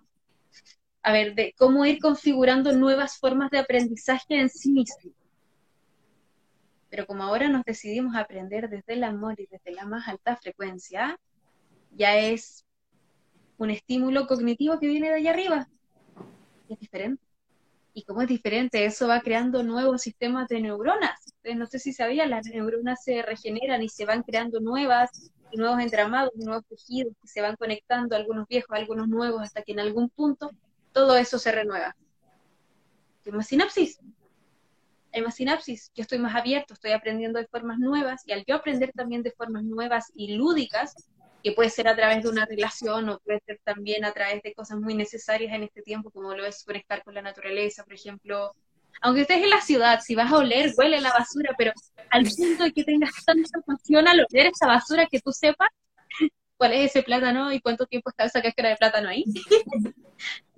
a 1.03 1.11
ver, 1.11 1.35
de 1.35 1.53
cómo 1.57 1.85
ir 1.85 1.99
configurando 1.99 2.73
nuevas 2.73 3.17
formas 3.17 3.51
de 3.51 3.59
aprendizaje 3.59 4.39
en 4.39 4.49
sí 4.49 4.71
mismo. 4.71 5.11
Pero 6.91 7.07
como 7.07 7.23
ahora 7.23 7.49
nos 7.49 7.63
decidimos 7.63 8.15
a 8.15 8.19
aprender 8.19 8.69
desde 8.69 8.93
el 8.93 9.03
amor 9.03 9.39
y 9.39 9.47
desde 9.47 9.71
la 9.71 9.85
más 9.85 10.07
alta 10.07 10.35
frecuencia, 10.35 11.17
ya 11.89 12.15
es 12.17 12.63
un 13.57 13.71
estímulo 13.71 14.27
cognitivo 14.27 14.79
que 14.79 14.87
viene 14.87 15.09
de 15.09 15.15
allá 15.15 15.31
arriba. 15.31 15.67
Y 16.67 16.73
es 16.73 16.79
diferente. 16.79 17.23
Y 17.95 18.03
como 18.03 18.21
es 18.21 18.27
diferente, 18.27 18.85
eso 18.85 19.07
va 19.07 19.21
creando 19.21 19.63
nuevos 19.63 20.03
sistemas 20.03 20.47
de 20.47 20.61
neuronas. 20.61 21.33
No 21.55 21.65
sé 21.65 21.79
si 21.79 21.93
sabían, 21.93 22.29
las 22.29 22.45
neuronas 22.45 23.03
se 23.03 23.23
regeneran 23.23 23.81
y 23.81 23.89
se 23.89 24.05
van 24.05 24.21
creando 24.21 24.59
nuevas 24.59 25.31
nuevos 25.57 25.79
entramados, 25.79 26.31
nuevos 26.35 26.65
tejidos 26.65 27.13
que 27.21 27.27
se 27.27 27.41
van 27.41 27.55
conectando, 27.55 28.15
algunos 28.15 28.47
viejos, 28.47 28.77
algunos 28.77 29.07
nuevos, 29.07 29.41
hasta 29.41 29.61
que 29.61 29.73
en 29.73 29.79
algún 29.79 30.09
punto 30.09 30.51
todo 30.91 31.15
eso 31.17 31.39
se 31.39 31.51
renueva. 31.51 31.95
Hay 33.25 33.31
más 33.31 33.47
sinapsis. 33.47 33.99
Hay 35.13 35.21
más 35.21 35.35
sinapsis. 35.35 35.91
Yo 35.95 36.03
estoy 36.03 36.19
más 36.19 36.35
abierto, 36.35 36.73
estoy 36.73 36.91
aprendiendo 36.91 37.39
de 37.39 37.47
formas 37.47 37.79
nuevas 37.79 38.21
y 38.25 38.31
al 38.31 38.45
yo 38.45 38.55
aprender 38.55 38.91
también 38.93 39.23
de 39.23 39.31
formas 39.31 39.63
nuevas 39.63 40.11
y 40.15 40.35
lúdicas, 40.35 40.95
que 41.43 41.51
puede 41.53 41.69
ser 41.69 41.87
a 41.87 41.95
través 41.95 42.23
de 42.23 42.29
una 42.29 42.45
relación 42.45 43.09
o 43.09 43.19
puede 43.19 43.41
ser 43.45 43.59
también 43.63 44.05
a 44.05 44.13
través 44.13 44.41
de 44.43 44.53
cosas 44.53 44.79
muy 44.79 44.93
necesarias 44.93 45.53
en 45.53 45.63
este 45.63 45.81
tiempo, 45.81 46.11
como 46.11 46.35
lo 46.35 46.45
es 46.45 46.63
conectar 46.63 47.03
con 47.03 47.15
la 47.15 47.21
naturaleza, 47.21 47.83
por 47.83 47.93
ejemplo, 47.93 48.53
aunque 49.01 49.21
estés 49.21 49.43
en 49.43 49.49
la 49.49 49.61
ciudad, 49.61 49.99
si 50.01 50.15
vas 50.15 50.31
a 50.31 50.37
oler, 50.37 50.73
huele 50.77 51.01
la 51.01 51.11
basura, 51.11 51.55
pero 51.57 51.71
al 52.09 52.25
punto 52.25 52.63
de 52.63 52.71
que 52.71 52.83
tengas 52.83 53.11
tanta 53.25 53.59
pasión 53.61 54.07
al 54.07 54.25
oler 54.29 54.51
esa 54.53 54.67
basura 54.67 55.07
que 55.07 55.19
tú 55.19 55.31
sepas 55.31 55.69
cuál 56.61 56.73
es 56.73 56.91
ese 56.91 57.01
plátano 57.01 57.51
y 57.51 57.59
cuánto 57.59 57.87
tiempo 57.87 58.11
está 58.11 58.25
esa 58.25 58.39
cáscara 58.39 58.69
de 58.69 58.75
plátano 58.75 59.09
ahí. 59.09 59.25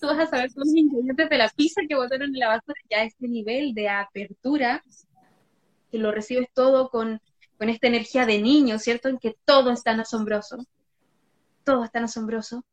Tú 0.00 0.06
vas 0.06 0.20
a 0.20 0.26
saber 0.28 0.52
todos 0.52 0.68
los 0.68 0.76
ingredientes 0.76 1.28
de 1.28 1.38
la 1.38 1.48
pizza 1.48 1.80
que 1.88 1.96
botaron 1.96 2.32
en 2.32 2.38
la 2.38 2.46
basura, 2.46 2.80
ya 2.88 3.02
este 3.02 3.26
nivel 3.26 3.74
de 3.74 3.88
apertura, 3.88 4.84
que 5.90 5.98
lo 5.98 6.12
recibes 6.12 6.46
todo 6.54 6.88
con, 6.88 7.20
con 7.58 7.68
esta 7.68 7.88
energía 7.88 8.26
de 8.26 8.40
niño, 8.40 8.78
¿cierto? 8.78 9.08
En 9.08 9.18
que 9.18 9.36
todo 9.44 9.72
es 9.72 9.82
tan 9.82 9.98
asombroso, 9.98 10.64
todo 11.64 11.82
es 11.82 11.90
tan 11.90 12.04
asombroso, 12.04 12.64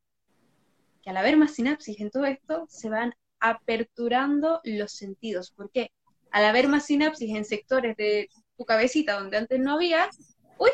que 1.01 1.09
al 1.09 1.17
haber 1.17 1.35
más 1.35 1.55
sinapsis 1.55 1.99
en 1.99 2.11
todo 2.11 2.25
esto, 2.25 2.67
se 2.69 2.91
van 2.91 3.15
aperturando 3.39 4.61
los 4.63 4.91
sentidos. 4.91 5.49
¿Por 5.49 5.71
qué? 5.71 5.89
Al 6.29 6.45
haber 6.45 6.67
más 6.67 6.85
sinapsis 6.85 7.35
en 7.35 7.43
sectores 7.43 7.97
de 7.97 8.29
tu 8.55 8.65
cabecita 8.65 9.19
donde 9.19 9.37
antes 9.37 9.59
no 9.59 9.73
había, 9.73 10.11
uy, 10.59 10.69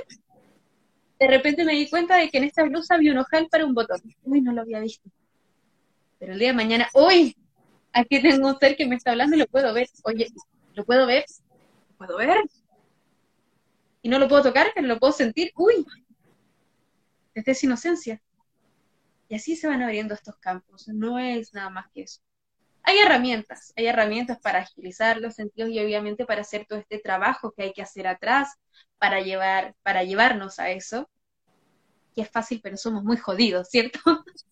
de 1.23 1.29
repente 1.29 1.63
me 1.63 1.71
di 1.73 1.89
cuenta 1.89 2.17
de 2.17 2.29
que 2.29 2.37
en 2.37 2.43
esta 2.43 2.63
blusa 2.63 2.95
había 2.95 3.13
un 3.13 3.19
ojal 3.19 3.47
para 3.49 3.65
un 3.65 3.73
botón. 3.73 4.01
Uy, 4.23 4.41
no 4.41 4.51
lo 4.51 4.61
había 4.61 4.81
visto. 4.81 5.09
Pero 6.19 6.33
el 6.33 6.39
día 6.39 6.49
de 6.49 6.53
mañana, 6.53 6.89
uy, 6.93 7.37
aquí 7.93 8.21
tengo 8.21 8.49
un 8.49 8.59
ser 8.59 8.75
que 8.75 8.85
me 8.85 8.95
está 8.95 9.11
hablando 9.11 9.37
y 9.37 9.39
lo 9.39 9.47
puedo 9.47 9.73
ver. 9.73 9.87
Oye, 10.03 10.27
¿lo 10.73 10.83
puedo 10.83 11.05
ver? 11.07 11.23
¿Lo 11.91 11.95
puedo 11.97 12.17
ver? 12.17 12.43
Y 14.01 14.09
no 14.09 14.19
lo 14.19 14.27
puedo 14.27 14.43
tocar, 14.43 14.71
pero 14.75 14.85
lo 14.85 14.99
puedo 14.99 15.13
sentir. 15.13 15.53
Uy, 15.55 15.85
desde 17.33 17.53
esa 17.53 17.65
inocencia. 17.67 18.21
Y 19.29 19.35
así 19.35 19.55
se 19.55 19.67
van 19.67 19.81
abriendo 19.81 20.13
estos 20.13 20.35
campos. 20.39 20.89
No 20.89 21.19
es 21.19 21.53
nada 21.53 21.69
más 21.69 21.89
que 21.93 22.01
eso 22.01 22.21
hay 22.83 22.99
herramientas, 22.99 23.73
hay 23.77 23.87
herramientas 23.87 24.39
para 24.39 24.59
agilizar 24.59 25.17
los 25.17 25.35
sentidos 25.35 25.71
y 25.71 25.79
obviamente 25.79 26.25
para 26.25 26.41
hacer 26.41 26.65
todo 26.67 26.79
este 26.79 26.99
trabajo 26.99 27.51
que 27.51 27.63
hay 27.63 27.73
que 27.73 27.81
hacer 27.81 28.07
atrás 28.07 28.57
para 28.97 29.21
llevar, 29.21 29.73
para 29.83 30.03
llevarnos 30.03 30.59
a 30.59 30.69
eso. 30.69 31.09
Que 32.13 32.21
es 32.21 32.29
fácil, 32.29 32.59
pero 32.61 32.77
somos 32.77 33.03
muy 33.03 33.17
jodidos, 33.17 33.69
¿cierto? 33.69 33.99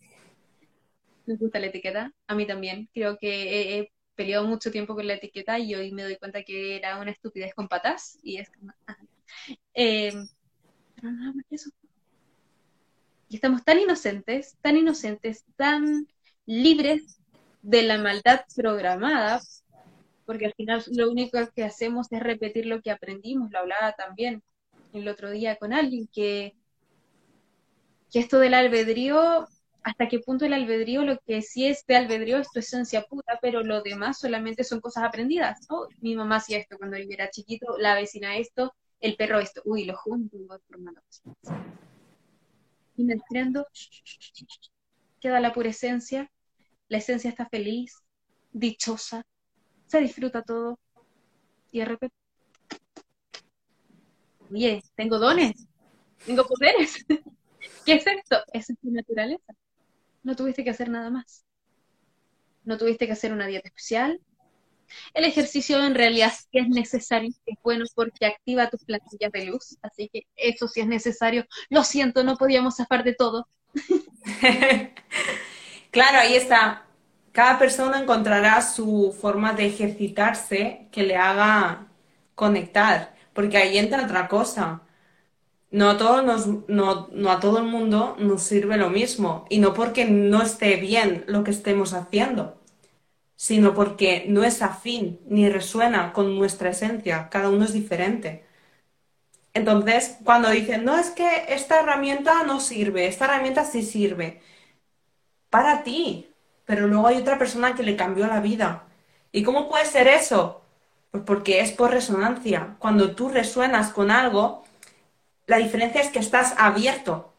Me 1.25 1.35
gusta 1.35 1.59
la 1.59 1.67
etiqueta, 1.67 2.11
a 2.27 2.35
mí 2.35 2.45
también. 2.47 2.89
Creo 2.93 3.17
que 3.17 3.79
he, 3.79 3.91
peleado 4.13 4.45
mucho 4.45 4.71
tiempo 4.71 4.93
con 4.93 5.07
la 5.07 5.13
etiqueta 5.15 5.57
y 5.57 5.73
hoy 5.73 5.91
me 5.93 6.03
doy 6.03 6.17
cuenta 6.17 6.43
que 6.43 6.75
era 6.75 6.99
una 6.99 7.11
estupidez 7.11 7.55
con 7.55 7.67
patas 7.67 8.19
y 8.21 8.37
es 8.37 8.51
eh, 9.73 10.13
nada 11.01 11.33
más 11.33 11.45
que 11.49 11.55
eso. 11.55 11.71
Y 13.29 13.35
estamos 13.35 13.63
tan 13.63 13.79
inocentes, 13.79 14.57
tan 14.61 14.75
inocentes, 14.75 15.45
tan 15.55 16.05
libres 16.45 17.21
de 17.61 17.83
la 17.83 17.97
maldad 17.97 18.41
programada, 18.55 19.39
porque 20.25 20.47
al 20.47 20.53
final 20.53 20.83
lo 20.91 21.09
único 21.09 21.39
que 21.55 21.63
hacemos 21.63 22.11
es 22.11 22.19
repetir 22.21 22.65
lo 22.65 22.81
que 22.81 22.91
aprendimos, 22.91 23.51
lo 23.51 23.59
hablaba 23.59 23.93
también 23.93 24.43
el 24.93 25.07
otro 25.07 25.31
día 25.31 25.55
con 25.55 25.73
alguien, 25.73 26.07
que, 26.11 26.55
que 28.11 28.19
esto 28.19 28.39
del 28.39 28.53
albedrío, 28.53 29.47
hasta 29.83 30.07
qué 30.07 30.19
punto 30.19 30.45
el 30.45 30.53
albedrío, 30.53 31.03
lo 31.03 31.17
que 31.19 31.41
sí 31.41 31.65
es 31.67 31.85
de 31.87 31.95
albedrío 31.95 32.37
es 32.37 32.51
tu 32.51 32.59
esencia 32.59 33.03
pura, 33.03 33.39
pero 33.41 33.63
lo 33.63 33.81
demás 33.81 34.19
solamente 34.19 34.63
son 34.63 34.81
cosas 34.81 35.03
aprendidas, 35.05 35.59
Mi 36.01 36.15
mamá 36.15 36.35
hacía 36.37 36.59
esto 36.59 36.77
cuando 36.77 36.97
yo 36.97 37.05
era 37.09 37.29
chiquito, 37.29 37.77
la 37.79 37.95
vecina 37.95 38.37
esto, 38.37 38.73
el 38.99 39.15
perro 39.15 39.39
esto, 39.39 39.61
uy, 39.65 39.85
lo 39.85 39.95
junto 39.97 40.37
y 42.97 43.03
me 43.03 43.17
queda 45.19 45.39
la 45.39 45.53
pura 45.53 45.69
esencia, 45.69 46.29
la 46.89 46.97
esencia 46.97 47.29
está 47.29 47.47
feliz, 47.47 47.95
dichosa, 48.51 49.23
se 49.87 50.01
disfruta 50.01 50.41
todo. 50.43 50.77
Y 51.71 51.79
de 51.79 51.85
repente, 51.85 52.15
oye, 54.51 54.83
tengo 54.95 55.17
dones, 55.17 55.67
tengo 56.25 56.45
poderes. 56.45 57.05
¿Qué 57.85 57.93
es 57.93 58.07
esto? 58.07 58.37
Esa 58.53 58.73
es 58.73 58.79
tu 58.79 58.91
naturaleza. 58.91 59.53
No 60.23 60.35
tuviste 60.35 60.63
que 60.63 60.69
hacer 60.69 60.89
nada 60.89 61.09
más. 61.09 61.45
No 62.63 62.77
tuviste 62.77 63.07
que 63.07 63.13
hacer 63.13 63.33
una 63.33 63.47
dieta 63.47 63.67
especial. 63.67 64.19
El 65.13 65.23
ejercicio 65.23 65.83
en 65.83 65.95
realidad 65.95 66.33
sí 66.33 66.47
es 66.51 66.67
necesario, 66.67 67.29
es 67.45 67.57
bueno 67.63 67.85
porque 67.95 68.25
activa 68.25 68.69
tus 68.69 68.83
plantillas 68.83 69.31
de 69.31 69.45
luz, 69.45 69.77
así 69.81 70.09
que 70.11 70.23
eso 70.35 70.67
sí 70.67 70.81
es 70.81 70.87
necesario. 70.87 71.45
Lo 71.69 71.85
siento, 71.85 72.25
no 72.25 72.35
podíamos 72.35 72.75
zafar 72.75 73.03
de 73.03 73.15
todo. 73.15 73.47
Claro, 75.91 76.19
ahí 76.19 76.35
está. 76.35 76.85
Cada 77.33 77.59
persona 77.59 77.99
encontrará 77.99 78.61
su 78.61 79.13
forma 79.19 79.51
de 79.51 79.65
ejercitarse 79.65 80.87
que 80.89 81.03
le 81.03 81.17
haga 81.17 81.87
conectar, 82.33 83.13
porque 83.33 83.57
ahí 83.57 83.77
entra 83.77 84.05
otra 84.05 84.29
cosa. 84.29 84.83
No 85.71 85.89
a, 85.89 85.97
todo 85.97 87.57
el 87.57 87.63
mundo 87.63 88.15
nos 88.19 88.43
sirve 88.43 88.77
lo 88.77 88.89
mismo, 88.89 89.45
y 89.49 89.59
no 89.59 89.73
porque 89.73 90.05
no 90.05 90.41
esté 90.41 90.75
bien 90.75 91.23
lo 91.27 91.43
que 91.43 91.51
estemos 91.51 91.93
haciendo, 91.93 92.59
sino 93.35 93.73
porque 93.73 94.25
no 94.27 94.43
es 94.43 94.61
afín 94.61 95.19
ni 95.27 95.49
resuena 95.49 96.13
con 96.13 96.37
nuestra 96.37 96.69
esencia, 96.71 97.29
cada 97.29 97.49
uno 97.49 97.65
es 97.65 97.73
diferente. 97.73 98.45
Entonces, 99.53 100.17
cuando 100.23 100.49
dicen, 100.49 100.85
no 100.85 100.97
es 100.97 101.09
que 101.11 101.45
esta 101.49 101.79
herramienta 101.81 102.43
no 102.43 102.59
sirve, 102.59 103.07
esta 103.07 103.25
herramienta 103.25 103.65
sí 103.65 103.83
sirve, 103.83 104.41
para 105.49 105.83
ti, 105.83 106.29
pero 106.65 106.87
luego 106.87 107.07
hay 107.07 107.17
otra 107.17 107.37
persona 107.37 107.75
que 107.75 107.83
le 107.83 107.95
cambió 107.95 108.27
la 108.27 108.39
vida. 108.39 108.85
¿Y 109.31 109.43
cómo 109.43 109.69
puede 109.69 109.85
ser 109.85 110.07
eso? 110.07 110.61
Pues 111.11 111.23
porque 111.25 111.61
es 111.61 111.71
por 111.73 111.91
resonancia. 111.91 112.75
Cuando 112.79 113.15
tú 113.15 113.29
resuenas 113.29 113.91
con 113.91 114.11
algo, 114.11 114.63
la 115.51 115.57
diferencia 115.57 115.99
es 115.99 116.07
que 116.07 116.19
estás 116.19 116.55
abierto, 116.57 117.33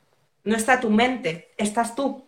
no 0.44 0.54
está 0.54 0.80
tu 0.80 0.90
mente, 0.90 1.50
estás 1.56 1.94
tú. 1.94 2.26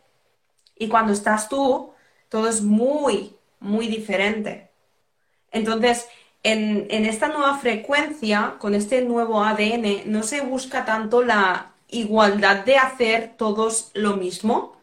Y 0.79 0.89
cuando 0.89 1.13
estás 1.13 1.51
tú, 1.51 1.93
todo 2.31 2.49
es 2.49 2.63
muy, 2.63 3.37
muy 3.61 3.89
diferente. 3.89 4.71
Entonces, 5.51 6.09
en, 6.43 6.87
esta 7.05 7.29
nueva 7.29 7.59
frecuencia, 7.59 8.55
con 8.59 8.75
este 8.75 9.03
nuevo 9.03 9.45
ADN, 9.45 10.11
no 10.11 10.23
se 10.23 10.41
busca 10.41 10.87
tanto 10.87 11.23
la 11.23 11.75
igualdad 11.89 12.65
de 12.65 12.79
hacer 12.79 13.35
todos 13.37 13.91
lo 13.93 14.17
mismo, 14.17 14.79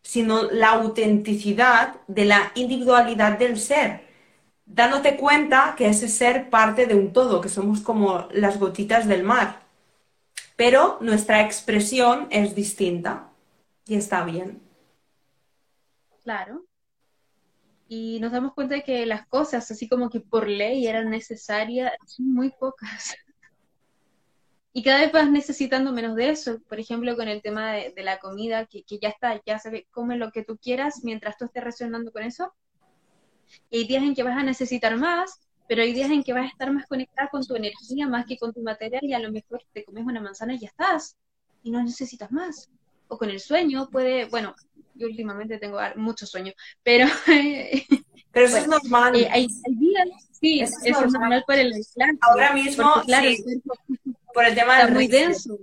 sino 0.00 0.44
la 0.44 0.70
autenticidad 0.70 1.96
de 2.06 2.24
la 2.24 2.50
individualidad 2.54 3.38
del 3.38 3.60
ser, 3.60 4.06
dándote 4.64 5.16
cuenta 5.16 5.74
que 5.76 5.88
ese 5.88 6.08
ser 6.08 6.48
parte 6.48 6.86
de 6.86 6.94
un 6.94 7.12
todo, 7.12 7.42
que 7.42 7.50
somos 7.50 7.80
como 7.80 8.26
las 8.32 8.58
gotitas 8.58 9.06
del 9.06 9.22
mar. 9.22 9.65
Pero 10.56 10.98
nuestra 11.00 11.42
expresión 11.42 12.28
es 12.30 12.54
distinta 12.54 13.30
y 13.86 13.96
está 13.96 14.24
bien. 14.24 14.62
Claro. 16.24 16.64
Y 17.88 18.18
nos 18.20 18.32
damos 18.32 18.54
cuenta 18.54 18.74
de 18.74 18.82
que 18.82 19.06
las 19.06 19.26
cosas, 19.28 19.70
así 19.70 19.88
como 19.88 20.10
que 20.10 20.20
por 20.20 20.48
ley 20.48 20.86
eran 20.86 21.10
necesarias, 21.10 21.92
son 22.06 22.32
muy 22.32 22.50
pocas. 22.50 23.14
y 24.72 24.82
cada 24.82 25.00
vez 25.00 25.12
vas 25.12 25.30
necesitando 25.30 25.92
menos 25.92 26.16
de 26.16 26.30
eso. 26.30 26.58
Por 26.68 26.80
ejemplo, 26.80 27.14
con 27.16 27.28
el 27.28 27.42
tema 27.42 27.74
de, 27.74 28.02
la 28.02 28.18
comida, 28.18 28.66
que, 28.66 28.82
ya 29.00 29.10
está, 29.10 29.40
ya 29.46 29.58
se 29.58 29.70
ve, 29.70 29.86
come 29.90 30.16
lo 30.16 30.32
que 30.32 30.42
tú 30.42 30.58
quieras 30.58 31.00
mientras 31.04 31.36
tú 31.36 31.44
estés 31.44 31.62
reaccionando 31.62 32.10
con 32.10 32.24
eso. 32.24 32.52
Y 33.70 33.78
hay 33.78 33.86
días 33.86 34.02
en 34.02 34.14
que 34.14 34.22
vas 34.22 34.36
a 34.36 34.42
necesitar 34.42 34.96
más, 34.96 35.45
pero 35.68 35.82
hay 35.82 35.92
días 35.92 36.10
en 36.10 36.22
que 36.22 36.32
vas 36.32 36.44
a 36.44 36.48
estar 36.48 36.72
más 36.72 36.86
conectada 36.86 37.28
con 37.28 37.44
tu 37.44 37.54
energía 37.54 38.06
más 38.06 38.26
que 38.26 38.38
con 38.38 38.52
tu 38.52 38.62
material 38.62 39.02
y 39.04 39.12
a 39.12 39.18
lo 39.18 39.32
mejor 39.32 39.62
te 39.72 39.84
comes 39.84 40.04
una 40.04 40.20
manzana 40.20 40.54
y 40.54 40.60
ya 40.60 40.68
estás 40.68 41.16
y 41.62 41.70
no 41.70 41.82
necesitas 41.82 42.30
más. 42.30 42.70
O 43.08 43.18
con 43.18 43.30
el 43.30 43.40
sueño 43.40 43.88
puede, 43.90 44.26
bueno, 44.26 44.54
yo 44.94 45.06
últimamente 45.06 45.58
tengo 45.58 45.78
mucho 45.96 46.26
sueño, 46.26 46.52
pero... 46.82 47.06
pero 48.32 48.46
eso 48.46 48.56
es 48.58 48.68
normal. 48.68 49.16
Eh, 49.16 49.28
hay, 49.30 49.48
días, 49.70 50.08
sí, 50.40 50.60
eso 50.60 50.76
es, 50.82 51.12
normal. 51.12 51.44
por 51.46 51.56
el 51.56 51.72
Ahora 52.20 52.52
mismo, 52.52 52.92
claro, 53.04 53.28
por 54.32 54.44
el 54.44 54.54
tema 54.54 54.84
del 54.84 54.94
muy 54.94 55.08
denso. 55.08 55.58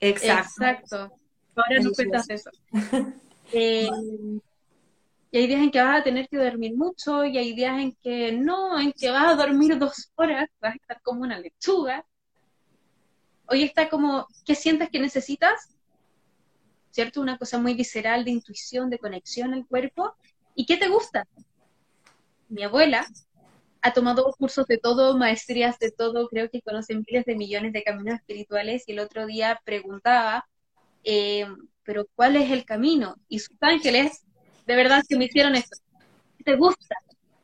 Exacto. 0.00 0.50
Exacto. 0.58 0.96
Ahora 1.56 1.80
no 1.82 1.90
cuentas 1.92 2.28
eso. 2.30 2.50
Eh, 3.52 3.90
y 5.30 5.38
hay 5.38 5.46
días 5.46 5.60
en 5.60 5.70
que 5.70 5.80
vas 5.80 6.00
a 6.00 6.04
tener 6.04 6.28
que 6.28 6.36
dormir 6.36 6.76
mucho 6.76 7.24
y 7.24 7.38
hay 7.38 7.52
días 7.54 7.78
en 7.78 7.92
que 8.02 8.32
no, 8.32 8.78
en 8.80 8.92
que 8.92 9.10
vas 9.10 9.32
a 9.32 9.36
dormir 9.36 9.78
dos 9.78 10.10
horas, 10.16 10.48
vas 10.60 10.72
a 10.72 10.76
estar 10.76 11.00
como 11.02 11.22
una 11.22 11.38
lechuga. 11.38 12.04
Hoy 13.46 13.62
está 13.62 13.88
como, 13.88 14.26
¿qué 14.44 14.56
sientes 14.56 14.90
que 14.90 14.98
necesitas? 14.98 15.76
¿Cierto? 16.90 17.20
Una 17.20 17.38
cosa 17.38 17.58
muy 17.58 17.74
visceral 17.74 18.24
de 18.24 18.32
intuición, 18.32 18.90
de 18.90 18.98
conexión 18.98 19.54
al 19.54 19.66
cuerpo. 19.66 20.14
¿Y 20.56 20.66
qué 20.66 20.76
te 20.76 20.88
gusta? 20.88 21.28
Mi 22.48 22.64
abuela 22.64 23.06
ha 23.82 23.92
tomado 23.92 24.24
cursos 24.36 24.66
de 24.66 24.78
todo, 24.78 25.16
maestrías 25.16 25.78
de 25.78 25.92
todo, 25.92 26.28
creo 26.28 26.50
que 26.50 26.60
conoce 26.60 26.96
miles 26.96 27.24
de 27.24 27.36
millones 27.36 27.72
de 27.72 27.84
caminos 27.84 28.16
espirituales 28.16 28.82
y 28.86 28.92
el 28.92 28.98
otro 28.98 29.26
día 29.26 29.60
preguntaba, 29.64 30.48
eh, 31.04 31.46
pero 31.84 32.06
¿cuál 32.16 32.34
es 32.34 32.50
el 32.50 32.64
camino? 32.64 33.14
Y 33.28 33.38
sus 33.38 33.56
ángeles 33.60 34.24
de 34.70 34.76
verdad 34.76 35.02
que 35.08 35.16
me 35.16 35.24
hicieron 35.24 35.56
esto. 35.56 35.76
¿Qué 36.38 36.44
te 36.44 36.54
gusta? 36.54 36.94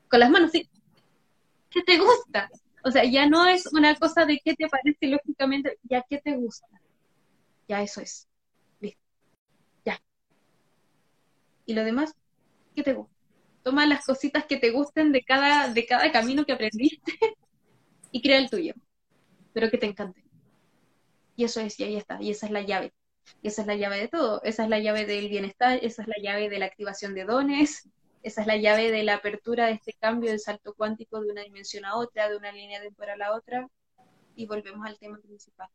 Con 0.09 0.21
las 0.21 0.31
manos, 0.31 0.53
sí. 0.53 0.71
¿Qué 1.69 1.83
te 1.83 1.99
gusta? 1.99 2.49
O 2.85 2.93
sea, 2.93 3.03
ya 3.03 3.27
no 3.27 3.49
es 3.49 3.67
una 3.73 3.97
cosa 3.97 4.25
de 4.25 4.41
qué 4.45 4.55
te 4.55 4.69
parece 4.69 5.09
lógicamente, 5.09 5.77
ya 5.83 6.05
qué 6.09 6.19
te 6.19 6.37
gusta. 6.37 6.69
Ya 7.67 7.83
eso 7.83 8.01
es. 8.01 8.29
Listo. 8.79 9.01
Ya. 9.85 10.01
Y 11.65 11.75
lo 11.75 11.83
demás, 11.83 12.15
¿qué 12.77 12.85
te 12.85 12.93
gusta? 12.93 13.13
Toma 13.65 13.87
las 13.87 14.07
cositas 14.07 14.47
que 14.47 14.59
te 14.59 14.71
gusten 14.71 15.11
de 15.11 15.25
cada, 15.25 15.69
de 15.69 15.85
cada 15.85 16.13
camino 16.13 16.47
que 16.47 16.53
aprendiste 16.53 17.13
y 18.13 18.23
crea 18.23 18.39
el 18.39 18.49
tuyo. 18.49 18.75
Pero 19.53 19.69
que 19.69 19.79
te 19.79 19.87
encante. 19.87 20.23
Y 21.35 21.43
eso 21.43 21.61
es, 21.61 21.81
y 21.81 21.83
ahí 21.83 21.97
está. 21.97 22.23
Y 22.23 22.31
esa 22.31 22.47
es 22.47 22.53
la 22.53 22.63
llave. 22.63 22.93
Esa 23.43 23.63
es 23.63 23.67
la 23.67 23.77
llave 23.77 23.99
de 23.99 24.09
todo. 24.09 24.43
Esa 24.43 24.65
es 24.65 24.69
la 24.69 24.79
llave 24.79 25.07
del 25.07 25.29
bienestar, 25.29 25.79
esa 25.83 26.03
es 26.03 26.09
la 26.09 26.17
llave 26.23 26.49
de 26.49 26.59
la 26.59 26.67
activación 26.67 27.15
de 27.15 27.25
dones, 27.25 27.89
esa 28.27 28.41
es 28.41 28.47
la 28.49 28.57
llave 28.57 28.91
de 28.91 29.05
la 29.05 29.15
apertura 29.15 29.67
de 29.67 29.75
este 29.75 29.93
cambio 29.93 30.31
del 30.31 30.41
salto 30.41 30.75
cuántico 30.75 31.21
de 31.21 31.31
una 31.31 31.43
dimensión 31.43 31.85
a 31.85 31.95
otra, 31.97 32.29
de 32.29 32.37
una 32.37 32.51
línea 32.51 32.81
temporal 32.81 33.23
a 33.23 33.33
otra. 33.33 33.69
Y 34.35 34.47
volvemos 34.47 34.85
al 34.85 34.99
tema 34.99 35.19
principal. 35.19 35.69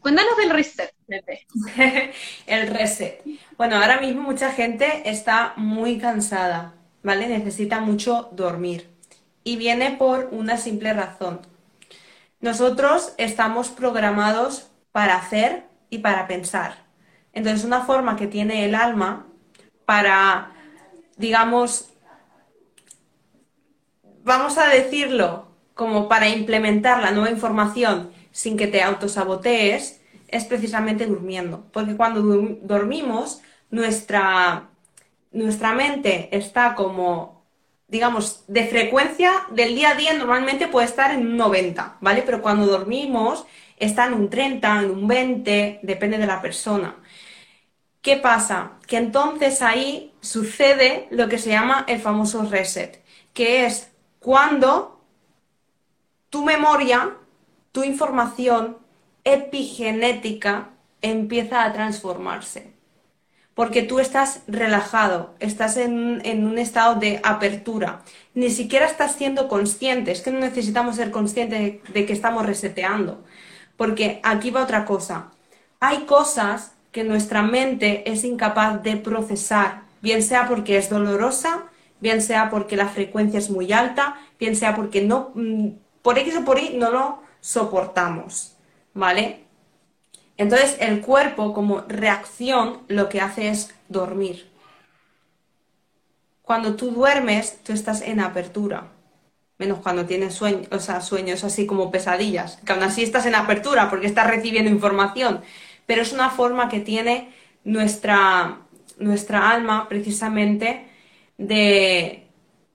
Cuéntanos 0.00 0.36
del 0.36 0.50
reset, 0.50 0.94
El 2.46 2.68
reset. 2.68 3.22
Bueno, 3.56 3.76
ahora 3.76 4.00
mismo 4.00 4.22
mucha 4.22 4.52
gente 4.52 5.08
está 5.10 5.54
muy 5.56 5.98
cansada, 5.98 6.74
¿vale? 7.02 7.26
Necesita 7.26 7.80
mucho 7.80 8.28
dormir. 8.32 8.88
Y 9.42 9.56
viene 9.56 9.90
por 9.92 10.28
una 10.30 10.58
simple 10.58 10.92
razón. 10.92 11.40
Nosotros 12.40 13.14
estamos 13.18 13.70
programados 13.70 14.70
para 14.92 15.16
hacer 15.16 15.64
y 15.90 15.98
para 15.98 16.28
pensar. 16.28 16.85
Entonces, 17.36 17.66
una 17.66 17.82
forma 17.82 18.16
que 18.16 18.26
tiene 18.26 18.64
el 18.64 18.74
alma 18.74 19.26
para, 19.84 20.52
digamos, 21.18 21.90
vamos 24.24 24.56
a 24.56 24.68
decirlo, 24.68 25.46
como 25.74 26.08
para 26.08 26.30
implementar 26.30 27.02
la 27.02 27.10
nueva 27.10 27.30
información 27.30 28.10
sin 28.32 28.56
que 28.56 28.66
te 28.66 28.82
autosabotees, 28.82 30.00
es 30.28 30.44
precisamente 30.46 31.04
durmiendo. 31.04 31.66
Porque 31.72 31.94
cuando 31.94 32.22
dormimos, 32.62 33.42
nuestra, 33.68 34.70
nuestra 35.30 35.74
mente 35.74 36.30
está 36.34 36.74
como, 36.74 37.44
digamos, 37.86 38.44
de 38.48 38.66
frecuencia 38.66 39.30
del 39.50 39.74
día 39.74 39.90
a 39.90 39.94
día 39.94 40.14
normalmente 40.14 40.68
puede 40.68 40.86
estar 40.86 41.10
en 41.10 41.26
un 41.26 41.36
90, 41.36 41.98
¿vale? 42.00 42.22
Pero 42.22 42.40
cuando 42.40 42.64
dormimos 42.64 43.44
está 43.76 44.06
en 44.06 44.14
un 44.14 44.30
30, 44.30 44.80
en 44.80 44.90
un 44.90 45.06
20, 45.06 45.80
depende 45.82 46.16
de 46.16 46.26
la 46.26 46.40
persona. 46.40 46.96
¿Qué 48.06 48.16
pasa? 48.16 48.74
Que 48.86 48.98
entonces 48.98 49.62
ahí 49.62 50.14
sucede 50.20 51.08
lo 51.10 51.28
que 51.28 51.38
se 51.38 51.50
llama 51.50 51.84
el 51.88 52.00
famoso 52.00 52.44
reset, 52.44 53.02
que 53.34 53.66
es 53.66 53.90
cuando 54.20 55.00
tu 56.30 56.44
memoria, 56.44 57.16
tu 57.72 57.82
información 57.82 58.78
epigenética 59.24 60.70
empieza 61.02 61.64
a 61.64 61.72
transformarse. 61.72 62.74
Porque 63.54 63.82
tú 63.82 63.98
estás 63.98 64.42
relajado, 64.46 65.34
estás 65.40 65.76
en, 65.76 66.46
un 66.46 66.58
estado 66.58 66.94
de 66.94 67.20
apertura. 67.24 68.02
Ni 68.34 68.50
siquiera 68.50 68.86
estás 68.86 69.16
siendo 69.16 69.48
consciente. 69.48 70.12
Es 70.12 70.22
que 70.22 70.30
no 70.30 70.38
necesitamos 70.38 70.94
ser 70.94 71.10
conscientes 71.10 71.82
de 71.92 72.06
que 72.06 72.12
estamos 72.12 72.46
reseteando. 72.46 73.24
Porque 73.76 74.20
aquí 74.22 74.52
va 74.52 74.62
otra 74.62 74.84
cosa. 74.84 75.32
Hay 75.80 76.04
cosas 76.04 76.75
que 76.96 77.04
nuestra 77.04 77.42
mente 77.42 78.10
es 78.10 78.24
incapaz 78.24 78.82
de 78.82 78.96
procesar, 78.96 79.82
bien 80.00 80.22
sea 80.22 80.48
porque 80.48 80.78
es 80.78 80.88
dolorosa, 80.88 81.64
bien 82.00 82.22
sea 82.22 82.48
porque 82.48 82.74
la 82.74 82.88
frecuencia 82.88 83.38
es 83.38 83.50
muy 83.50 83.70
alta, 83.70 84.16
bien 84.40 84.56
sea 84.56 84.74
porque 84.74 85.02
no, 85.02 85.30
mm, 85.34 85.72
por 86.00 86.18
X 86.18 86.36
o 86.38 86.44
por 86.46 86.58
Y 86.58 86.78
no 86.78 86.90
lo 86.90 87.18
soportamos, 87.38 88.56
¿vale? 88.94 89.44
Entonces 90.38 90.78
el 90.80 91.02
cuerpo 91.02 91.52
como 91.52 91.82
reacción 91.82 92.78
lo 92.88 93.10
que 93.10 93.20
hace 93.20 93.50
es 93.50 93.74
dormir. 93.90 94.50
Cuando 96.40 96.76
tú 96.76 96.92
duermes, 96.92 97.58
tú 97.62 97.74
estás 97.74 98.00
en 98.00 98.20
apertura. 98.20 98.88
Menos 99.58 99.80
cuando 99.80 100.06
tienes 100.06 100.32
sueños, 100.32 100.68
o 100.70 100.78
sea, 100.80 101.02
sueños 101.02 101.44
así 101.44 101.66
como 101.66 101.90
pesadillas. 101.90 102.56
Que 102.64 102.72
aún 102.72 102.82
así 102.82 103.02
estás 103.02 103.26
en 103.26 103.34
apertura 103.34 103.90
porque 103.90 104.06
estás 104.06 104.28
recibiendo 104.28 104.70
información 104.70 105.42
pero 105.86 106.02
es 106.02 106.12
una 106.12 106.30
forma 106.30 106.68
que 106.68 106.80
tiene 106.80 107.32
nuestra, 107.64 108.60
nuestra 108.98 109.50
alma 109.50 109.88
precisamente 109.88 110.88
de, 111.38 112.28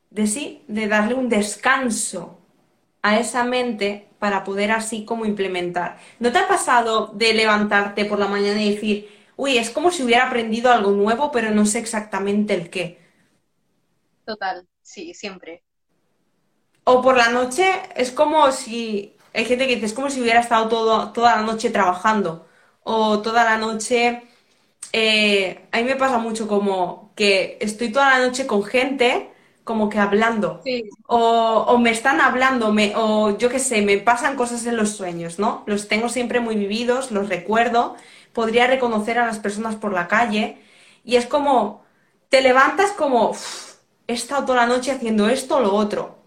de 0.10 0.28
sí, 0.28 0.64
de 0.68 0.88
darle 0.88 1.16
un 1.16 1.30
descanso 1.30 2.40
a 3.02 3.20
esa 3.20 3.44
mente 3.44 4.08
para 4.20 4.44
poder 4.44 4.72
así 4.72 5.06
como 5.06 5.26
implementar. 5.26 5.98
¿No 6.20 6.32
te 6.32 6.38
ha 6.40 6.48
pasado 6.48 7.08
de 7.16 7.34
levantarte 7.34 8.06
por 8.06 8.20
la 8.20 8.28
mañana 8.28 8.62
y 8.62 8.76
decir, 8.76 9.10
uy, 9.36 9.58
es 9.58 9.70
como 9.72 9.92
si 9.92 10.04
hubiera 10.04 10.28
aprendido 10.28 10.72
algo 10.72 10.92
nuevo, 10.92 11.32
pero 11.32 11.52
no 11.52 11.66
sé 11.66 11.80
exactamente 11.80 12.54
el 12.54 12.70
qué? 12.70 13.00
Total, 14.26 14.68
sí, 14.82 15.14
siempre. 15.14 15.64
O 16.84 17.02
por 17.02 17.18
la 17.18 17.30
noche 17.30 17.66
es 17.96 18.12
como 18.12 18.52
si, 18.52 19.16
hay 19.34 19.46
gente 19.46 19.68
que 19.68 19.76
dice, 19.76 19.88
es 19.88 19.94
como 19.94 20.10
si 20.10 20.22
hubiera 20.22 20.40
estado 20.40 20.68
todo, 20.70 21.12
toda 21.14 21.36
la 21.38 21.44
noche 21.44 21.70
trabajando 21.70 22.48
o 22.84 23.22
toda 23.22 23.44
la 23.44 23.58
noche. 23.58 24.24
Eh, 24.94 25.68
a 25.72 25.78
mí 25.78 25.84
me 25.84 25.96
pasa 25.96 26.18
mucho 26.18 26.48
como 26.48 27.12
que 27.16 27.58
estoy 27.62 27.92
toda 27.92 28.18
la 28.18 28.26
noche 28.26 28.48
con 28.48 28.64
gente 28.64 29.32
como 29.64 29.90
que 29.90 30.00
hablando 30.00 30.62
o, 31.08 31.78
me 31.78 31.92
están 31.92 32.20
hablando 32.20 32.74
me, 32.74 32.94
o 32.96 33.38
yo 33.38 33.50
qué 33.50 33.60
sé, 33.60 33.82
me 33.82 33.98
pasan 34.00 34.36
cosas 34.36 34.66
en 34.66 34.76
los 34.76 34.90
sueños, 34.90 35.40
¿no? 35.40 35.64
Los 35.66 35.88
tengo 35.88 36.10
siempre 36.10 36.40
muy 36.40 36.56
vividos, 36.56 37.12
los 37.12 37.30
recuerdo, 37.30 37.96
podría 38.34 38.68
reconocer 38.68 39.20
a 39.20 39.26
las 39.26 39.40
personas 39.40 39.76
por 39.76 39.94
la 39.94 40.08
calle 40.08 40.58
y 41.04 41.16
es 41.16 41.26
como, 41.26 41.84
te 42.30 42.42
levantas 42.42 42.92
como, 42.92 43.34
he 44.08 44.14
estado 44.14 44.46
toda 44.46 44.66
la 44.66 44.68
noche 44.68 44.92
haciendo 44.92 45.30
esto 45.30 45.58
o 45.58 45.62
lo 45.62 45.74
otro, 45.74 46.18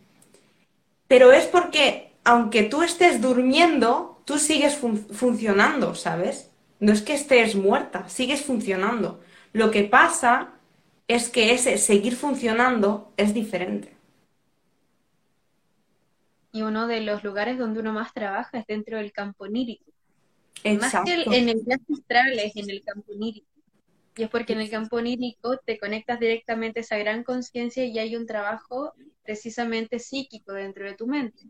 pero 1.09 1.33
es 1.33 1.45
porque 1.47 2.13
aunque 2.25 2.63
tú 2.63 2.83
estés 2.83 3.21
durmiendo, 3.21 4.14
tú 4.25 4.39
sigues 4.39 4.77
funcionando, 4.77 5.95
¿sabes? 5.95 6.51
No 6.81 6.93
es 6.93 7.03
que 7.03 7.15
estés 7.15 7.55
muerta, 7.55 8.09
sigues 8.09 8.43
funcionando. 8.43 9.21
Lo 9.53 9.71
que 9.71 9.85
pasa 9.85 10.55
es 11.09 11.29
que 11.29 11.53
ese 11.53 11.79
seguir 11.79 12.17
funcionando 12.17 13.13
es 13.17 13.35
diferente. 13.35 13.95
Y 16.53 16.63
uno 16.63 16.87
de 16.87 17.01
los 17.01 17.25
lugares 17.25 17.59
donde 17.59 17.81
uno 17.81 17.93
más 17.93 18.13
trabaja 18.15 18.59
es 18.59 18.67
dentro 18.67 18.99
del 18.99 19.13
campo 19.13 19.47
nírico. 19.49 19.91
Más 20.81 20.93
que 21.05 21.25
en 21.37 21.49
el 21.49 21.61
viaje 21.65 21.85
astral 21.93 22.39
es 22.39 22.57
en 22.57 22.71
el 22.71 22.83
campo 22.83 23.13
nírico. 23.15 23.47
Y 24.17 24.23
es 24.23 24.31
porque 24.31 24.53
en 24.53 24.61
el 24.61 24.71
campo 24.71 25.01
nírico 25.01 25.59
te 25.59 25.79
conectas 25.79 26.21
directamente 26.21 26.79
a 26.79 26.83
esa 26.83 26.97
gran 26.97 27.25
conciencia 27.25 27.85
y 27.85 27.99
hay 27.99 28.15
un 28.15 28.27
trabajo 28.27 28.95
precisamente 29.25 29.99
psíquico 29.99 30.53
dentro 30.53 30.85
de 30.85 30.95
tu 30.95 31.07
mente. 31.07 31.43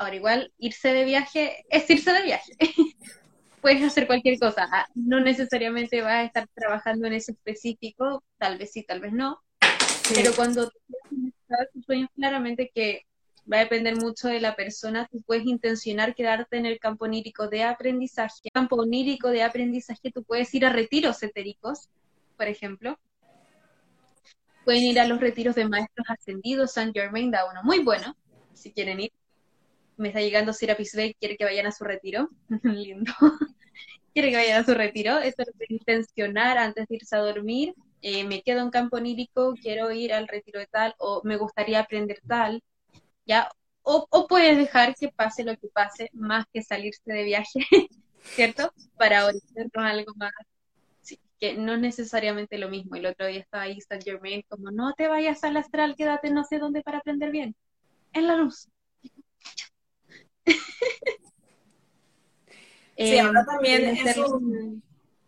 Ahora, 0.00 0.16
igual, 0.16 0.50
irse 0.56 0.94
de 0.94 1.04
viaje 1.04 1.62
es 1.68 1.90
irse 1.90 2.10
de 2.10 2.22
viaje. 2.22 2.52
puedes 3.60 3.82
hacer 3.82 4.06
cualquier 4.06 4.38
cosa. 4.38 4.66
Ah, 4.72 4.86
no 4.94 5.20
necesariamente 5.20 6.00
vas 6.00 6.12
a 6.12 6.24
estar 6.24 6.48
trabajando 6.54 7.06
en 7.06 7.12
ese 7.12 7.32
específico, 7.32 8.24
tal 8.38 8.56
vez 8.56 8.72
sí, 8.72 8.82
tal 8.82 9.00
vez 9.00 9.12
no. 9.12 9.42
Pero 10.14 10.34
cuando 10.34 10.70
tus 10.70 11.84
sueños, 11.84 12.08
claramente 12.16 12.70
que 12.74 13.02
va 13.52 13.58
a 13.58 13.60
depender 13.60 13.94
mucho 13.94 14.28
de 14.28 14.40
la 14.40 14.56
persona, 14.56 15.06
tú 15.12 15.20
puedes 15.20 15.44
intencionar 15.44 16.14
quedarte 16.14 16.56
en 16.56 16.64
el 16.64 16.78
campo 16.78 17.04
onírico 17.04 17.48
de 17.48 17.64
aprendizaje. 17.64 18.48
campo 18.54 18.76
onírico 18.76 19.28
de 19.28 19.42
aprendizaje, 19.42 20.10
tú 20.10 20.24
puedes 20.24 20.54
ir 20.54 20.64
a 20.64 20.72
retiros 20.72 21.22
etéricos, 21.22 21.90
por 22.38 22.48
ejemplo. 22.48 22.98
Pueden 24.64 24.82
ir 24.82 24.98
a 24.98 25.06
los 25.06 25.20
retiros 25.20 25.56
de 25.56 25.68
maestros 25.68 26.06
ascendidos, 26.08 26.72
San 26.72 26.94
Germain 26.94 27.30
da 27.30 27.44
uno 27.50 27.62
muy 27.62 27.80
bueno, 27.80 28.16
si 28.54 28.72
quieren 28.72 29.00
ir 29.00 29.12
me 30.00 30.08
está 30.08 30.20
llegando 30.20 30.52
Serapis 30.52 30.94
Bay, 30.96 31.14
quiere 31.14 31.36
que 31.36 31.44
vayan 31.44 31.66
a 31.66 31.72
su 31.72 31.84
retiro. 31.84 32.30
Lindo. 32.62 33.12
quiere 34.14 34.30
que 34.30 34.36
vayan 34.36 34.62
a 34.62 34.64
su 34.64 34.74
retiro. 34.74 35.18
Esto 35.18 35.42
es 35.42 35.70
intencionar 35.70 36.58
antes 36.58 36.86
de 36.88 36.96
irse 36.96 37.16
a 37.16 37.20
dormir. 37.20 37.74
Eh, 38.02 38.24
me 38.24 38.42
quedo 38.42 38.62
en 38.62 38.70
campo 38.70 38.96
onírico, 38.96 39.54
quiero 39.60 39.90
ir 39.92 40.14
al 40.14 40.26
retiro 40.26 40.58
de 40.58 40.66
tal, 40.66 40.94
o 40.98 41.20
me 41.24 41.36
gustaría 41.36 41.80
aprender 41.80 42.20
tal. 42.26 42.62
¿ya? 43.26 43.50
O, 43.82 44.26
puedes 44.28 44.56
dejar 44.56 44.94
que 44.94 45.08
pase 45.08 45.44
lo 45.44 45.56
que 45.56 45.68
pase, 45.68 46.10
más 46.12 46.44
que 46.52 46.62
salirse 46.62 47.02
de 47.04 47.24
viaje, 47.24 47.60
¿cierto? 48.22 48.72
Para 48.96 49.26
orientarnos 49.26 49.84
algo 49.84 50.12
más. 50.16 50.32
Que 51.38 51.54
no 51.54 51.76
necesariamente 51.76 52.58
lo 52.58 52.68
mismo. 52.68 52.96
El 52.96 53.06
otro 53.06 53.26
día 53.26 53.40
estaba 53.40 53.64
ahí 53.64 53.80
Saint 53.80 54.04
Germain, 54.04 54.42
como 54.48 54.70
no 54.70 54.92
te 54.94 55.08
vayas 55.08 55.42
al 55.44 55.56
astral, 55.56 55.96
quédate 55.96 56.30
no 56.30 56.44
sé 56.44 56.58
dónde 56.58 56.82
para 56.82 56.98
aprender 56.98 57.30
bien. 57.30 57.54
En 58.12 58.26
la 58.26 58.36
luz. 58.36 58.68
Sí, 62.96 63.18
ahora 63.18 63.44
también 63.44 63.96
es 63.96 64.16
un, 64.18 64.82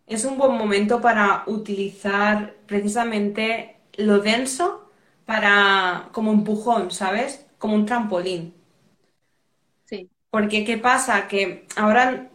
es 0.06 0.24
un 0.24 0.36
buen 0.36 0.52
momento 0.52 1.00
para 1.00 1.44
utilizar 1.46 2.54
precisamente 2.66 3.76
lo 3.94 4.18
denso 4.20 4.90
para 5.24 6.08
como 6.12 6.32
empujón, 6.32 6.90
¿sabes? 6.90 7.46
Como 7.58 7.74
un 7.74 7.86
trampolín. 7.86 8.54
Sí. 9.84 10.10
Porque 10.30 10.64
¿qué 10.64 10.78
pasa? 10.78 11.28
Que 11.28 11.66
ahora 11.76 12.28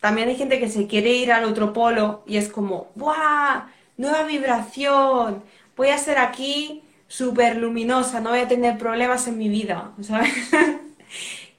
también 0.00 0.28
hay 0.28 0.36
gente 0.36 0.58
que 0.60 0.68
se 0.68 0.86
quiere 0.86 1.12
ir 1.14 1.32
al 1.32 1.44
otro 1.44 1.72
polo 1.72 2.24
y 2.26 2.36
es 2.36 2.48
como, 2.48 2.90
¡buah! 2.94 3.68
Nueva 3.96 4.24
vibración. 4.24 5.42
Voy 5.76 5.88
a 5.88 5.98
ser 5.98 6.18
aquí 6.18 6.82
súper 7.06 7.56
luminosa, 7.56 8.20
no 8.20 8.30
voy 8.30 8.40
a 8.40 8.48
tener 8.48 8.76
problemas 8.78 9.28
en 9.28 9.38
mi 9.38 9.48
vida, 9.48 9.92
¿sabes? 10.02 10.32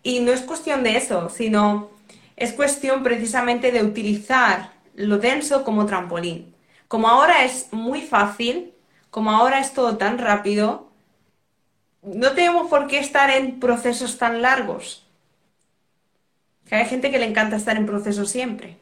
Y 0.05 0.19
no 0.19 0.31
es 0.31 0.41
cuestión 0.41 0.83
de 0.83 0.97
eso, 0.97 1.31
sino 1.31 1.89
es 2.35 2.53
cuestión 2.53 3.01
precisamente 3.01 3.71
de 3.71 3.83
utilizar 3.83 4.71
lo 4.93 5.17
denso 5.17 5.63
como 5.63 5.87
trampolín. 5.87 6.53
Como 6.87 7.07
ahora 7.07 7.43
es 7.43 7.73
muy 7.73 8.03
fácil, 8.03 8.75
como 9.09 9.31
ahora 9.31 9.59
es 9.59 9.73
todo 9.73 9.97
tan 9.97 10.19
rápido, 10.19 10.91
no 12.03 12.33
tenemos 12.33 12.69
por 12.69 12.85
qué 12.85 12.99
estar 12.99 13.31
en 13.31 13.59
procesos 13.59 14.19
tan 14.19 14.43
largos. 14.43 15.07
Que 16.67 16.75
hay 16.75 16.85
gente 16.85 17.09
que 17.09 17.17
le 17.17 17.25
encanta 17.25 17.55
estar 17.55 17.75
en 17.75 17.87
procesos 17.87 18.29
siempre. 18.29 18.77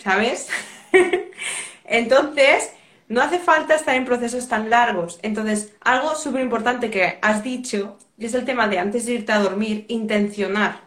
¿Sabes? 0.00 0.48
Entonces, 1.84 2.72
no 3.08 3.22
hace 3.22 3.38
falta 3.38 3.76
estar 3.76 3.94
en 3.94 4.06
procesos 4.06 4.48
tan 4.48 4.70
largos. 4.70 5.20
Entonces, 5.22 5.72
algo 5.82 6.16
súper 6.16 6.40
importante 6.42 6.90
que 6.90 7.20
has 7.22 7.44
dicho 7.44 7.96
y 8.18 8.26
es 8.26 8.34
el 8.34 8.44
tema 8.44 8.68
de 8.68 8.78
antes 8.78 9.06
de 9.06 9.14
irte 9.14 9.32
a 9.32 9.40
dormir, 9.40 9.84
intencionar 9.88 10.80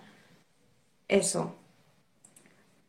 eso. 1.08 1.56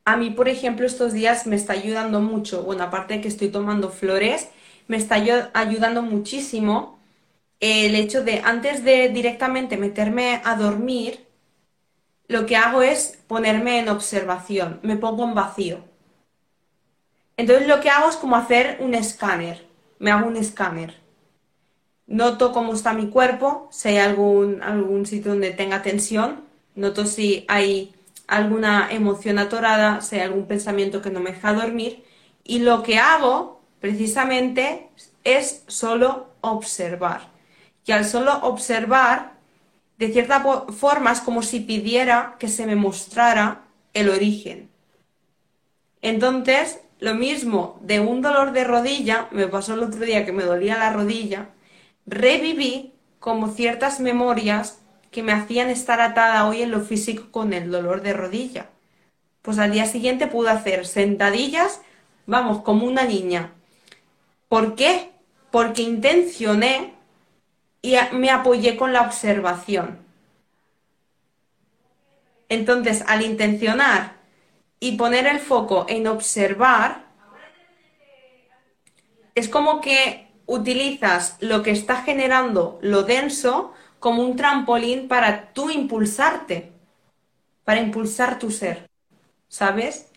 A 0.05 0.17
mí, 0.17 0.31
por 0.31 0.49
ejemplo, 0.49 0.87
estos 0.87 1.13
días 1.13 1.47
me 1.47 1.57
está 1.57 1.75
ayudando 1.75 2.21
mucho, 2.21 2.63
bueno, 2.63 2.85
aparte 2.85 3.15
de 3.15 3.21
que 3.21 3.29
estoy 3.29 3.49
tomando 3.49 3.91
flores, 3.91 4.49
me 4.89 4.97
está 4.97 5.17
ayudando 5.55 6.03
muchísimo 6.03 6.99
el 7.61 7.95
hecho 7.95 8.25
de 8.25 8.41
antes 8.41 8.83
de 8.85 9.11
directamente 9.11 9.77
meterme 9.77 10.41
a 10.45 10.57
dormir, 10.57 11.27
lo 12.27 12.47
que 12.47 12.57
hago 12.57 12.81
es 12.81 13.19
ponerme 13.27 13.79
en 13.79 13.89
observación, 13.89 14.81
me 14.83 14.97
pongo 14.97 15.25
en 15.25 15.35
vacío. 15.35 15.85
Entonces 17.37 17.69
lo 17.69 17.81
que 17.81 17.91
hago 17.91 18.09
es 18.09 18.17
como 18.17 18.37
hacer 18.37 18.79
un 18.81 18.95
escáner, 18.95 19.67
me 19.99 20.11
hago 20.11 20.27
un 20.27 20.37
escáner 20.37 21.01
noto 22.11 22.53
cómo 22.53 22.75
está 22.75 22.93
mi 22.93 23.07
cuerpo, 23.07 23.69
si 23.71 23.89
hay 23.89 23.99
algún, 23.99 24.63
algún 24.63 25.07
sitio 25.07 25.31
donde 25.31 25.53
tenga 25.53 25.81
tensión, 25.81 26.41
noto 26.75 27.07
si 27.07 27.45
hay 27.49 27.95
alguna 28.27 28.89
emoción 28.91 29.39
atorada, 29.39 30.01
si 30.03 30.17
hay 30.17 30.23
algún 30.23 30.47
pensamiento 30.47 31.01
que 31.01 31.11
no 31.11 31.21
me 31.21 31.31
deja 31.31 31.55
dormir 31.55 32.05
y 32.45 32.59
lo 32.59 32.83
que 32.83 32.99
hago 32.99 33.61
precisamente 33.81 34.89
es 35.25 35.63
solo 35.69 36.27
observar. 36.41 37.29
Y 37.87 37.93
al 37.93 38.05
solo 38.05 38.39
observar, 38.43 39.33
de 39.99 40.13
cierta 40.13 40.41
forma 40.73 41.13
es 41.13 41.21
como 41.21 41.43
si 41.43 41.61
pidiera 41.61 42.37
que 42.39 42.49
se 42.49 42.67
me 42.67 42.75
mostrara 42.77 43.63
el 43.95 44.09
origen. 44.09 44.69
Entonces, 46.03 46.81
lo 46.99 47.15
mismo 47.15 47.79
de 47.83 48.01
un 48.01 48.21
dolor 48.21 48.53
de 48.53 48.65
rodilla, 48.65 49.29
me 49.31 49.47
pasó 49.47 49.75
el 49.75 49.85
otro 49.85 50.01
día 50.01 50.25
que 50.25 50.33
me 50.33 50.45
dolía 50.45 50.79
la 50.79 50.93
rodilla, 50.93 51.51
reviví 52.07 52.93
como 53.19 53.49
ciertas 53.49 54.01
memorias 54.01 54.81
que 55.11 55.23
me 55.23 55.33
hacían 55.33 55.71
estar 55.71 56.01
atada 56.01 56.47
hoy 56.49 56.63
en 56.63 56.71
lo 56.71 56.81
físico 56.81 57.31
con 57.31 57.53
el 57.53 57.71
dolor 57.71 58.03
de 58.03 58.13
rodilla. 58.13 58.71
Pues 59.43 59.59
al 59.59 59.73
día 59.73 59.87
siguiente 59.87 60.27
pude 60.27 60.51
hacer 60.51 60.87
sentadillas, 60.87 61.81
vamos, 62.27 62.63
como 62.63 62.87
una 62.87 63.05
niña. 63.05 63.53
¿Por 64.49 64.75
qué? 64.75 65.11
Porque 65.51 65.83
intencioné 65.83 66.95
y 67.83 67.97
me 68.13 68.31
apoyé 68.31 68.77
con 68.77 68.93
la 68.93 69.03
observación. 69.03 69.99
Entonces, 72.49 73.05
al 73.07 73.23
intencionar 73.23 74.17
y 74.81 74.97
poner 74.97 75.27
el 75.27 75.39
foco 75.39 75.87
en 75.89 76.07
observar, 76.07 77.05
es 79.35 79.49
como 79.49 79.81
que 79.81 80.30
utilizas 80.51 81.37
lo 81.39 81.63
que 81.63 81.71
está 81.71 82.03
generando 82.03 82.81
lo 82.83 83.05
denso 83.05 83.73
como 84.01 84.25
un 84.25 84.35
trampolín 84.35 85.07
para 85.07 85.53
tú 85.53 85.71
impulsarte, 85.71 86.73
para 87.63 87.81
impulsar 87.81 88.41
tu 88.41 88.51
ser, 88.51 88.91
¿sabes? 89.47 90.09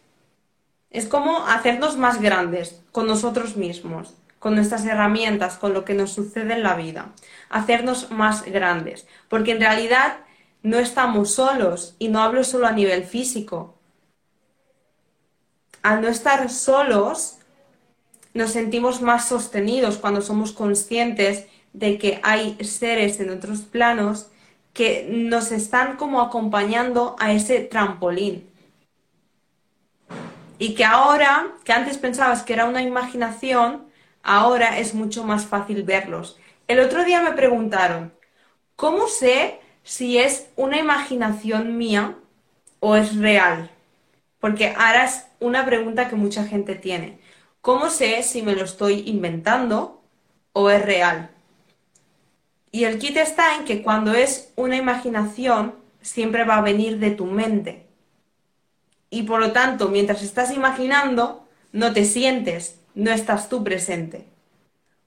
Es 0.90 1.08
como 1.08 1.46
hacernos 1.46 1.98
más 1.98 2.20
grandes 2.20 2.82
con 2.92 3.06
nosotros 3.06 3.58
mismos, 3.58 4.16
con 4.40 4.56
nuestras 4.56 4.84
herramientas, 4.86 5.58
con 5.58 5.72
lo 5.72 5.86
que 5.86 5.94
nos 5.94 6.14
sucede 6.14 6.54
en 6.54 6.64
la 6.64 6.76
vida, 6.76 7.14
hacernos 7.50 8.10
más 8.10 8.44
grandes, 8.44 9.06
porque 9.30 9.52
en 9.52 9.60
realidad 9.60 10.18
no 10.64 10.80
estamos 10.80 11.36
solos 11.36 11.96
y 12.00 12.08
no 12.08 12.24
hablo 12.24 12.44
solo 12.44 12.66
a 12.66 12.72
nivel 12.72 13.04
físico. 13.04 13.78
Al 15.84 16.02
no 16.02 16.08
estar 16.08 16.50
solos, 16.50 17.38
nos 18.34 18.52
sentimos 18.52 19.02
más 19.02 19.28
sostenidos 19.28 19.98
cuando 19.98 20.22
somos 20.22 20.52
conscientes 20.52 21.46
de 21.74 21.98
que 21.98 22.20
hay 22.24 22.58
seres 22.64 23.20
en 23.20 23.30
otros 23.30 23.62
planos 23.62 24.30
que 24.74 25.08
nos 25.10 25.52
están 25.52 25.98
como 25.98 26.22
acompañando 26.22 27.16
a 27.20 27.32
ese 27.32 27.60
trampolín. 27.60 28.50
Y 30.58 30.76
que 30.76 30.86
ahora, 30.86 31.48
que 31.64 31.74
antes 31.74 31.98
pensabas 31.98 32.44
que 32.44 32.54
era 32.54 32.66
una 32.66 32.82
imaginación, 32.82 33.86
ahora 34.24 34.80
es 34.80 34.94
mucho 34.94 35.24
más 35.24 35.46
fácil 35.46 35.84
verlos. 35.84 36.40
El 36.68 36.80
otro 36.80 37.04
día 37.04 37.22
me 37.22 37.34
preguntaron, 37.34 38.14
¿cómo 38.76 39.08
sé 39.08 39.60
si 39.84 40.18
es 40.18 40.48
una 40.56 40.80
imaginación 40.80 41.78
mía 41.78 42.16
o 42.80 42.96
es 42.96 43.16
real? 43.16 43.70
Porque 44.40 44.70
ahora 44.70 45.06
es 45.06 45.26
una 45.40 45.66
pregunta 45.66 46.08
que 46.08 46.16
mucha 46.16 46.46
gente 46.46 46.76
tiene. 46.76 47.20
¿Cómo 47.64 47.90
sé 47.90 48.24
si 48.24 48.42
me 48.42 48.58
lo 48.58 48.66
estoy 48.66 49.04
inventando 49.06 50.02
o 50.52 50.70
es 50.70 50.84
real? 50.84 51.30
Y 52.74 52.84
el 52.84 53.00
kit 53.00 53.16
está 53.16 53.56
en 53.56 53.64
que 53.64 53.82
cuando 53.82 54.12
es 54.12 54.52
una 54.58 54.76
imaginación, 54.76 55.74
siempre 56.02 56.44
va 56.44 56.58
a 56.58 56.62
venir 56.62 57.00
de 57.00 57.12
tu 57.12 57.26
mente. 57.26 57.88
Y 59.10 59.24
por 59.24 59.40
lo 59.40 59.54
tanto, 59.54 59.88
mientras 59.88 60.24
estás 60.24 60.52
imaginando, 60.52 61.48
no 61.72 61.94
te 61.94 62.04
sientes, 62.04 62.82
no 62.96 63.12
estás 63.12 63.48
tú 63.48 63.64
presente. 63.64 64.26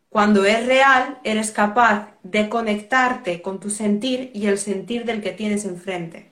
Cuando 0.08 0.46
es 0.46 0.64
real, 0.64 1.18
eres 1.24 1.50
capaz 1.50 2.08
de 2.22 2.48
conectarte 2.48 3.42
con 3.42 3.60
tu 3.60 3.68
sentir 3.68 4.30
y 4.32 4.46
el 4.46 4.56
sentir 4.56 5.04
del 5.04 5.22
que 5.22 5.32
tienes 5.32 5.66
enfrente. 5.66 6.30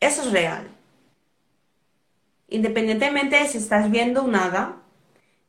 Eso 0.00 0.22
es 0.22 0.32
real. 0.32 0.66
Independientemente 2.48 3.36
de 3.36 3.46
si 3.46 3.58
estás 3.58 3.88
viendo 3.88 4.26
nada 4.26 4.81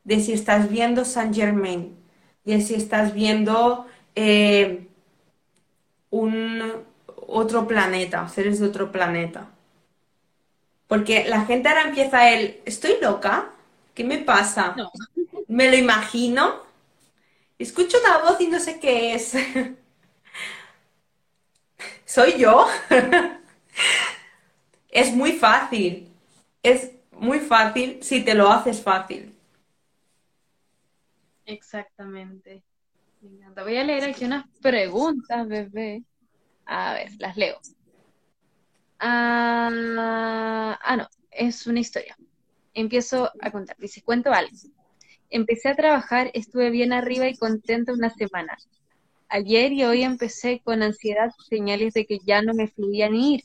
de 0.03 0.19
si 0.19 0.33
estás 0.33 0.69
viendo 0.69 1.05
Saint 1.05 1.35
Germain, 1.35 1.95
de 2.45 2.61
si 2.61 2.75
estás 2.75 3.13
viendo 3.13 3.87
eh, 4.15 4.87
un 6.11 6.85
otro 7.27 7.67
planeta, 7.67 8.29
seres 8.29 8.59
de 8.59 8.67
otro 8.67 8.89
planeta. 8.91 9.49
Porque 10.87 11.25
la 11.27 11.45
gente 11.45 11.69
ahora 11.69 11.83
empieza 11.83 12.29
el, 12.29 12.61
¿estoy 12.65 12.95
loca? 13.01 13.49
¿Qué 13.93 14.03
me 14.03 14.19
pasa? 14.19 14.73
No. 14.77 14.91
Me 15.47 15.69
lo 15.69 15.77
imagino. 15.77 16.61
Escucho 17.59 17.97
una 18.05 18.19
voz 18.19 18.39
y 18.41 18.47
no 18.47 18.59
sé 18.59 18.79
qué 18.79 19.15
es. 19.15 19.33
¿Soy 22.05 22.37
yo? 22.37 22.67
es 24.89 25.13
muy 25.13 25.33
fácil. 25.33 26.09
Es 26.61 26.91
muy 27.11 27.39
fácil 27.39 27.99
si 28.01 28.21
te 28.21 28.33
lo 28.35 28.51
haces 28.51 28.81
fácil. 28.81 29.32
Exactamente. 31.45 32.63
Me 33.21 33.29
encanta. 33.29 33.63
Voy 33.63 33.77
a 33.77 33.83
leer 33.83 34.03
aquí 34.05 34.25
unas 34.25 34.45
preguntas, 34.61 35.47
bebé. 35.47 36.03
A 36.65 36.93
ver, 36.93 37.09
las 37.19 37.37
leo. 37.37 37.59
Ah, 38.99 40.77
ah, 40.81 40.97
no, 40.97 41.07
es 41.31 41.67
una 41.67 41.79
historia. 41.79 42.15
Empiezo 42.73 43.29
a 43.41 43.51
contar. 43.51 43.75
Dice, 43.77 44.01
cuento 44.01 44.31
algo. 44.31 44.55
Empecé 45.29 45.69
a 45.69 45.75
trabajar, 45.75 46.31
estuve 46.33 46.69
bien 46.69 46.93
arriba 46.93 47.27
y 47.27 47.35
contenta 47.35 47.93
una 47.93 48.09
semana. 48.09 48.57
Ayer 49.29 49.73
y 49.73 49.83
hoy 49.83 50.03
empecé 50.03 50.61
con 50.63 50.83
ansiedad, 50.83 51.31
señales 51.49 51.93
de 51.93 52.05
que 52.05 52.19
ya 52.25 52.41
no 52.41 52.53
me 52.53 52.67
fluía 52.67 53.09
ni 53.09 53.35
ir. 53.35 53.41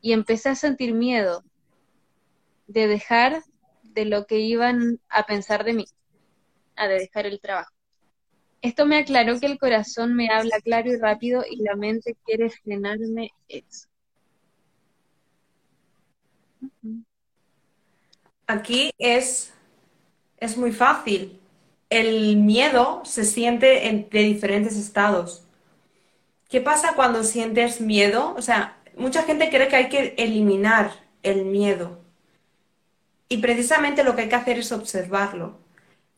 Y 0.00 0.12
empecé 0.12 0.48
a 0.48 0.54
sentir 0.54 0.94
miedo 0.94 1.44
de 2.66 2.86
dejar 2.86 3.42
de 3.82 4.04
lo 4.04 4.26
que 4.26 4.38
iban 4.40 5.00
a 5.08 5.24
pensar 5.24 5.64
de 5.64 5.74
mí, 5.74 5.84
a 6.80 6.88
de 6.88 6.98
dejar 6.98 7.26
el 7.26 7.40
trabajo. 7.40 7.72
Esto 8.62 8.86
me 8.86 8.98
aclaró 8.98 9.38
que 9.38 9.46
el 9.46 9.58
corazón 9.58 10.14
me 10.14 10.28
habla 10.28 10.60
claro 10.60 10.90
y 10.90 10.96
rápido 10.96 11.44
y 11.48 11.62
la 11.62 11.76
mente 11.76 12.16
quiere 12.24 12.50
frenarme 12.50 13.30
eso. 13.48 13.86
Aquí 18.46 18.90
es, 18.98 19.52
es 20.38 20.56
muy 20.56 20.72
fácil. 20.72 21.40
El 21.88 22.36
miedo 22.36 23.02
se 23.04 23.24
siente 23.24 23.88
en, 23.88 24.08
de 24.10 24.22
diferentes 24.24 24.76
estados. 24.76 25.44
¿Qué 26.48 26.60
pasa 26.60 26.94
cuando 26.94 27.24
sientes 27.24 27.80
miedo? 27.80 28.34
O 28.36 28.42
sea, 28.42 28.76
mucha 28.96 29.22
gente 29.22 29.48
cree 29.50 29.68
que 29.68 29.76
hay 29.76 29.88
que 29.88 30.14
eliminar 30.18 30.92
el 31.22 31.44
miedo. 31.44 32.00
Y 33.28 33.38
precisamente 33.38 34.04
lo 34.04 34.16
que 34.16 34.22
hay 34.22 34.28
que 34.28 34.34
hacer 34.34 34.58
es 34.58 34.72
observarlo. 34.72 35.58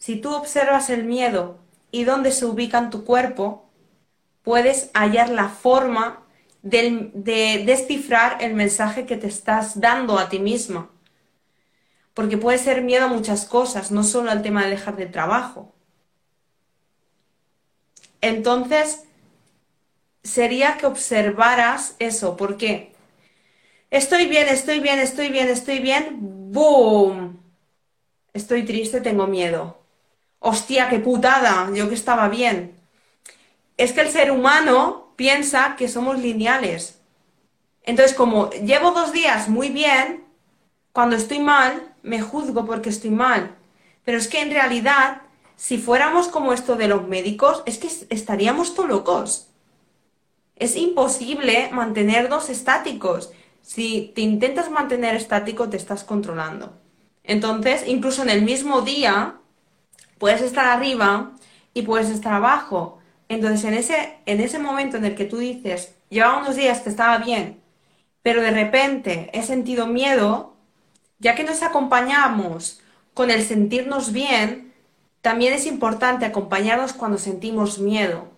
Si 0.03 0.17
tú 0.17 0.35
observas 0.35 0.91
el 0.91 1.05
miedo 1.05 1.61
y 1.93 2.03
dónde 2.03 2.33
se 2.33 2.45
ubica 2.45 2.77
en 2.79 2.91
tu 2.91 3.05
cuerpo, 3.05 3.71
puedes 4.43 4.91
hallar 4.95 5.29
la 5.29 5.49
forma 5.49 6.27
de, 6.63 7.13
de 7.15 7.63
descifrar 7.65 8.43
el 8.43 8.55
mensaje 8.55 9.07
que 9.07 9.17
te 9.17 9.29
estás 9.29 9.81
dando 9.81 10.19
a 10.19 10.29
ti 10.29 10.41
misma. 10.41 10.91
Porque 12.15 12.37
puede 12.37 12.59
ser 12.59 12.83
miedo 12.83 13.05
a 13.05 13.15
muchas 13.17 13.45
cosas, 13.45 13.93
no 13.93 14.03
solo 14.03 14.33
al 14.33 14.43
tema 14.43 14.65
de 14.65 14.71
dejar 14.71 14.97
de 14.97 15.07
trabajo. 15.07 15.73
Entonces, 18.21 19.05
sería 20.25 20.79
que 20.79 20.87
observaras 20.87 21.95
eso. 22.01 22.37
¿Por 22.37 22.57
qué? 22.57 22.93
Estoy 23.89 24.27
bien, 24.27 24.49
estoy 24.49 24.81
bien, 24.81 24.99
estoy 24.99 25.29
bien, 25.29 25.47
estoy 25.47 25.79
bien. 25.79 26.19
¡Boom! 26.51 27.41
Estoy 28.33 28.65
triste, 28.65 29.01
tengo 29.01 29.29
miedo 29.29 29.82
hostia, 30.43 30.89
qué 30.89 30.99
putada, 30.99 31.71
yo 31.73 31.89
que 31.89 31.95
estaba 31.95 32.29
bien. 32.29 32.77
Es 33.77 33.93
que 33.93 34.03
el 34.03 34.11
ser 34.11 34.31
humano 34.31 35.15
piensa 35.17 35.77
que 35.77 35.89
somos 35.89 36.19
lineales. 36.19 37.01
Entonces, 37.85 38.15
como 38.15 38.51
llevo 38.51 38.91
dos 38.91 39.13
días 39.13 39.49
muy 39.49 39.71
bien, 39.71 40.25
cuando 40.93 41.17
estoy 41.17 41.39
mal, 41.39 41.95
me 42.03 42.21
juzgo 42.21 42.67
porque 42.67 42.91
estoy 42.91 43.11
mal. 43.11 43.57
Pero 44.05 44.19
es 44.19 44.29
que 44.29 44.41
en 44.41 44.51
realidad, 44.51 45.23
si 45.57 45.79
fuéramos 45.79 46.29
como 46.29 46.53
esto 46.53 46.77
de 46.77 46.89
los 46.89 47.07
médicos, 47.07 47.63
es 47.65 47.79
que 47.79 47.89
estaríamos 48.11 48.75
todos 48.75 48.91
locos. 48.91 49.49
Es 50.57 50.77
imposible 50.77 51.71
mantenernos 51.73 52.51
estáticos. 52.51 53.33
Si 53.63 54.13
te 54.15 54.21
intentas 54.21 54.71
mantener 54.71 55.15
estático, 55.15 55.69
te 55.69 55.77
estás 55.77 56.03
controlando. 56.03 56.73
Entonces, 57.25 57.85
incluso 57.87 58.23
en 58.23 58.31
el 58.31 58.43
mismo 58.43 58.83
día, 58.83 59.37
puedes 60.23 60.41
estar 60.41 60.67
arriba 60.67 61.33
y 61.75 61.83
puedes 61.83 62.09
estar 62.09 62.35
abajo. 62.35 63.01
Entonces, 63.29 63.65
en 63.65 63.75
ese, 63.75 64.19
en 64.25 64.41
ese 64.41 64.61
momento 64.61 64.97
en 64.97 65.05
el 65.05 65.17
que 65.17 65.25
tú 65.25 65.39
dices, 65.39 65.97
llevaba 66.11 66.39
unos 66.39 66.55
días 66.55 66.79
que 66.79 66.91
estaba 66.91 67.19
bien, 67.19 67.61
pero 68.23 68.41
de 68.41 68.53
repente 68.53 69.31
he 69.33 69.43
sentido 69.43 69.89
miedo, 69.89 70.55
ya 71.19 71.35
que 71.35 71.43
nos 71.43 71.65
acompañamos 71.65 72.83
con 73.15 73.33
el 73.33 73.43
sentirnos 73.43 74.13
bien, 74.13 74.73
también 75.23 75.55
es 75.55 75.67
importante 75.67 76.25
acompañarnos 76.25 76.93
cuando 76.93 77.19
sentimos 77.19 77.81
miedo. 77.81 78.31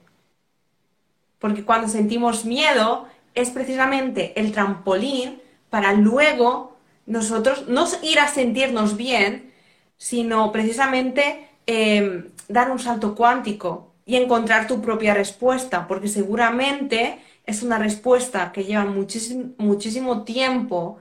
Porque 1.39 1.67
cuando 1.67 1.89
sentimos 1.89 2.47
miedo 2.47 3.09
es 3.35 3.51
precisamente 3.51 4.33
el 4.41 4.53
trampolín 4.53 5.43
para 5.69 5.93
luego 5.93 6.79
nosotros 7.05 7.69
no 7.69 7.87
ir 8.03 8.21
a 8.21 8.29
sentirnos 8.29 8.97
bien, 8.97 9.53
sino 9.99 10.51
precisamente 10.51 11.51
Em, 11.67 12.31
dar 12.49 12.71
un 12.71 12.79
salto 12.79 13.15
cuántico 13.15 13.93
y 14.05 14.17
encontrar 14.17 14.67
tu 14.67 14.83
propia 14.83 15.15
respuesta, 15.15 15.87
porque 15.89 16.09
seguramente 16.09 17.21
es 17.47 17.63
una 17.63 17.79
respuesta 17.79 18.53
que 18.53 18.65
lleva 18.65 18.85
muchísimo, 18.85 19.55
muchísimo 19.59 20.25
tiempo 20.25 20.99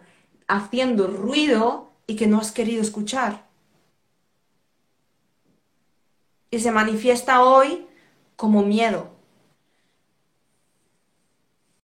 haciendo 0.47 1.07
ruido 1.07 1.91
y 2.07 2.16
que 2.16 2.28
no 2.28 2.39
has 2.39 2.51
querido 2.51 2.82
escuchar. 2.82 3.45
Y 6.49 6.59
se 6.59 6.72
manifiesta 6.72 7.43
hoy 7.43 7.88
como 8.36 8.64
miedo. 8.64 9.12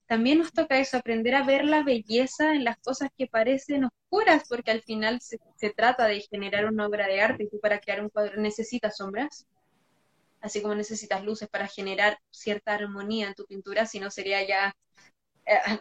También 0.07 0.39
nos 0.39 0.53
toca 0.53 0.79
eso, 0.79 0.97
aprender 0.97 1.35
a 1.35 1.43
ver 1.43 1.65
la 1.65 1.83
belleza 1.83 2.55
en 2.55 2.65
las 2.65 2.79
cosas 2.79 3.11
que 3.17 3.27
parecen 3.27 3.85
oscuras, 3.85 4.45
porque 4.49 4.71
al 4.71 4.83
final 4.83 5.21
se, 5.21 5.39
trata 5.71 6.07
de 6.07 6.21
generar 6.21 6.67
una 6.67 6.87
obra 6.87 7.09
de 7.09 7.21
arte 7.21 7.45
y 7.45 7.49
tú 7.49 7.59
para 7.61 7.81
crear 7.81 8.01
un 8.01 8.09
cuadro 8.11 8.41
necesitas 8.41 8.97
sombras, 8.99 9.47
así 10.41 10.63
como 10.63 10.77
necesitas 10.77 11.25
luces 11.25 11.49
para 11.49 11.67
generar 11.67 12.19
cierta 12.31 12.75
armonía 12.75 13.29
en 13.29 13.35
tu 13.35 13.47
pintura, 13.47 13.85
si 13.87 13.99
no 13.99 14.11
sería 14.13 14.47
ya 14.47 14.77
eh, 15.45 15.81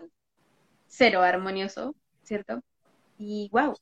cero 0.87 1.21
armonioso, 1.21 1.95
¿cierto? 2.23 2.63
Y 3.19 3.49
wow, 3.51 3.75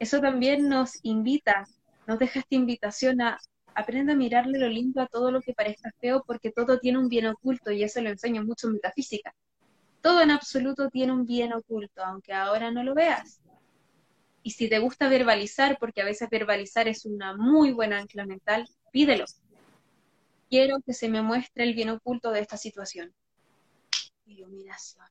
eso 0.00 0.20
también 0.20 0.68
nos 0.68 0.98
invita, 1.04 1.68
nos 2.08 2.18
deja 2.18 2.40
esta 2.40 2.56
invitación 2.56 3.20
a 3.22 3.38
aprender 3.74 4.14
a 4.14 4.18
mirarle 4.18 4.58
lo 4.58 4.68
lindo 4.68 5.00
a 5.00 5.06
todo 5.06 5.30
lo 5.30 5.40
que 5.40 5.54
parezca 5.54 5.92
feo, 6.00 6.24
porque 6.26 6.50
todo 6.50 6.80
tiene 6.80 6.98
un 6.98 7.08
bien 7.08 7.26
oculto 7.26 7.70
y 7.70 7.84
eso 7.84 8.00
lo 8.00 8.10
enseño 8.10 8.44
mucho 8.44 8.66
en 8.66 8.74
metafísica 8.74 9.32
todo 10.02 10.20
en 10.20 10.30
absoluto 10.30 10.90
tiene 10.90 11.12
un 11.12 11.24
bien 11.24 11.52
oculto, 11.52 12.04
aunque 12.04 12.34
ahora 12.34 12.70
no 12.70 12.82
lo 12.82 12.94
veas. 12.94 13.40
Y 14.42 14.50
si 14.50 14.68
te 14.68 14.80
gusta 14.80 15.08
verbalizar, 15.08 15.78
porque 15.78 16.02
a 16.02 16.04
veces 16.04 16.28
verbalizar 16.28 16.88
es 16.88 17.06
una 17.06 17.36
muy 17.36 17.72
buena 17.72 17.98
ancla 17.98 18.26
mental, 18.26 18.68
pídelo. 18.90 19.24
Quiero 20.50 20.80
que 20.84 20.92
se 20.92 21.08
me 21.08 21.22
muestre 21.22 21.64
el 21.64 21.74
bien 21.74 21.90
oculto 21.90 22.32
de 22.32 22.40
esta 22.40 22.56
situación. 22.56 23.14
Iluminación. 24.26 25.06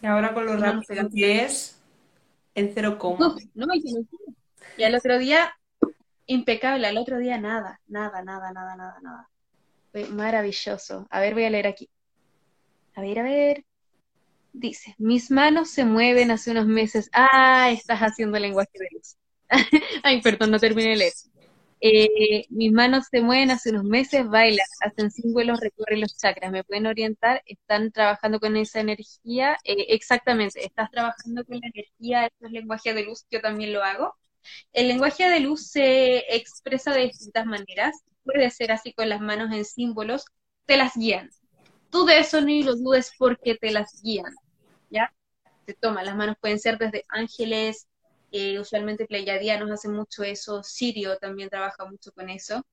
Y 0.00 0.06
ahora 0.06 0.32
con 0.32 0.46
lo 0.46 0.56
rápido 0.56 1.10
que 1.12 1.42
es, 1.42 1.82
en 2.54 2.72
cero 2.72 2.96
coma. 2.98 3.18
No, 3.54 3.66
no, 3.66 3.74
y 4.76 4.84
al 4.84 4.94
otro 4.94 5.18
día, 5.18 5.52
impecable. 6.26 6.86
Al 6.86 6.96
otro 6.96 7.18
día, 7.18 7.38
nada, 7.38 7.80
nada, 7.88 8.22
nada, 8.22 8.52
nada, 8.52 8.76
nada, 8.76 8.98
nada. 9.02 9.28
maravilloso. 10.10 11.08
A 11.10 11.20
ver, 11.20 11.34
voy 11.34 11.44
a 11.44 11.50
leer 11.50 11.66
aquí. 11.66 11.90
A 12.94 13.00
ver, 13.00 13.18
a 13.18 13.22
ver. 13.24 13.64
Dice, 14.52 14.94
mis 14.98 15.30
manos 15.30 15.70
se 15.70 15.84
mueven 15.84 16.30
hace 16.30 16.50
unos 16.50 16.66
meses. 16.66 17.08
Ah, 17.12 17.70
estás 17.70 18.00
haciendo 18.00 18.38
lenguaje 18.38 18.70
de 18.74 18.88
luz. 18.92 19.16
Ay, 20.02 20.20
perdón, 20.22 20.50
no 20.50 20.58
terminé 20.58 20.90
de 20.90 20.96
leer. 20.96 21.12
Eh, 21.80 22.44
mis 22.50 22.72
manos 22.72 23.06
se 23.10 23.20
mueven 23.20 23.50
hace 23.52 23.70
unos 23.70 23.84
meses, 23.84 24.26
bailan, 24.28 24.66
hacen 24.80 25.10
símbolos, 25.12 25.60
recorren 25.60 26.00
los 26.00 26.16
chakras. 26.16 26.50
¿Me 26.50 26.64
pueden 26.64 26.86
orientar? 26.86 27.42
¿Están 27.46 27.92
trabajando 27.92 28.40
con 28.40 28.56
esa 28.56 28.80
energía? 28.80 29.56
Eh, 29.64 29.86
exactamente, 29.90 30.64
estás 30.64 30.90
trabajando 30.90 31.44
con 31.44 31.60
la 31.60 31.68
energía, 31.68 32.26
esto 32.26 32.46
es 32.46 32.52
lenguaje 32.52 32.94
de 32.94 33.04
luz, 33.04 33.26
yo 33.30 33.40
también 33.40 33.72
lo 33.72 33.84
hago. 33.84 34.14
El 34.72 34.88
lenguaje 34.88 35.28
de 35.28 35.40
luz 35.40 35.68
se 35.70 36.18
expresa 36.36 36.92
de 36.92 37.02
distintas 37.06 37.46
maneras. 37.46 37.96
Puede 38.24 38.50
ser 38.50 38.72
así 38.72 38.92
con 38.92 39.08
las 39.08 39.20
manos 39.20 39.52
en 39.52 39.64
símbolos, 39.64 40.24
te 40.66 40.76
las 40.76 40.96
guían. 40.96 41.30
Tú 41.90 42.04
de 42.04 42.18
eso 42.18 42.40
ni 42.40 42.62
lo 42.62 42.76
dudes 42.76 43.12
porque 43.18 43.56
te 43.56 43.70
las 43.70 44.00
guían. 44.02 44.34
¿ya? 44.90 45.12
Se 45.66 45.74
toma, 45.74 46.02
las 46.02 46.16
manos 46.16 46.36
pueden 46.40 46.58
ser 46.58 46.78
desde 46.78 47.04
ángeles, 47.08 47.88
eh, 48.32 48.58
usualmente 48.58 49.06
pleiadianos 49.06 49.70
hacen 49.70 49.92
mucho 49.92 50.22
eso, 50.22 50.62
Sirio 50.62 51.16
también 51.18 51.48
trabaja 51.48 51.86
mucho 51.86 52.12
con 52.12 52.28
eso. 52.30 52.64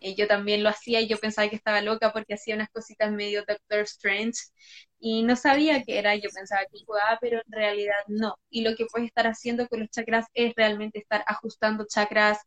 Eh, 0.00 0.16
yo 0.16 0.26
también 0.26 0.62
lo 0.64 0.68
hacía 0.68 1.00
y 1.00 1.08
yo 1.08 1.18
pensaba 1.18 1.48
que 1.48 1.56
estaba 1.56 1.80
loca 1.80 2.12
porque 2.12 2.34
hacía 2.34 2.56
unas 2.56 2.70
cositas 2.70 3.12
medio 3.12 3.44
Doctor 3.46 3.80
Strange 3.82 4.40
y 4.98 5.22
no 5.22 5.36
sabía 5.36 5.82
qué 5.84 5.98
era, 5.98 6.16
yo 6.16 6.28
pensaba 6.34 6.62
que 6.70 6.84
jugaba, 6.84 7.18
pero 7.20 7.38
en 7.44 7.52
realidad 7.52 7.94
no. 8.08 8.36
Y 8.50 8.62
lo 8.62 8.74
que 8.76 8.86
puedes 8.86 9.08
estar 9.08 9.26
haciendo 9.28 9.68
con 9.68 9.80
los 9.80 9.90
chakras 9.90 10.26
es 10.34 10.54
realmente 10.56 10.98
estar 10.98 11.24
ajustando 11.26 11.86
chakras. 11.88 12.38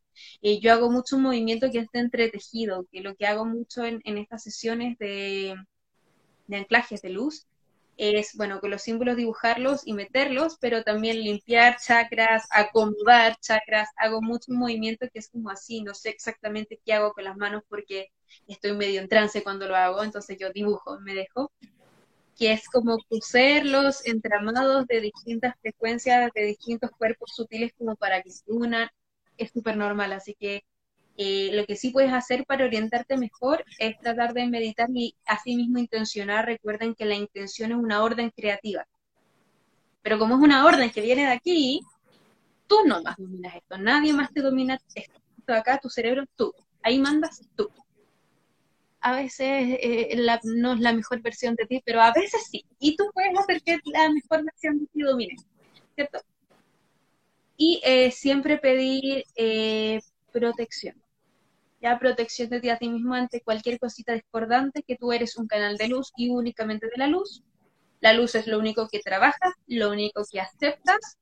Eh, 0.42 0.60
yo 0.60 0.72
hago 0.72 0.90
mucho 0.90 1.16
un 1.16 1.22
movimiento 1.22 1.70
que 1.70 1.78
está 1.80 2.00
entretejido, 2.00 2.86
que 2.92 3.00
lo 3.00 3.14
que 3.16 3.26
hago 3.26 3.46
mucho 3.46 3.84
en, 3.84 4.00
en 4.04 4.18
estas 4.18 4.42
sesiones 4.42 4.98
de, 4.98 5.54
de 6.46 6.56
anclajes 6.56 7.02
de 7.02 7.10
luz 7.10 7.46
es, 7.96 8.34
bueno, 8.34 8.60
con 8.60 8.70
los 8.70 8.82
símbolos 8.82 9.16
dibujarlos 9.16 9.86
y 9.86 9.94
meterlos, 9.94 10.58
pero 10.60 10.82
también 10.82 11.20
limpiar 11.20 11.78
chakras, 11.78 12.46
acomodar 12.50 13.36
chakras. 13.40 13.88
Hago 13.96 14.20
mucho 14.20 14.52
movimiento 14.52 15.06
que 15.12 15.18
es 15.18 15.28
como 15.30 15.50
así, 15.50 15.82
no 15.82 15.94
sé 15.94 16.10
exactamente 16.10 16.80
qué 16.84 16.92
hago 16.92 17.12
con 17.12 17.24
las 17.24 17.36
manos 17.36 17.62
porque 17.68 18.08
estoy 18.46 18.76
medio 18.76 19.00
en 19.00 19.08
trance 19.08 19.42
cuando 19.42 19.66
lo 19.66 19.76
hago, 19.76 20.02
entonces 20.02 20.36
yo 20.38 20.50
dibujo, 20.52 21.00
me 21.00 21.14
dejo, 21.14 21.50
que 22.38 22.52
es 22.52 22.68
como 22.68 22.98
coser 23.08 23.64
entramados 24.04 24.86
de 24.86 25.00
distintas 25.00 25.54
frecuencias, 25.60 26.30
de 26.34 26.42
distintos 26.44 26.90
cuerpos 26.90 27.32
sutiles 27.34 27.72
como 27.78 27.96
para 27.96 28.22
que 28.22 28.30
se 28.30 28.44
unan. 28.46 28.88
Es 29.38 29.50
súper 29.52 29.76
normal, 29.76 30.12
así 30.12 30.34
que 30.38 30.64
eh, 31.18 31.50
lo 31.54 31.64
que 31.64 31.76
sí 31.76 31.90
puedes 31.90 32.12
hacer 32.12 32.44
para 32.44 32.66
orientarte 32.66 33.16
mejor 33.16 33.64
es 33.78 33.98
tratar 33.98 34.34
de 34.34 34.46
meditar 34.46 34.88
y 34.92 35.14
así 35.24 35.56
mismo 35.56 35.78
intencionar. 35.78 36.44
Recuerden 36.44 36.94
que 36.94 37.06
la 37.06 37.14
intención 37.14 37.72
es 37.72 37.78
una 37.78 38.02
orden 38.02 38.30
creativa. 38.30 38.86
Pero 40.02 40.18
como 40.18 40.36
es 40.36 40.42
una 40.42 40.66
orden 40.66 40.90
que 40.90 41.00
viene 41.00 41.22
de 41.22 41.32
aquí, 41.32 41.80
tú 42.66 42.76
no 42.86 43.02
más 43.02 43.16
dominas 43.16 43.56
esto. 43.56 43.78
Nadie 43.78 44.12
más 44.12 44.30
te 44.32 44.42
domina 44.42 44.78
esto. 44.94 45.20
acá, 45.48 45.78
tu 45.78 45.88
cerebro, 45.88 46.24
tú. 46.36 46.52
Ahí 46.82 46.98
mandas 46.98 47.40
tú. 47.56 47.70
A 49.00 49.16
veces 49.16 49.78
eh, 49.80 50.16
no 50.44 50.74
es 50.74 50.80
la 50.80 50.92
mejor 50.92 51.22
versión 51.22 51.54
de 51.54 51.64
ti, 51.66 51.82
pero 51.84 52.02
a 52.02 52.12
veces 52.12 52.46
sí. 52.50 52.64
Y 52.78 52.94
tú 52.96 53.04
puedes 53.14 53.38
hacer 53.38 53.62
que 53.62 53.78
la 53.86 54.10
mejor 54.10 54.44
versión 54.44 54.80
de 54.80 54.86
ti 54.86 55.00
domine. 55.00 55.36
¿Cierto? 55.94 56.20
Y 57.56 57.80
eh, 57.84 58.10
siempre 58.10 58.58
pedir 58.58 59.24
protección 60.30 61.05
ya 61.86 62.00
protección 62.00 62.50
de 62.50 62.60
ti 62.60 62.68
a 62.68 62.78
ti 62.78 62.88
mismo 62.88 63.14
ante 63.14 63.42
cualquier 63.42 63.78
cosita 63.78 64.12
discordante, 64.12 64.82
que 64.82 64.96
tú 64.96 65.12
eres 65.12 65.36
un 65.36 65.46
canal 65.46 65.76
de 65.76 65.86
luz 65.86 66.12
y 66.16 66.30
únicamente 66.30 66.88
de 66.88 66.96
la 66.96 67.06
luz. 67.06 67.44
La 68.00 68.12
luz 68.12 68.34
es 68.34 68.48
lo 68.48 68.58
único 68.58 68.88
que 68.88 68.98
trabajas, 68.98 69.52
lo 69.68 69.90
único 69.90 70.24
que 70.28 70.40
aceptas, 70.40 71.16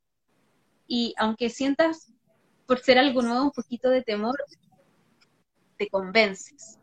y 0.87 1.15
aunque 1.19 1.51
sientas 1.51 2.13
por 2.67 2.79
ser 2.81 2.99
algo 2.99 3.21
nuevo 3.21 3.45
un 3.45 3.51
poquito 3.51 3.91
de 3.91 4.03
temor, 4.03 4.37
te 5.77 5.89
convences 5.89 6.79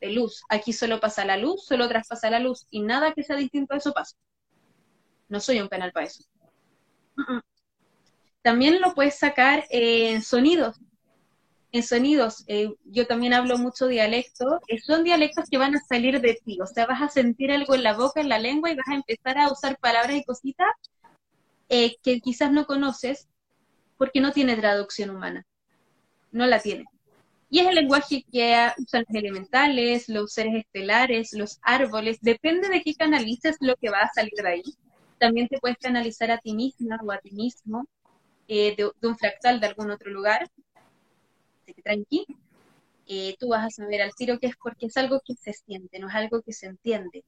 de 0.00 0.10
luz. 0.10 0.42
Aquí 0.48 0.72
solo 0.72 1.00
pasa 1.00 1.24
la 1.24 1.36
luz, 1.36 1.64
solo 1.66 1.88
traspasa 1.88 2.30
la 2.30 2.38
luz, 2.38 2.68
y 2.70 2.82
nada 2.82 3.14
que 3.14 3.24
sea 3.24 3.34
distinto 3.36 3.74
a 3.74 3.78
eso 3.78 3.92
pasa. 3.92 4.16
No 5.28 5.40
soy 5.40 5.60
un 5.60 5.68
canal 5.68 5.90
para 5.90 6.06
eso. 6.06 6.22
También 8.42 8.80
lo 8.80 8.94
puedes 8.94 9.18
sacar 9.18 9.64
en 9.70 10.22
sonidos 10.22 10.78
en 11.72 11.82
sonidos, 11.82 12.44
eh, 12.48 12.68
yo 12.84 13.06
también 13.06 13.32
hablo 13.32 13.56
mucho 13.56 13.86
dialecto, 13.86 14.60
eh, 14.68 14.78
son 14.78 15.04
dialectos 15.04 15.48
que 15.50 15.56
van 15.56 15.74
a 15.74 15.80
salir 15.80 16.20
de 16.20 16.38
ti, 16.44 16.58
o 16.60 16.66
sea, 16.66 16.84
vas 16.84 17.00
a 17.00 17.08
sentir 17.08 17.50
algo 17.50 17.74
en 17.74 17.82
la 17.82 17.94
boca, 17.94 18.20
en 18.20 18.28
la 18.28 18.38
lengua 18.38 18.70
y 18.70 18.76
vas 18.76 18.88
a 18.88 18.94
empezar 18.94 19.38
a 19.38 19.50
usar 19.50 19.78
palabras 19.78 20.14
y 20.16 20.24
cositas 20.24 20.68
eh, 21.70 21.96
que 22.02 22.20
quizás 22.20 22.52
no 22.52 22.66
conoces 22.66 23.26
porque 23.96 24.20
no 24.20 24.32
tiene 24.32 24.54
traducción 24.56 25.10
humana, 25.10 25.46
no 26.30 26.46
la 26.46 26.60
tiene. 26.60 26.84
Y 27.48 27.60
es 27.60 27.66
el 27.66 27.74
lenguaje 27.74 28.24
que 28.30 28.70
usan 28.78 29.04
los 29.08 29.16
elementales, 29.16 30.08
los 30.08 30.32
seres 30.32 30.54
estelares, 30.54 31.32
los 31.32 31.58
árboles, 31.62 32.18
depende 32.20 32.68
de 32.68 32.82
qué 32.82 32.94
canalices 32.94 33.56
lo 33.60 33.76
que 33.76 33.90
va 33.90 34.00
a 34.00 34.12
salir 34.14 34.34
de 34.42 34.48
ahí. 34.48 34.62
También 35.18 35.48
te 35.48 35.58
puedes 35.58 35.78
canalizar 35.78 36.30
a 36.30 36.38
ti 36.38 36.54
misma 36.54 36.98
o 37.02 37.12
a 37.12 37.18
ti 37.18 37.30
mismo 37.30 37.86
de 38.48 38.90
un 39.02 39.16
fractal 39.16 39.60
de 39.60 39.66
algún 39.66 39.90
otro 39.90 40.10
lugar 40.10 40.50
tranqui, 41.82 42.26
eh, 43.06 43.36
tú 43.38 43.48
vas 43.48 43.66
a 43.66 43.70
saber 43.70 44.02
al 44.02 44.14
tiro 44.14 44.38
que 44.38 44.46
es 44.46 44.56
porque 44.56 44.86
es 44.86 44.96
algo 44.96 45.20
que 45.24 45.34
se 45.34 45.52
siente, 45.52 45.98
no 45.98 46.08
es 46.08 46.14
algo 46.14 46.42
que 46.42 46.52
se 46.52 46.66
entiende. 46.66 47.24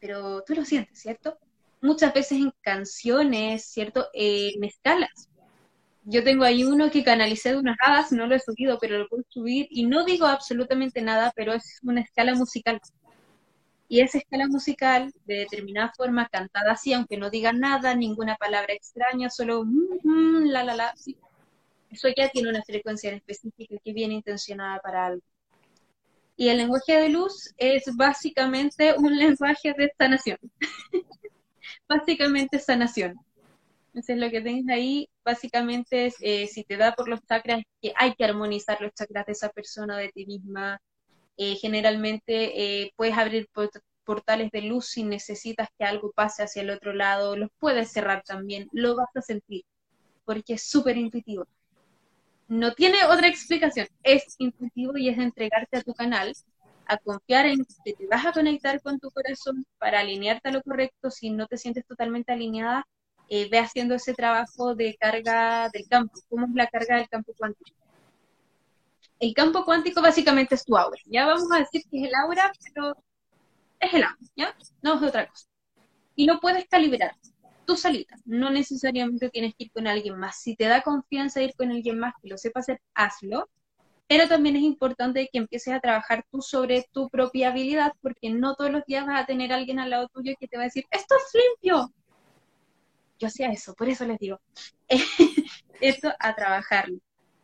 Pero 0.00 0.42
tú 0.42 0.54
lo 0.54 0.64
sientes, 0.64 0.98
¿cierto? 0.98 1.38
Muchas 1.80 2.12
veces 2.14 2.38
en 2.38 2.52
canciones, 2.62 3.64
¿cierto? 3.64 4.08
Eh, 4.14 4.52
en 4.56 4.64
escalas. 4.64 5.28
Yo 6.04 6.22
tengo 6.22 6.44
ahí 6.44 6.64
uno 6.64 6.90
que 6.90 7.04
canalicé 7.04 7.50
de 7.50 7.58
unas 7.58 7.76
hadas, 7.80 8.12
no 8.12 8.26
lo 8.26 8.34
he 8.36 8.40
subido, 8.40 8.78
pero 8.80 8.98
lo 8.98 9.08
puedo 9.08 9.24
subir 9.28 9.66
y 9.70 9.86
no 9.86 10.04
digo 10.04 10.26
absolutamente 10.26 11.02
nada, 11.02 11.32
pero 11.34 11.52
es 11.52 11.80
una 11.82 12.00
escala 12.00 12.34
musical. 12.34 12.80
Y 13.88 14.00
esa 14.00 14.18
escala 14.18 14.46
musical, 14.48 15.12
de 15.26 15.38
determinada 15.38 15.92
forma, 15.96 16.28
cantada 16.28 16.72
así, 16.72 16.92
aunque 16.92 17.16
no 17.16 17.30
diga 17.30 17.52
nada, 17.52 17.94
ninguna 17.94 18.36
palabra 18.36 18.72
extraña, 18.74 19.30
solo 19.30 19.64
mm, 19.64 19.98
mm, 20.02 20.44
la, 20.46 20.64
la, 20.64 20.74
la, 20.74 20.96
sí, 20.96 21.16
eso 21.96 22.08
ya 22.16 22.28
tiene 22.28 22.50
una 22.50 22.62
frecuencia 22.62 23.10
específica 23.12 23.76
que 23.82 23.92
viene 23.92 24.14
intencionada 24.14 24.78
para 24.80 25.06
algo. 25.06 25.22
Y 26.36 26.48
el 26.48 26.58
lenguaje 26.58 27.00
de 27.00 27.08
luz 27.08 27.54
es 27.56 27.84
básicamente 27.96 28.94
un 28.98 29.16
lenguaje 29.18 29.72
de 29.76 29.90
sanación. 29.98 30.38
básicamente 31.88 32.58
sanación. 32.58 33.18
Entonces 33.88 34.18
lo 34.18 34.30
que 34.30 34.42
tienes 34.42 34.68
ahí 34.68 35.08
básicamente 35.24 36.12
eh, 36.20 36.46
si 36.48 36.64
te 36.64 36.76
da 36.76 36.94
por 36.94 37.08
los 37.08 37.20
chakras, 37.26 37.62
que 37.80 37.92
hay 37.96 38.14
que 38.14 38.24
armonizar 38.24 38.80
los 38.82 38.92
chakras 38.92 39.24
de 39.24 39.32
esa 39.32 39.48
persona, 39.48 39.96
de 39.96 40.10
ti 40.10 40.26
misma. 40.26 40.78
Eh, 41.38 41.56
generalmente 41.56 42.82
eh, 42.82 42.92
puedes 42.96 43.16
abrir 43.16 43.48
portales 44.04 44.50
de 44.50 44.62
luz 44.62 44.86
si 44.88 45.02
necesitas 45.04 45.68
que 45.78 45.84
algo 45.84 46.12
pase 46.12 46.42
hacia 46.42 46.62
el 46.62 46.70
otro 46.70 46.92
lado, 46.92 47.36
los 47.36 47.50
puedes 47.58 47.90
cerrar 47.92 48.22
también, 48.22 48.68
lo 48.72 48.96
vas 48.96 49.08
a 49.14 49.22
sentir, 49.22 49.64
porque 50.24 50.54
es 50.54 50.62
súper 50.62 50.96
intuitivo 50.96 51.46
no 52.48 52.72
tiene 52.74 53.04
otra 53.08 53.28
explicación, 53.28 53.88
es 54.02 54.36
intuitivo 54.38 54.96
y 54.96 55.08
es 55.08 55.18
entregarte 55.18 55.78
a 55.78 55.82
tu 55.82 55.94
canal, 55.94 56.32
a 56.86 56.96
confiar 56.98 57.46
en 57.46 57.64
que 57.84 57.94
te 57.94 58.06
vas 58.06 58.24
a 58.24 58.32
conectar 58.32 58.80
con 58.80 59.00
tu 59.00 59.10
corazón 59.10 59.66
para 59.78 60.00
alinearte 60.00 60.48
a 60.48 60.52
lo 60.52 60.62
correcto. 60.62 61.10
Si 61.10 61.30
no 61.30 61.46
te 61.46 61.56
sientes 61.56 61.84
totalmente 61.86 62.32
alineada, 62.32 62.86
eh, 63.28 63.48
ve 63.50 63.58
haciendo 63.58 63.94
ese 63.96 64.14
trabajo 64.14 64.74
de 64.76 64.96
carga 64.96 65.68
del 65.72 65.88
campo. 65.88 66.20
¿Cómo 66.28 66.46
es 66.46 66.54
la 66.54 66.68
carga 66.68 66.96
del 66.96 67.08
campo 67.08 67.32
cuántico? 67.36 67.76
El 69.18 69.34
campo 69.34 69.64
cuántico 69.64 70.00
básicamente 70.00 70.54
es 70.54 70.64
tu 70.64 70.76
aura. 70.76 71.00
Ya 71.06 71.26
vamos 71.26 71.50
a 71.52 71.58
decir 71.58 71.82
que 71.90 71.98
es 71.98 72.08
el 72.08 72.14
aura, 72.14 72.52
pero 72.62 72.96
es 73.80 73.94
el 73.94 74.04
aura, 74.04 74.18
¿ya? 74.36 74.54
No 74.82 74.94
es 74.94 75.02
otra 75.02 75.26
cosa. 75.26 75.46
Y 76.14 76.26
lo 76.26 76.38
puedes 76.38 76.66
calibrar 76.68 77.16
tú 77.66 77.76
solita, 77.76 78.16
no 78.24 78.50
necesariamente 78.50 79.28
tienes 79.30 79.54
que 79.54 79.64
ir 79.64 79.72
con 79.72 79.86
alguien 79.86 80.18
más. 80.18 80.40
Si 80.40 80.56
te 80.56 80.64
da 80.64 80.82
confianza 80.82 81.42
ir 81.42 81.54
con 81.54 81.70
alguien 81.70 81.98
más 81.98 82.14
que 82.22 82.28
lo 82.28 82.38
sepa 82.38 82.60
hacer, 82.60 82.80
hazlo. 82.94 83.48
Pero 84.08 84.28
también 84.28 84.56
es 84.56 84.62
importante 84.62 85.28
que 85.32 85.38
empieces 85.38 85.74
a 85.74 85.80
trabajar 85.80 86.24
tú 86.30 86.40
sobre 86.40 86.86
tu 86.92 87.08
propia 87.10 87.48
habilidad, 87.48 87.92
porque 88.00 88.30
no 88.30 88.54
todos 88.54 88.70
los 88.70 88.84
días 88.86 89.04
vas 89.04 89.20
a 89.22 89.26
tener 89.26 89.52
alguien 89.52 89.80
al 89.80 89.90
lado 89.90 90.08
tuyo 90.08 90.34
que 90.38 90.46
te 90.46 90.56
va 90.56 90.62
a 90.62 90.66
decir, 90.66 90.86
esto 90.90 91.16
es 91.16 91.42
limpio. 91.42 91.92
Yo 93.18 93.28
hacía 93.28 93.48
eso, 93.48 93.74
por 93.74 93.88
eso 93.88 94.04
les 94.06 94.18
digo, 94.18 94.40
esto 95.80 96.12
a 96.20 96.34
trabajarlo. 96.34 96.98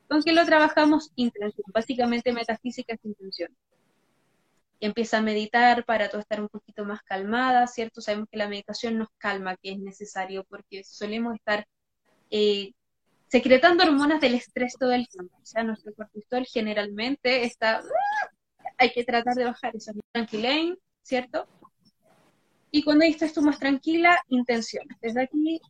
¿Con 0.09 0.23
qué 0.23 0.33
lo 0.33 0.45
trabajamos? 0.47 1.11
Intención, 1.17 1.65
básicamente 1.73 2.33
metafísica 2.33 2.95
es 2.95 3.05
intención 3.05 3.51
empieza 4.87 5.19
a 5.19 5.23
meditar 5.23 5.85
para 5.85 6.09
tú 6.11 6.19
estar 6.19 6.41
un 6.41 6.49
poquito 6.49 6.85
más 6.85 7.01
calmada, 7.03 7.67
¿cierto? 7.69 8.01
Sabemos 8.01 8.29
que 8.31 8.37
la 8.37 8.49
meditación 8.49 8.99
nos 8.99 9.09
calma, 9.17 9.57
que 9.57 9.73
es 9.73 9.79
necesario, 9.79 10.45
porque 10.49 10.83
solemos 10.85 11.35
estar 11.37 11.67
eh, 12.31 12.73
secretando 13.29 13.85
hormonas 13.85 14.21
del 14.21 14.35
estrés 14.35 14.75
todo 14.79 14.93
el 14.93 15.09
tiempo. 15.09 15.37
O 15.41 15.47
sea, 15.47 15.63
nuestro 15.63 15.95
cortisol 15.95 16.45
generalmente 16.47 17.45
está... 17.45 17.83
Hay 18.77 18.91
que 18.91 19.05
tratar 19.05 19.35
de 19.35 19.45
bajar 19.45 19.77
eso. 19.77 19.93
Tranquilén, 20.13 20.77
¿cierto? 21.03 21.47
Y 22.73 22.83
cuando 22.83 23.05
estés 23.05 23.35
tú 23.35 23.43
más 23.43 23.59
tranquila, 23.59 24.19
intención. 24.29 24.85
Desde 25.01 25.23
aquí, 25.23 25.61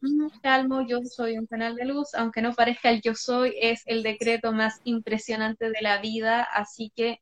calmo, 0.41 0.87
yo 0.87 1.01
soy 1.05 1.37
un 1.37 1.47
canal 1.47 1.75
de 1.75 1.85
luz, 1.85 2.15
aunque 2.15 2.41
no 2.41 2.55
parezca 2.55 2.91
el 2.91 3.03
yo 3.03 3.15
soy, 3.15 3.55
es 3.61 3.83
el 3.87 4.03
decreto 4.05 4.53
más 4.53 4.81
impresionante 4.85 5.69
de 5.69 5.83
la 5.83 6.01
vida, 6.01 6.45
así 6.45 6.93
que 6.95 7.19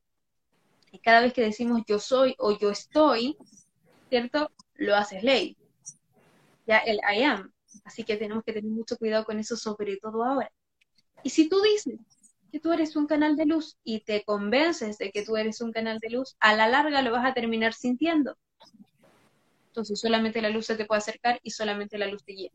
y 0.92 0.98
cada 0.98 1.20
vez 1.20 1.32
que 1.32 1.42
decimos 1.42 1.82
yo 1.86 1.98
soy 1.98 2.34
o 2.38 2.58
yo 2.58 2.70
estoy, 2.70 3.36
¿cierto? 4.08 4.50
Lo 4.74 4.96
haces 4.96 5.22
ley. 5.22 5.56
Ya 6.66 6.78
el 6.78 6.96
I 6.96 7.22
am. 7.22 7.52
Así 7.84 8.04
que 8.04 8.16
tenemos 8.16 8.44
que 8.44 8.52
tener 8.52 8.70
mucho 8.70 8.96
cuidado 8.96 9.24
con 9.24 9.38
eso, 9.38 9.56
sobre 9.56 9.96
todo 9.96 10.24
ahora. 10.24 10.50
Y 11.22 11.30
si 11.30 11.48
tú 11.48 11.60
dices 11.62 11.98
que 12.50 12.60
tú 12.60 12.72
eres 12.72 12.96
un 12.96 13.06
canal 13.06 13.36
de 13.36 13.46
luz 13.46 13.76
y 13.84 14.00
te 14.00 14.24
convences 14.24 14.98
de 14.98 15.10
que 15.10 15.24
tú 15.24 15.36
eres 15.36 15.60
un 15.60 15.72
canal 15.72 15.98
de 15.98 16.10
luz, 16.10 16.36
a 16.40 16.54
la 16.54 16.68
larga 16.68 17.02
lo 17.02 17.12
vas 17.12 17.24
a 17.24 17.34
terminar 17.34 17.74
sintiendo. 17.74 18.36
Entonces 19.68 20.00
solamente 20.00 20.42
la 20.42 20.50
luz 20.50 20.66
se 20.66 20.76
te 20.76 20.84
puede 20.84 20.98
acercar 20.98 21.38
y 21.42 21.50
solamente 21.52 21.96
la 21.96 22.08
luz 22.08 22.24
te 22.24 22.32
guía. 22.32 22.50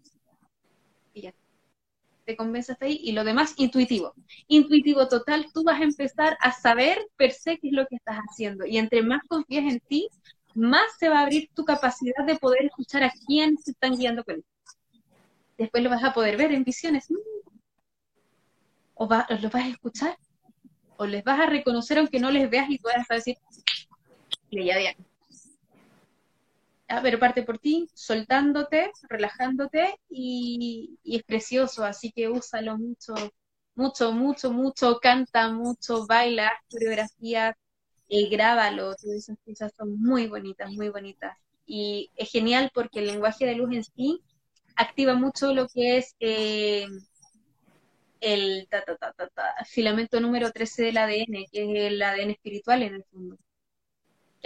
Y 1.14 1.22
ya. 1.22 1.34
Te 2.26 2.36
convence 2.36 2.76
ahí, 2.82 3.00
y 3.04 3.12
lo 3.12 3.24
demás, 3.24 3.54
intuitivo. 3.58 4.14
Intuitivo 4.48 5.08
total, 5.08 5.46
tú 5.54 5.64
vas 5.64 5.80
a 5.80 5.84
empezar 5.84 6.38
a 6.42 6.52
saber 6.52 6.98
per 7.16 7.32
se 7.32 7.58
qué 7.58 7.68
es 7.68 7.74
lo 7.74 7.86
que 7.88 7.96
estás 7.96 8.18
haciendo. 8.18 8.66
Y 8.66 8.78
entre 8.78 9.02
más 9.02 9.22
confías 9.28 9.72
en 9.72 9.80
ti, 9.80 10.08
más 10.54 10.86
se 11.00 11.10
va 11.10 11.20
a 11.20 11.24
abrir 11.24 11.50
tu 11.54 11.64
capacidad 11.64 12.26
de 12.26 12.36
poder 12.36 12.66
escuchar 12.66 13.04
a 13.04 13.14
quién 13.28 13.58
se 13.58 13.72
están 13.72 13.98
guiando 13.98 14.24
con 14.24 14.36
él. 14.36 14.46
Después 15.58 15.84
lo 15.84 15.90
vas 15.90 16.04
a 16.04 16.14
poder 16.14 16.38
ver 16.38 16.52
en 16.52 16.64
visiones. 16.64 17.08
O 18.96 19.08
va, 19.08 19.26
lo 19.30 19.50
vas 19.50 19.64
a 19.64 19.70
escuchar. 19.70 20.18
O 20.98 21.06
les 21.06 21.24
vas 21.24 21.40
a 21.40 21.46
reconocer 21.46 21.98
aunque 21.98 22.20
no 22.20 22.32
les 22.32 22.50
veas 22.50 22.70
y 22.70 22.80
puedas 22.80 23.08
decir, 23.08 23.38
ya 24.52 24.78
bien 24.78 24.96
pero 26.88 27.20
parte 27.20 27.44
por 27.44 27.60
ti, 27.60 27.88
soltándote, 27.94 28.92
relajándote 29.10 30.00
y, 30.10 31.00
es 31.04 31.24
precioso, 31.24 31.84
así 31.84 32.12
que 32.12 32.30
úsalo 32.30 32.78
mucho, 32.78 33.14
mucho, 33.76 34.12
mucho, 34.12 34.52
mucho, 34.52 35.00
canta 35.02 35.50
mucho, 35.52 36.06
baila, 36.08 36.52
coreografía, 36.70 37.58
eh, 38.10 38.30
grábalo, 38.30 38.96
todas 38.96 39.18
esas 39.18 39.38
cosas 39.46 39.74
son 39.78 40.00
muy 40.02 40.28
bonitas, 40.28 40.72
muy 40.72 40.90
bonitas. 40.90 41.38
Y 41.66 42.12
es 42.16 42.32
genial 42.32 42.72
porque 42.74 43.00
el 43.00 43.08
lenguaje 43.08 43.46
de 43.46 43.56
luz 43.56 43.74
en 43.74 43.84
sí 43.84 44.22
activa 44.76 45.16
mucho 45.16 45.54
lo 45.54 45.68
que 45.68 45.98
es 45.98 46.16
eh, 46.20 46.88
el 48.22 48.68
filamento 49.66 50.20
número 50.20 50.52
13 50.52 50.84
del 50.84 50.98
ADN, 50.98 51.46
que 51.52 51.64
es 51.64 51.94
el 51.94 52.02
ADN 52.02 52.32
espiritual 52.32 52.84
en 52.84 52.96
el 52.96 53.04
fondo 53.06 53.38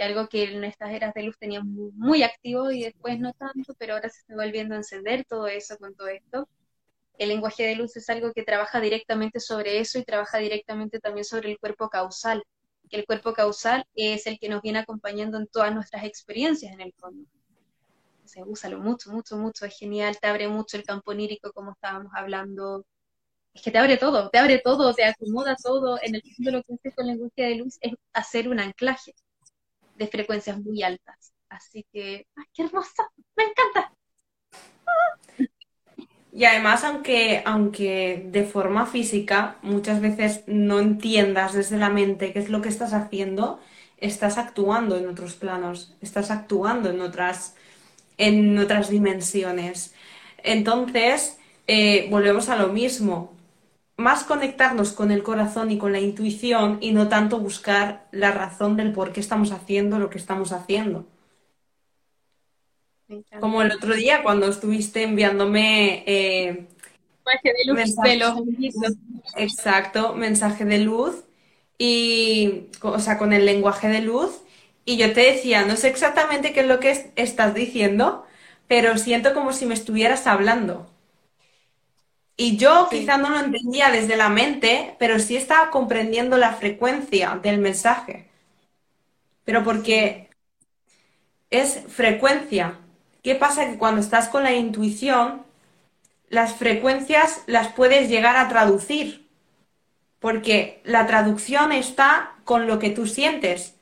algo 0.02 0.28
que 0.28 0.44
en 0.44 0.64
estas 0.64 0.92
eras 0.92 1.14
de 1.14 1.22
luz 1.22 1.36
tenía 1.38 1.62
muy, 1.62 2.22
activo 2.22 2.70
y 2.70 2.84
después 2.84 3.18
no 3.18 3.32
tanto, 3.34 3.74
pero 3.78 3.94
ahora 3.94 4.08
se 4.08 4.20
está 4.20 4.34
volviendo 4.34 4.74
a 4.74 4.78
encender 4.78 5.24
todo 5.24 5.46
eso 5.46 5.76
con 5.78 5.94
todo 5.94 6.08
esto. 6.08 6.48
El 7.18 7.28
lenguaje 7.30 7.64
de 7.64 7.76
luz 7.76 7.96
es 7.96 8.08
algo 8.10 8.32
que 8.32 8.42
trabaja 8.42 8.80
directamente 8.80 9.40
sobre 9.40 9.78
eso 9.80 9.98
y 9.98 10.04
trabaja 10.04 10.38
directamente 10.38 11.00
también 11.00 11.24
sobre 11.24 11.50
el 11.50 11.58
cuerpo 11.58 11.88
causal, 11.88 12.42
que 12.88 12.96
el 12.96 13.06
cuerpo 13.06 13.34
causal 13.34 13.84
es 13.94 14.26
el 14.26 14.38
que 14.38 14.48
nos 14.48 14.62
viene 14.62 14.80
acompañando 14.80 15.38
en 15.38 15.46
todas 15.46 15.74
nuestras 15.74 16.04
experiencias 16.04 16.72
en 16.72 16.80
el 16.80 16.92
fondo. 16.94 17.28
Se 18.24 18.42
úsalo 18.42 18.78
mucho, 18.78 19.10
mucho, 19.10 19.36
mucho, 19.36 19.66
es 19.66 19.76
genial, 19.76 20.18
te 20.20 20.28
abre 20.28 20.48
mucho 20.48 20.76
el 20.76 20.84
campo 20.84 21.10
onírico 21.10 21.52
como 21.52 21.72
estábamos 21.72 22.12
hablando, 22.14 22.86
es 23.54 23.62
que 23.62 23.70
te 23.70 23.78
abre 23.78 23.96
todo, 23.96 24.30
te 24.30 24.38
abre 24.38 24.60
todo, 24.60 24.94
te 24.94 25.04
acomoda 25.04 25.56
todo. 25.62 25.98
En 26.02 26.14
el 26.14 26.22
fondo 26.22 26.50
lo 26.52 26.62
que 26.62 26.74
hace 26.74 26.94
con 26.94 27.06
el 27.06 27.12
lenguaje 27.12 27.42
de 27.42 27.54
luz 27.56 27.78
es 27.80 27.94
hacer 28.12 28.48
un 28.48 28.60
anclaje 28.60 29.14
de 30.00 30.08
frecuencias 30.08 30.58
muy 30.58 30.82
altas. 30.82 31.34
Así 31.50 31.86
que, 31.92 32.26
¡ay, 32.34 32.44
qué 32.54 32.62
hermosa! 32.62 33.08
¡Me 33.36 33.44
encanta! 33.44 33.92
Y 36.32 36.44
además, 36.44 36.84
aunque, 36.84 37.42
aunque 37.44 38.24
de 38.26 38.44
forma 38.44 38.86
física 38.86 39.58
muchas 39.62 40.00
veces 40.00 40.42
no 40.46 40.80
entiendas 40.80 41.52
desde 41.52 41.76
la 41.76 41.90
mente 41.90 42.32
qué 42.32 42.38
es 42.38 42.48
lo 42.48 42.62
que 42.62 42.70
estás 42.70 42.94
haciendo, 42.94 43.60
estás 43.98 44.38
actuando 44.38 44.96
en 44.96 45.08
otros 45.08 45.34
planos, 45.34 45.96
estás 46.00 46.30
actuando 46.30 46.88
en 46.88 47.00
otras, 47.02 47.56
en 48.16 48.58
otras 48.58 48.88
dimensiones. 48.88 49.92
Entonces, 50.38 51.38
eh, 51.66 52.08
volvemos 52.10 52.48
a 52.48 52.56
lo 52.56 52.68
mismo 52.68 53.36
más 54.00 54.24
conectarnos 54.24 54.92
con 54.92 55.10
el 55.10 55.22
corazón 55.22 55.70
y 55.70 55.78
con 55.78 55.92
la 55.92 56.00
intuición 56.00 56.78
y 56.80 56.92
no 56.92 57.08
tanto 57.08 57.38
buscar 57.38 58.08
la 58.10 58.32
razón 58.32 58.76
del 58.76 58.92
por 58.92 59.12
qué 59.12 59.20
estamos 59.20 59.52
haciendo 59.52 59.98
lo 59.98 60.10
que 60.10 60.18
estamos 60.18 60.52
haciendo. 60.52 61.06
Como 63.40 63.62
el 63.62 63.72
otro 63.72 63.94
día 63.94 64.22
cuando 64.22 64.46
estuviste 64.46 65.02
enviándome 65.02 66.04
eh, 66.06 66.68
mensaje 67.74 68.08
de 68.08 68.16
luz 68.16 68.96
exacto, 69.36 70.14
mensaje 70.14 70.64
de 70.64 70.78
luz 70.78 71.24
y 71.76 72.68
o 72.82 72.98
sea, 72.98 73.18
con 73.18 73.32
el 73.32 73.44
lenguaje 73.44 73.88
de 73.88 74.00
luz 74.00 74.42
y 74.84 74.96
yo 74.96 75.12
te 75.12 75.20
decía, 75.20 75.64
no 75.64 75.76
sé 75.76 75.88
exactamente 75.88 76.52
qué 76.52 76.60
es 76.60 76.66
lo 76.66 76.80
que 76.80 77.12
estás 77.16 77.54
diciendo, 77.54 78.24
pero 78.66 78.96
siento 78.96 79.34
como 79.34 79.52
si 79.52 79.66
me 79.66 79.74
estuvieras 79.74 80.26
hablando. 80.26 80.90
Y 82.40 82.56
yo 82.56 82.88
quizá 82.90 83.18
no 83.18 83.28
lo 83.28 83.38
entendía 83.38 83.90
desde 83.90 84.16
la 84.16 84.30
mente, 84.30 84.96
pero 84.98 85.18
sí 85.18 85.36
estaba 85.36 85.70
comprendiendo 85.70 86.38
la 86.38 86.54
frecuencia 86.54 87.38
del 87.42 87.58
mensaje. 87.58 88.30
Pero 89.44 89.62
porque 89.62 90.30
es 91.50 91.82
frecuencia. 91.88 92.78
¿Qué 93.22 93.34
pasa? 93.34 93.66
Que 93.66 93.76
cuando 93.76 94.00
estás 94.00 94.30
con 94.30 94.42
la 94.42 94.54
intuición, 94.54 95.42
las 96.30 96.54
frecuencias 96.54 97.42
las 97.44 97.74
puedes 97.74 98.08
llegar 98.08 98.38
a 98.38 98.48
traducir. 98.48 99.28
Porque 100.18 100.80
la 100.84 101.06
traducción 101.06 101.72
está 101.72 102.36
con 102.44 102.66
lo 102.66 102.78
que 102.78 102.88
tú 102.88 103.06
sientes. 103.06 103.74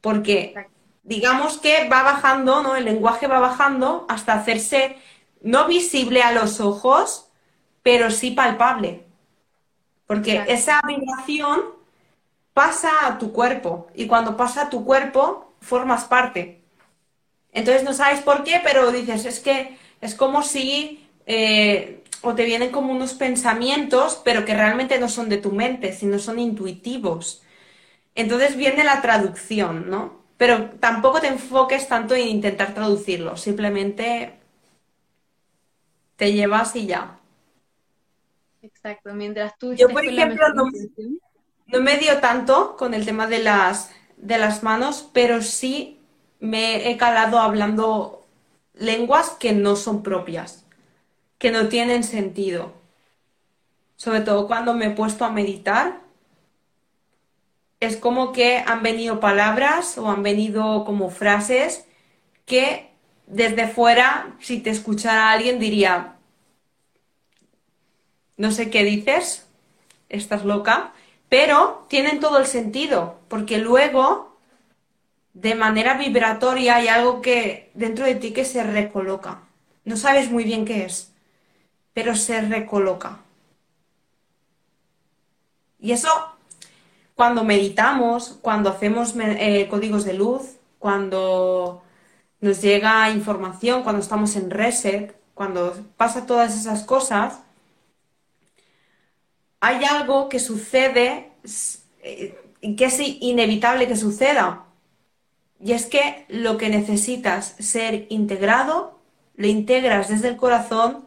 Porque 0.00 0.66
digamos 1.04 1.58
que 1.58 1.88
va 1.88 2.02
bajando, 2.02 2.60
¿no? 2.64 2.74
El 2.74 2.86
lenguaje 2.86 3.28
va 3.28 3.38
bajando 3.38 4.04
hasta 4.08 4.32
hacerse 4.32 4.96
no 5.42 5.68
visible 5.68 6.22
a 6.22 6.32
los 6.32 6.58
ojos, 6.58 7.29
pero 7.82 8.10
sí 8.10 8.32
palpable. 8.32 9.04
Porque 10.06 10.44
esa 10.48 10.80
vibración 10.86 11.60
pasa 12.54 12.90
a 13.06 13.18
tu 13.18 13.32
cuerpo 13.32 13.88
y 13.94 14.06
cuando 14.06 14.36
pasa 14.36 14.62
a 14.62 14.70
tu 14.70 14.84
cuerpo 14.84 15.52
formas 15.60 16.04
parte. 16.04 16.60
Entonces 17.52 17.84
no 17.84 17.92
sabes 17.94 18.20
por 18.20 18.44
qué, 18.44 18.60
pero 18.62 18.92
dices, 18.92 19.24
es 19.26 19.40
que 19.40 19.76
es 20.00 20.14
como 20.14 20.42
si 20.42 21.06
eh, 21.26 22.02
o 22.22 22.34
te 22.34 22.44
vienen 22.44 22.70
como 22.70 22.92
unos 22.92 23.14
pensamientos, 23.14 24.20
pero 24.24 24.44
que 24.44 24.54
realmente 24.54 24.98
no 24.98 25.08
son 25.08 25.28
de 25.28 25.38
tu 25.38 25.52
mente, 25.52 25.92
sino 25.92 26.18
son 26.18 26.38
intuitivos. 26.38 27.42
Entonces 28.14 28.56
viene 28.56 28.84
la 28.84 29.02
traducción, 29.02 29.90
¿no? 29.90 30.20
Pero 30.38 30.70
tampoco 30.80 31.20
te 31.20 31.28
enfoques 31.28 31.88
tanto 31.88 32.14
en 32.14 32.28
intentar 32.28 32.74
traducirlo, 32.74 33.36
simplemente 33.36 34.34
te 36.16 36.32
llevas 36.32 36.76
y 36.76 36.86
ya. 36.86 37.19
Exacto, 38.82 39.12
mientras 39.12 39.58
tú... 39.58 39.74
Yo, 39.74 39.90
por 39.90 40.04
ejemplo, 40.04 40.46
no, 40.54 41.80
me 41.80 41.98
dio 41.98 42.18
tanto 42.18 42.76
con 42.78 42.94
el 42.94 43.04
tema 43.04 43.26
de 43.26 43.40
las, 43.40 43.90
de 44.16 44.38
las 44.38 44.62
manos, 44.62 45.10
pero 45.12 45.42
sí 45.42 46.00
me 46.38 46.90
he 46.90 46.96
calado 46.96 47.38
hablando 47.40 48.26
lenguas 48.72 49.30
que 49.38 49.52
no 49.52 49.76
son 49.76 50.02
propias, 50.02 50.64
que 51.36 51.50
no 51.50 51.68
tienen 51.68 52.04
sentido. 52.04 52.72
Sobre 53.96 54.20
todo 54.20 54.46
cuando 54.46 54.72
me 54.72 54.86
he 54.86 54.90
puesto 54.90 55.26
a 55.26 55.30
meditar, 55.30 56.00
es 57.80 57.98
como 57.98 58.32
que 58.32 58.64
han 58.66 58.82
venido 58.82 59.20
palabras 59.20 59.98
o 59.98 60.10
han 60.10 60.22
venido 60.22 60.86
como 60.86 61.10
frases 61.10 61.86
que 62.46 62.90
desde 63.26 63.68
fuera, 63.68 64.34
si 64.40 64.60
te 64.60 64.70
escuchara 64.70 65.32
alguien, 65.32 65.58
diría, 65.58 66.16
no 68.40 68.52
sé 68.52 68.70
qué 68.70 68.84
dices, 68.84 69.46
estás 70.08 70.46
loca, 70.46 70.94
pero 71.28 71.84
tienen 71.90 72.20
todo 72.20 72.38
el 72.38 72.46
sentido, 72.46 73.18
porque 73.28 73.58
luego, 73.58 74.34
de 75.34 75.54
manera 75.54 75.98
vibratoria, 75.98 76.76
hay 76.76 76.88
algo 76.88 77.20
que 77.20 77.70
dentro 77.74 78.06
de 78.06 78.14
ti 78.14 78.32
que 78.32 78.46
se 78.46 78.62
recoloca. 78.64 79.42
No 79.84 79.98
sabes 79.98 80.30
muy 80.30 80.44
bien 80.44 80.64
qué 80.64 80.86
es, 80.86 81.12
pero 81.92 82.16
se 82.16 82.40
recoloca. 82.40 83.18
Y 85.78 85.92
eso, 85.92 86.08
cuando 87.14 87.44
meditamos, 87.44 88.38
cuando 88.40 88.70
hacemos 88.70 89.12
eh, 89.18 89.68
códigos 89.68 90.06
de 90.06 90.14
luz, 90.14 90.56
cuando 90.78 91.82
nos 92.40 92.62
llega 92.62 93.10
información, 93.10 93.82
cuando 93.82 94.00
estamos 94.00 94.34
en 94.36 94.50
reset, 94.50 95.14
cuando 95.34 95.74
pasa 95.98 96.24
todas 96.24 96.58
esas 96.58 96.84
cosas, 96.84 97.40
hay 99.60 99.84
algo 99.84 100.28
que 100.28 100.38
sucede 100.38 101.30
eh, 102.02 102.36
que 102.60 102.84
es 102.84 103.00
inevitable 103.00 103.88
que 103.88 103.96
suceda. 103.96 104.66
Y 105.62 105.72
es 105.72 105.86
que 105.86 106.24
lo 106.28 106.56
que 106.56 106.70
necesitas 106.70 107.54
ser 107.58 108.06
integrado, 108.08 108.98
lo 109.36 109.46
integras 109.46 110.08
desde 110.08 110.28
el 110.28 110.36
corazón, 110.36 111.06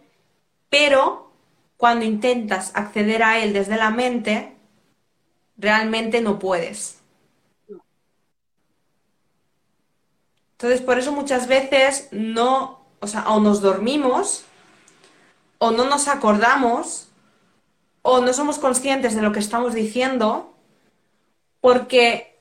pero 0.70 1.32
cuando 1.78 2.06
intentas 2.06 2.72
acceder 2.76 3.24
a 3.24 3.40
él 3.40 3.54
desde 3.54 3.78
la 3.78 3.90
mente, 3.90 4.56
realmente 5.58 6.22
no 6.22 6.40
puedes. 6.40 7.00
Entonces, 10.54 10.82
por 10.82 10.98
eso 10.98 11.12
muchas 11.12 11.48
veces 11.48 12.08
no, 12.12 12.80
o 13.00 13.08
sea, 13.08 13.28
o 13.30 13.40
nos 13.40 13.62
dormimos, 13.62 14.46
o 15.58 15.72
no 15.72 15.86
nos 15.86 16.08
acordamos, 16.08 17.10
o 18.04 18.22
no 18.22 18.32
somos 18.34 18.60
conscientes 18.60 19.16
de 19.16 19.24
lo 19.24 19.32
que 19.32 19.40
estamos 19.40 19.74
diciendo 19.74 20.56
porque 21.60 22.40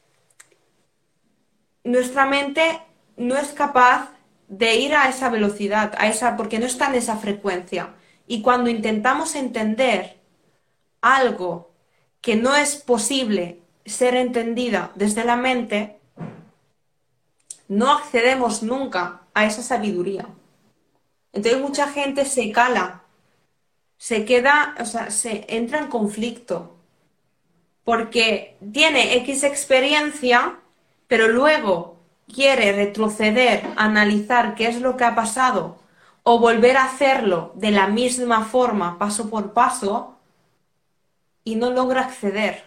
nuestra 1.84 2.26
mente 2.26 2.80
no 3.16 3.36
es 3.36 3.48
capaz 3.48 4.10
de 4.48 4.76
ir 4.76 4.94
a 4.94 5.08
esa 5.08 5.30
velocidad, 5.30 5.94
a 5.96 6.08
esa, 6.08 6.36
porque 6.36 6.58
no 6.58 6.66
está 6.66 6.88
en 6.88 6.96
esa 6.96 7.16
frecuencia. 7.16 7.94
Y 8.26 8.42
cuando 8.42 8.68
intentamos 8.68 9.34
entender 9.34 10.18
algo 11.00 11.72
que 12.20 12.36
no 12.36 12.54
es 12.54 12.76
posible 12.76 13.60
ser 13.86 14.14
entendida 14.16 14.92
desde 14.94 15.24
la 15.24 15.36
mente, 15.36 15.98
no 17.68 17.92
accedemos 17.92 18.62
nunca 18.62 19.22
a 19.34 19.46
esa 19.46 19.62
sabiduría. 19.62 20.26
Entonces 21.32 21.60
mucha 21.60 21.88
gente 21.88 22.24
se 22.24 22.52
cala, 22.52 23.01
se 24.02 24.24
queda, 24.24 24.74
o 24.80 24.84
sea, 24.84 25.12
se 25.12 25.46
entra 25.48 25.78
en 25.78 25.86
conflicto, 25.86 26.74
porque 27.84 28.56
tiene 28.72 29.14
X 29.18 29.44
experiencia, 29.44 30.58
pero 31.06 31.28
luego 31.28 32.00
quiere 32.26 32.72
retroceder, 32.72 33.62
analizar 33.76 34.56
qué 34.56 34.66
es 34.66 34.80
lo 34.80 34.96
que 34.96 35.04
ha 35.04 35.14
pasado 35.14 35.78
o 36.24 36.40
volver 36.40 36.78
a 36.78 36.86
hacerlo 36.86 37.52
de 37.54 37.70
la 37.70 37.86
misma 37.86 38.44
forma, 38.44 38.98
paso 38.98 39.30
por 39.30 39.52
paso, 39.52 40.18
y 41.44 41.54
no 41.54 41.70
logra 41.70 42.00
acceder. 42.00 42.64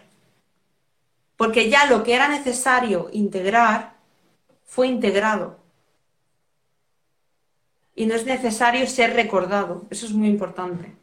Porque 1.36 1.68
ya 1.68 1.84
lo 1.84 2.02
que 2.02 2.14
era 2.14 2.28
necesario 2.28 3.10
integrar 3.12 3.92
fue 4.64 4.86
integrado. 4.86 5.58
Y 7.94 8.06
no 8.06 8.14
es 8.14 8.24
necesario 8.24 8.86
ser 8.86 9.12
recordado. 9.12 9.84
Eso 9.90 10.06
es 10.06 10.12
muy 10.12 10.28
importante. 10.28 10.96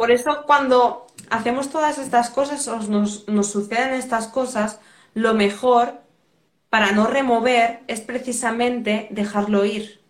Por 0.00 0.10
eso 0.10 0.44
cuando 0.46 1.06
hacemos 1.28 1.68
todas 1.68 1.98
estas 1.98 2.30
cosas 2.30 2.66
o 2.68 2.78
nos, 2.78 3.28
nos 3.28 3.50
suceden 3.50 3.92
estas 3.92 4.28
cosas, 4.28 4.80
lo 5.12 5.34
mejor 5.34 6.00
para 6.70 6.92
no 6.92 7.06
remover 7.06 7.80
es 7.86 8.00
precisamente 8.00 9.08
dejarlo 9.10 9.66
ir. 9.66 10.00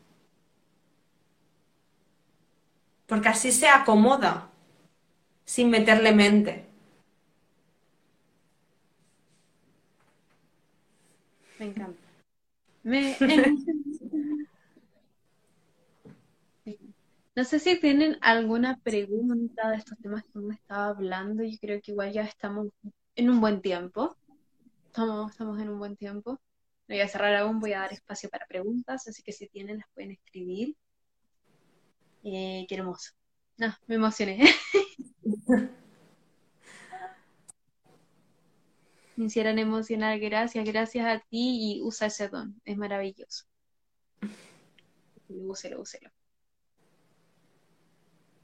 Porque 3.08 3.30
así 3.30 3.50
se 3.50 3.66
acomoda 3.66 4.52
sin 5.44 5.70
meterle 5.70 6.12
mente. 6.12 6.66
Me 11.58 11.66
encanta. 11.66 12.08
Me... 12.84 13.16
No 17.36 17.44
sé 17.44 17.60
si 17.60 17.78
tienen 17.80 18.18
alguna 18.22 18.76
pregunta 18.78 19.70
de 19.70 19.76
estos 19.76 19.96
temas 19.98 20.24
que 20.24 20.30
hemos 20.38 20.54
estado 20.54 20.90
hablando. 20.90 21.44
Yo 21.44 21.56
creo 21.60 21.80
que 21.80 21.92
igual 21.92 22.12
ya 22.12 22.22
estamos 22.24 22.68
en 23.14 23.30
un 23.30 23.40
buen 23.40 23.62
tiempo. 23.62 24.16
Estamos, 24.86 25.30
estamos 25.30 25.60
en 25.60 25.68
un 25.68 25.78
buen 25.78 25.96
tiempo. 25.96 26.32
No 26.32 26.94
voy 26.96 27.00
a 27.00 27.08
cerrar 27.08 27.36
aún, 27.36 27.60
voy 27.60 27.72
a 27.72 27.80
dar 27.80 27.92
espacio 27.92 28.28
para 28.28 28.46
preguntas, 28.46 29.06
así 29.06 29.22
que 29.22 29.32
si 29.32 29.46
tienen 29.48 29.78
las 29.78 29.86
pueden 29.94 30.10
escribir. 30.10 30.76
Eh, 32.24 32.66
qué 32.68 32.74
hermoso. 32.74 33.12
No, 33.58 33.72
me 33.86 33.94
emocioné. 33.94 34.40
me 39.16 39.24
hicieron 39.26 39.58
emocionar, 39.58 40.18
gracias, 40.18 40.64
gracias 40.64 41.06
a 41.06 41.20
ti 41.20 41.76
y 41.76 41.82
usa 41.82 42.08
ese 42.08 42.28
don, 42.28 42.60
es 42.64 42.76
maravilloso. 42.76 43.44
Úselo, 45.28 45.80
úselo. 45.80 46.10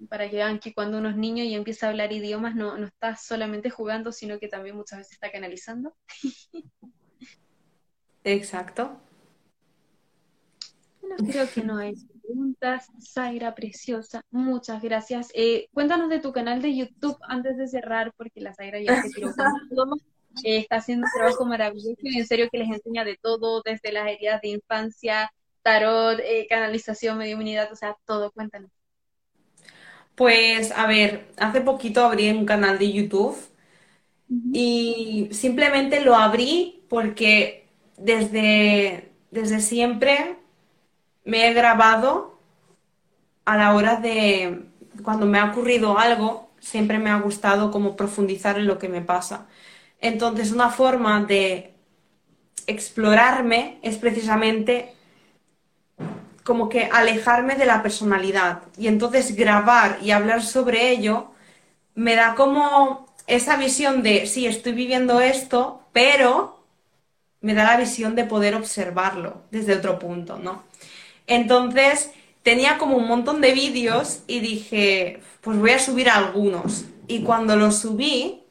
Para 0.08 0.28
que 0.28 0.36
vean 0.36 0.58
que 0.58 0.74
cuando 0.74 0.98
uno 0.98 1.08
es 1.08 1.16
niño 1.16 1.42
y 1.42 1.54
empieza 1.54 1.86
a 1.86 1.90
hablar 1.90 2.12
idiomas 2.12 2.54
no, 2.54 2.76
no 2.76 2.86
está 2.86 3.16
solamente 3.16 3.70
jugando, 3.70 4.12
sino 4.12 4.38
que 4.38 4.48
también 4.48 4.76
muchas 4.76 4.98
veces 4.98 5.14
está 5.14 5.32
canalizando. 5.32 5.96
Exacto. 8.24 9.00
Bueno, 11.00 11.16
creo 11.30 11.48
que 11.48 11.62
no 11.62 11.78
hay 11.78 11.94
preguntas. 12.22 12.88
Zaira, 13.00 13.54
preciosa, 13.54 14.20
muchas 14.30 14.82
gracias. 14.82 15.28
Eh, 15.34 15.68
cuéntanos 15.72 16.08
de 16.10 16.18
tu 16.18 16.32
canal 16.32 16.60
de 16.60 16.76
YouTube 16.76 17.16
antes 17.28 17.56
de 17.56 17.68
cerrar, 17.68 18.12
porque 18.16 18.40
la 18.40 18.54
Zaira 18.54 18.80
ya 18.80 19.00
se 19.02 19.10
tiró 19.10 19.32
con 19.34 20.00
eh, 20.44 20.58
está 20.58 20.76
haciendo 20.76 21.06
un 21.06 21.12
trabajo 21.12 21.46
maravilloso 21.46 21.96
y 22.02 22.18
en 22.18 22.26
serio 22.26 22.48
que 22.50 22.58
les 22.58 22.68
enseña 22.68 23.04
de 23.04 23.16
todo, 23.16 23.62
desde 23.64 23.92
las 23.92 24.06
heridas 24.08 24.40
de 24.42 24.48
infancia, 24.48 25.32
tarot, 25.62 26.20
eh, 26.20 26.46
canalización, 26.48 27.18
mediunidad, 27.18 27.72
o 27.72 27.76
sea, 27.76 27.96
todo. 28.04 28.30
Cuéntanos. 28.32 28.70
Pues, 30.16 30.72
a 30.72 30.86
ver, 30.86 31.32
hace 31.36 31.60
poquito 31.60 32.04
abrí 32.04 32.30
un 32.30 32.46
canal 32.46 32.78
de 32.78 32.92
YouTube 32.92 33.36
y 34.52 35.28
simplemente 35.32 36.00
lo 36.00 36.14
abrí 36.16 36.84
porque 36.88 37.68
desde, 37.98 39.12
desde 39.30 39.60
siempre 39.60 40.36
me 41.24 41.48
he 41.48 41.54
grabado 41.54 42.40
a 43.44 43.56
la 43.56 43.74
hora 43.74 43.96
de, 43.96 44.64
cuando 45.04 45.26
me 45.26 45.38
ha 45.38 45.46
ocurrido 45.52 45.98
algo, 45.98 46.50
siempre 46.60 46.98
me 46.98 47.10
ha 47.10 47.20
gustado 47.20 47.70
como 47.70 47.96
profundizar 47.96 48.58
en 48.58 48.66
lo 48.66 48.78
que 48.78 48.88
me 48.88 49.02
pasa. 49.02 49.48
Entonces, 50.00 50.52
una 50.52 50.70
forma 50.70 51.24
de 51.24 51.74
explorarme 52.66 53.78
es 53.82 53.98
precisamente 53.98 54.95
como 56.46 56.68
que 56.68 56.88
alejarme 56.92 57.56
de 57.56 57.66
la 57.66 57.82
personalidad. 57.82 58.62
Y 58.78 58.86
entonces 58.86 59.34
grabar 59.34 59.98
y 60.00 60.12
hablar 60.12 60.42
sobre 60.44 60.90
ello 60.90 61.32
me 61.96 62.14
da 62.14 62.36
como 62.36 63.12
esa 63.26 63.56
visión 63.56 64.04
de, 64.04 64.26
sí, 64.26 64.46
estoy 64.46 64.72
viviendo 64.72 65.20
esto, 65.20 65.82
pero 65.92 66.64
me 67.40 67.52
da 67.54 67.64
la 67.64 67.76
visión 67.76 68.14
de 68.14 68.24
poder 68.24 68.54
observarlo 68.54 69.42
desde 69.50 69.74
otro 69.74 69.98
punto, 69.98 70.38
¿no? 70.38 70.62
Entonces, 71.26 72.12
tenía 72.44 72.78
como 72.78 72.96
un 72.96 73.08
montón 73.08 73.40
de 73.40 73.52
vídeos 73.52 74.20
y 74.28 74.38
dije, 74.38 75.20
pues 75.40 75.58
voy 75.58 75.72
a 75.72 75.80
subir 75.80 76.08
algunos. 76.08 76.84
Y 77.08 77.22
cuando 77.24 77.56
los 77.56 77.78
subí, 77.78 78.44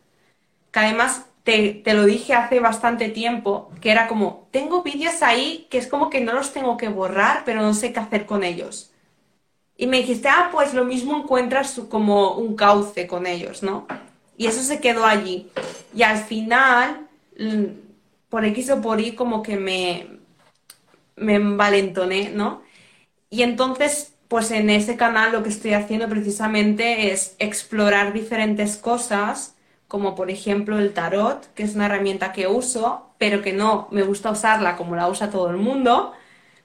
que 0.71 0.79
además 0.79 1.27
te, 1.45 1.83
lo 1.93 2.05
dije 2.05 2.33
hace 2.33 2.59
bastante 2.59 3.07
tiempo, 3.09 3.71
que 3.79 3.91
era 3.91 4.07
como, 4.07 4.47
tengo 4.51 4.81
vídeos 4.81 5.21
ahí 5.21 5.67
que 5.69 5.77
es 5.77 5.87
como 5.87 6.09
que 6.09 6.19
no 6.19 6.33
los 6.33 6.51
tengo 6.51 6.75
que 6.75 6.89
borrar, 6.89 7.43
pero 7.45 7.61
no 7.61 7.73
sé 7.73 7.93
qué 7.93 7.99
hacer 7.99 8.25
con 8.25 8.43
ellos. 8.43 8.91
Y 9.77 9.87
me 9.87 9.97
dijiste, 9.97 10.27
ah, 10.27 10.49
pues 10.51 10.73
lo 10.73 10.85
mismo 10.85 11.15
encuentras 11.15 11.79
como 11.87 12.33
un 12.33 12.55
cauce 12.55 13.05
con 13.05 13.27
ellos, 13.27 13.61
¿no? 13.61 13.87
Y 14.37 14.47
eso 14.47 14.61
se 14.63 14.79
quedó 14.79 15.05
allí. 15.05 15.49
Y 15.93 16.01
al 16.03 16.17
final 16.17 17.07
por 18.29 18.43
X 18.45 18.71
o 18.71 18.81
por 18.81 18.99
Y 18.99 19.11
como 19.13 19.43
que 19.43 19.57
me, 19.57 20.07
me 21.15 21.35
envalentoné, 21.35 22.31
¿no? 22.31 22.63
Y 23.29 23.43
entonces, 23.43 24.13
pues 24.27 24.49
en 24.51 24.69
ese 24.69 24.97
canal 24.97 25.31
lo 25.31 25.43
que 25.43 25.49
estoy 25.49 25.73
haciendo 25.73 26.09
precisamente 26.09 27.11
es 27.11 27.35
explorar 27.37 28.13
diferentes 28.13 28.77
cosas, 28.77 29.54
como 29.87 30.15
por 30.15 30.29
ejemplo 30.29 30.79
el 30.79 30.93
tarot, 30.93 31.53
que 31.53 31.63
es 31.63 31.75
una 31.75 31.85
herramienta 31.87 32.33
que 32.33 32.47
uso, 32.47 33.09
pero 33.17 33.41
que 33.41 33.53
no 33.53 33.87
me 33.91 34.03
gusta 34.03 34.31
usarla 34.31 34.75
como 34.77 34.95
la 34.95 35.07
usa 35.07 35.29
todo 35.29 35.49
el 35.49 35.57
mundo, 35.57 36.13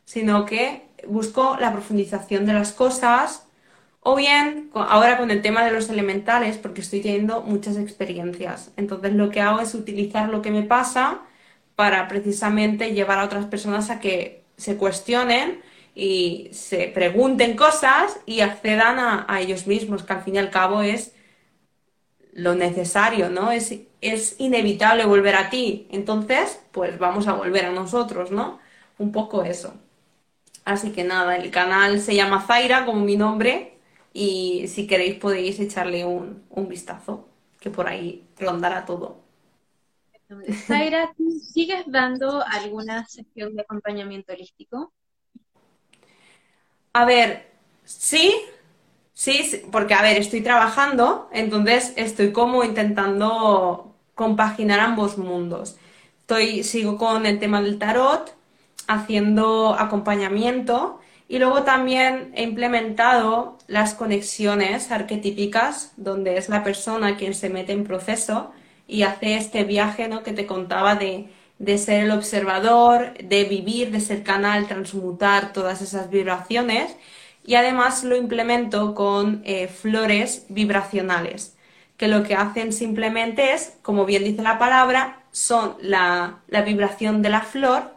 sino 0.04 0.46
que 0.46 0.88
busco 1.06 1.56
la 1.60 1.72
profundización 1.72 2.46
de 2.46 2.54
las 2.54 2.72
cosas, 2.72 3.46
o 4.02 4.16
bien 4.16 4.70
ahora 4.74 5.18
con 5.18 5.30
el 5.30 5.42
tema 5.42 5.64
de 5.64 5.72
los 5.72 5.90
elementales, 5.90 6.56
porque 6.56 6.80
estoy 6.80 7.00
teniendo 7.02 7.42
muchas 7.42 7.76
experiencias. 7.76 8.72
Entonces 8.76 9.12
lo 9.12 9.30
que 9.30 9.40
hago 9.40 9.60
es 9.60 9.74
utilizar 9.74 10.28
lo 10.30 10.42
que 10.42 10.51
me 10.51 10.62
pasa 10.62 11.20
para 11.76 12.09
precisamente 12.09 12.92
llevar 12.92 13.18
a 13.18 13.24
otras 13.24 13.47
personas 13.47 13.90
a 13.90 14.01
que 14.01 14.44
se 14.56 14.76
cuestionen 14.76 15.62
y 15.94 16.48
se 16.52 16.88
pregunten 16.88 17.56
cosas 17.56 18.20
y 18.26 18.40
accedan 18.40 18.98
a, 18.98 19.40
ellos 19.40 19.66
mismos, 19.66 20.02
que 20.02 20.12
al 20.12 20.22
fin 20.22 20.36
y 20.36 20.38
al 20.38 20.51
cabo 20.51 20.82
es 20.82 21.14
lo 22.32 22.55
necesario, 22.55 23.31
¿no? 23.31 23.51
Es, 23.52 23.74
es 24.01 24.36
inevitable 24.39 25.05
volver 25.07 25.36
a 25.36 25.51
ti. 25.51 25.86
Entonces, 25.90 26.61
pues 26.73 26.98
vamos 26.98 27.28
a 27.28 27.32
volver 27.35 27.66
a 27.66 27.73
nosotros, 27.73 28.31
¿no? 28.31 28.59
Un 28.98 29.12
poco 29.12 29.44
eso. 29.44 29.74
Así 30.65 30.93
que 30.93 31.05
nada, 31.05 31.36
el 31.36 31.51
canal 31.51 32.01
se 32.01 32.15
llama 32.15 32.43
Zaira, 32.47 32.86
como 32.86 33.01
mi 33.05 33.16
nombre, 33.16 33.74
y 34.12 34.69
si 34.69 34.86
queréis 34.86 35.16
podéis 35.16 35.61
echarle 35.61 36.05
un, 36.05 36.44
un 36.51 36.69
vistazo, 36.69 37.28
que 37.61 37.70
por 37.70 37.89
ahí 37.89 38.27
rondará 38.39 38.85
todo. 38.86 39.20
Zaira, 40.66 41.12
¿sigues 41.52 41.85
dando 41.86 42.43
alguna 42.44 43.05
sesión 43.07 43.55
de 43.55 43.62
acompañamiento 43.62 44.32
holístico? 44.32 44.93
A 46.93 47.05
ver, 47.05 47.47
sí, 47.85 48.35
sí, 49.20 49.62
porque 49.70 49.92
a 49.92 50.01
ver, 50.01 50.16
estoy 50.16 50.40
trabajando, 50.40 51.28
entonces 51.30 51.92
estoy 51.97 52.32
como 52.32 52.64
intentando 52.64 53.94
compaginar 54.14 54.80
ambos 54.80 55.18
mundos. 55.18 55.76
Estoy, 56.22 56.64
sigo 56.64 56.97
con 56.97 57.26
el 57.26 57.38
tema 57.38 57.60
del 57.60 57.78
tarot, 57.78 58.34
haciendo 58.88 59.76
acompañamiento 59.78 61.01
y 61.28 61.38
luego 61.38 61.64
también 61.64 62.32
he 62.34 62.44
implementado 62.44 63.59
las 63.66 63.92
conexiones 63.92 64.90
arquetípicas, 64.90 65.92
donde 65.98 66.38
es 66.38 66.48
la 66.48 66.64
persona 66.64 67.18
quien 67.18 67.34
se 67.34 67.51
mete 67.51 67.72
en 67.72 67.84
proceso 67.84 68.52
y 68.86 69.02
hace 69.02 69.36
este 69.36 69.64
viaje 69.64 70.09
¿no? 70.09 70.22
que 70.22 70.32
te 70.32 70.47
contaba 70.47 70.94
de, 70.94 71.28
ser 71.76 72.05
el 72.05 72.10
observador, 72.12 73.12
de 73.22 73.44
vivir, 73.44 73.90
de 73.90 74.01
ser 74.01 74.22
canal, 74.22 74.66
transmutar 74.66 75.52
todas 75.52 75.82
esas 75.82 76.09
vibraciones 76.09 76.97
y 77.44 77.54
además 77.54 78.04
lo 78.04 78.16
implemento 78.16 78.94
con 78.94 79.42
eh, 79.44 79.68
flores 79.68 80.46
vibracionales, 80.48 81.56
que 81.96 82.08
lo 82.08 82.22
que 82.22 82.34
hacen 82.34 82.72
simplemente 82.72 83.52
es, 83.52 83.74
como 83.82 84.04
bien 84.04 84.24
dice 84.24 84.42
la 84.42 84.58
palabra, 84.58 85.22
son 85.32 85.76
la, 85.80 86.40
la 86.48 86.62
vibración 86.62 87.22
de 87.22 87.30
la 87.30 87.42
flor, 87.42 87.94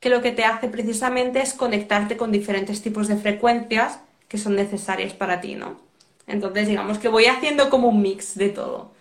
que 0.00 0.10
lo 0.10 0.22
que 0.22 0.32
te 0.32 0.44
hace 0.44 0.68
precisamente 0.68 1.40
es 1.40 1.54
conectarte 1.54 2.16
con 2.16 2.32
diferentes 2.32 2.82
tipos 2.82 3.08
de 3.08 3.16
frecuencias 3.16 4.00
que 4.28 4.38
son 4.38 4.56
necesarias 4.56 5.14
para 5.14 5.40
ti, 5.40 5.54
¿no? 5.54 5.80
Entonces, 6.26 6.68
digamos 6.68 6.98
que 6.98 7.08
voy 7.08 7.26
haciendo 7.26 7.70
como 7.70 7.88
un 7.88 8.02
mix 8.02 8.36
de 8.36 8.48
todo, 8.48 8.92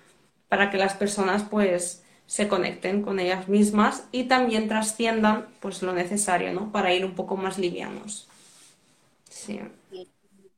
para 0.47 0.69
que 0.69 0.77
las 0.77 0.93
personas 0.93 1.43
pues 1.43 2.03
se 2.27 2.47
conecten 2.47 3.01
con 3.01 3.19
ellas 3.19 3.47
mismas 3.47 4.05
y 4.11 4.25
también 4.25 4.67
trasciendan 4.67 5.47
pues 5.59 5.81
lo 5.81 5.93
necesario, 5.93 6.53
¿no? 6.53 6.71
Para 6.71 6.93
ir 6.93 7.05
un 7.05 7.15
poco 7.15 7.37
más 7.37 7.57
livianos. 7.57 8.27
Sí. 9.45 9.59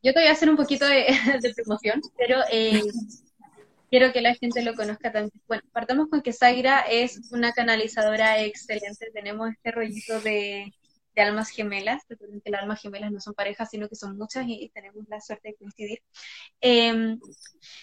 Yo 0.04 0.14
te 0.14 0.20
voy 0.20 0.30
a 0.30 0.32
hacer 0.32 0.50
un 0.50 0.56
poquito 0.56 0.86
de, 0.88 1.54
promoción, 1.56 2.02
pero 2.18 2.40
eh, 2.52 2.82
quiero 3.90 4.12
que 4.14 4.22
la 4.22 4.36
gente 4.36 4.62
lo 4.62 4.76
conozca 4.76 5.12
también. 5.12 5.32
Bueno, 5.48 5.64
partamos 5.72 6.08
con 6.10 6.22
que 6.22 6.34
Zaira 6.34 6.82
es 6.82 7.32
una 7.32 7.52
canalizadora 7.52 8.42
excelente. 8.42 9.12
Tenemos 9.14 9.50
este 9.52 9.72
rollito 9.72 10.20
de, 10.22 10.72
de 11.18 11.24
almas 11.24 11.50
gemelas. 11.50 12.04
Recuerden 12.08 12.42
que 12.42 12.52
las 12.52 12.62
almas 12.62 12.80
gemelas 12.80 13.12
no 13.12 13.20
son 13.20 13.34
parejas, 13.34 13.70
sino 13.72 13.90
que 13.90 13.96
son 13.96 14.18
muchas 14.18 14.46
y, 14.48 14.70
tenemos 14.70 15.08
la 15.10 15.20
suerte 15.20 15.50
de 15.50 15.56
coincidir. 15.56 16.00
Eh, 16.62 17.18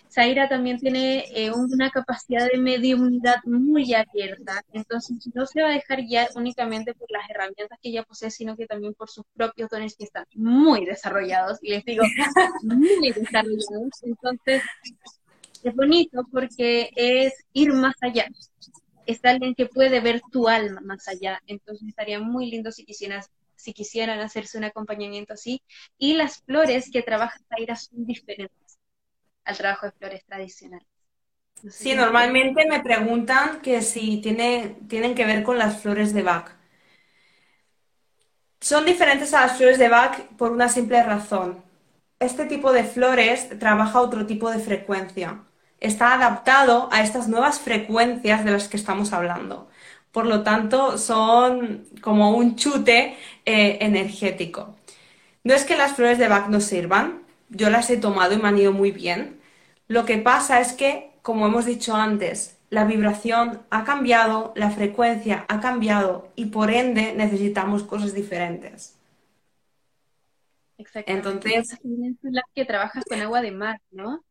Zaira 0.08 0.48
también 0.48 0.78
tiene 0.78 1.24
eh, 1.34 1.50
una 1.50 1.90
capacidad 1.90 2.48
de 2.48 2.58
mediunidad 2.58 3.42
muy 3.44 3.92
abierta, 3.92 4.62
entonces 4.72 5.16
no 5.34 5.46
se 5.46 5.62
va 5.62 5.70
a 5.70 5.72
dejar 5.72 6.02
guiar 6.02 6.28
únicamente 6.36 6.94
por 6.94 7.10
las 7.10 7.28
herramientas 7.28 7.78
que 7.82 7.88
ella 7.88 8.04
posee, 8.04 8.30
sino 8.30 8.56
que 8.56 8.66
también 8.66 8.94
por 8.94 9.10
sus 9.10 9.24
propios 9.34 9.68
dones 9.68 9.96
que 9.96 10.04
están 10.04 10.26
muy 10.34 10.86
desarrollados, 10.86 11.58
y 11.60 11.70
les 11.70 11.84
digo, 11.84 12.04
muy 12.62 13.10
desarrollados. 13.10 14.02
Entonces, 14.02 14.62
es 15.64 15.74
bonito 15.74 16.22
porque 16.30 16.90
es 16.94 17.34
ir 17.52 17.72
más 17.72 17.96
allá 18.00 18.28
es 19.06 19.24
alguien 19.24 19.54
que 19.54 19.66
puede 19.66 20.00
ver 20.00 20.20
tu 20.32 20.48
alma 20.48 20.80
más 20.82 21.08
allá. 21.08 21.40
Entonces 21.46 21.88
estaría 21.88 22.20
muy 22.20 22.50
lindo 22.50 22.72
si 22.72 22.84
quisieras 22.84 23.30
si 23.56 23.72
quisieran 23.72 24.20
hacerse 24.20 24.58
un 24.58 24.64
acompañamiento 24.64 25.32
así. 25.34 25.62
Y 25.98 26.14
las 26.14 26.42
flores 26.42 26.90
que 26.92 27.02
trabaja 27.02 27.38
Zaira 27.48 27.76
son 27.76 28.04
diferentes 28.06 28.78
al 29.44 29.56
trabajo 29.58 29.86
de 29.86 29.92
flores 29.92 30.24
tradicionales. 30.26 30.88
sí, 31.68 31.94
normalmente 31.94 32.64
me 32.68 32.80
preguntan 32.82 33.60
que 33.60 33.82
si 33.82 34.16
tiene, 34.22 34.78
tienen 34.88 35.14
que 35.14 35.26
ver 35.26 35.42
con 35.42 35.58
las 35.58 35.82
flores 35.82 36.14
de 36.14 36.22
Bach. 36.22 36.52
Son 38.60 38.84
diferentes 38.84 39.32
a 39.32 39.42
las 39.42 39.56
flores 39.58 39.78
de 39.78 39.88
Bach 39.88 40.18
por 40.36 40.50
una 40.50 40.68
simple 40.68 41.00
razón. 41.04 41.62
Este 42.18 42.46
tipo 42.46 42.72
de 42.72 42.82
flores 42.84 43.48
trabaja 43.60 44.00
otro 44.00 44.26
tipo 44.26 44.50
de 44.50 44.58
frecuencia 44.58 45.44
está 45.86 46.14
adaptado 46.14 46.88
a 46.92 47.02
estas 47.02 47.28
nuevas 47.28 47.60
frecuencias 47.60 48.44
de 48.44 48.50
las 48.52 48.68
que 48.68 48.76
estamos 48.76 49.12
hablando. 49.12 49.68
Por 50.12 50.26
lo 50.26 50.42
tanto, 50.42 50.98
son 50.98 51.86
como 52.00 52.36
un 52.36 52.56
chute 52.56 53.16
eh, 53.44 53.78
energético. 53.80 54.76
No 55.44 55.54
es 55.54 55.64
que 55.64 55.76
las 55.76 55.92
flores 55.94 56.18
de 56.18 56.28
Bach 56.28 56.48
no 56.48 56.60
sirvan, 56.60 57.22
yo 57.50 57.70
las 57.70 57.90
he 57.90 57.96
tomado 57.96 58.34
y 58.34 58.38
me 58.38 58.48
han 58.48 58.58
ido 58.58 58.72
muy 58.72 58.90
bien. 58.92 59.40
Lo 59.88 60.04
que 60.04 60.18
pasa 60.18 60.60
es 60.60 60.72
que, 60.72 61.10
como 61.22 61.46
hemos 61.46 61.66
dicho 61.66 61.94
antes, 61.96 62.58
la 62.70 62.84
vibración 62.84 63.62
ha 63.70 63.84
cambiado, 63.84 64.52
la 64.56 64.70
frecuencia 64.70 65.44
ha 65.48 65.60
cambiado 65.60 66.28
y 66.36 66.46
por 66.46 66.70
ende 66.70 67.14
necesitamos 67.14 67.84
cosas 67.84 68.14
diferentes. 68.14 68.96
Exacto. 70.78 71.12
Entonces, 71.12 71.78
las 72.22 72.44
que 72.54 72.64
trabajas 72.64 73.04
con 73.08 73.20
agua 73.20 73.42
de 73.42 73.52
mar, 73.52 73.80
¿no? 73.90 74.24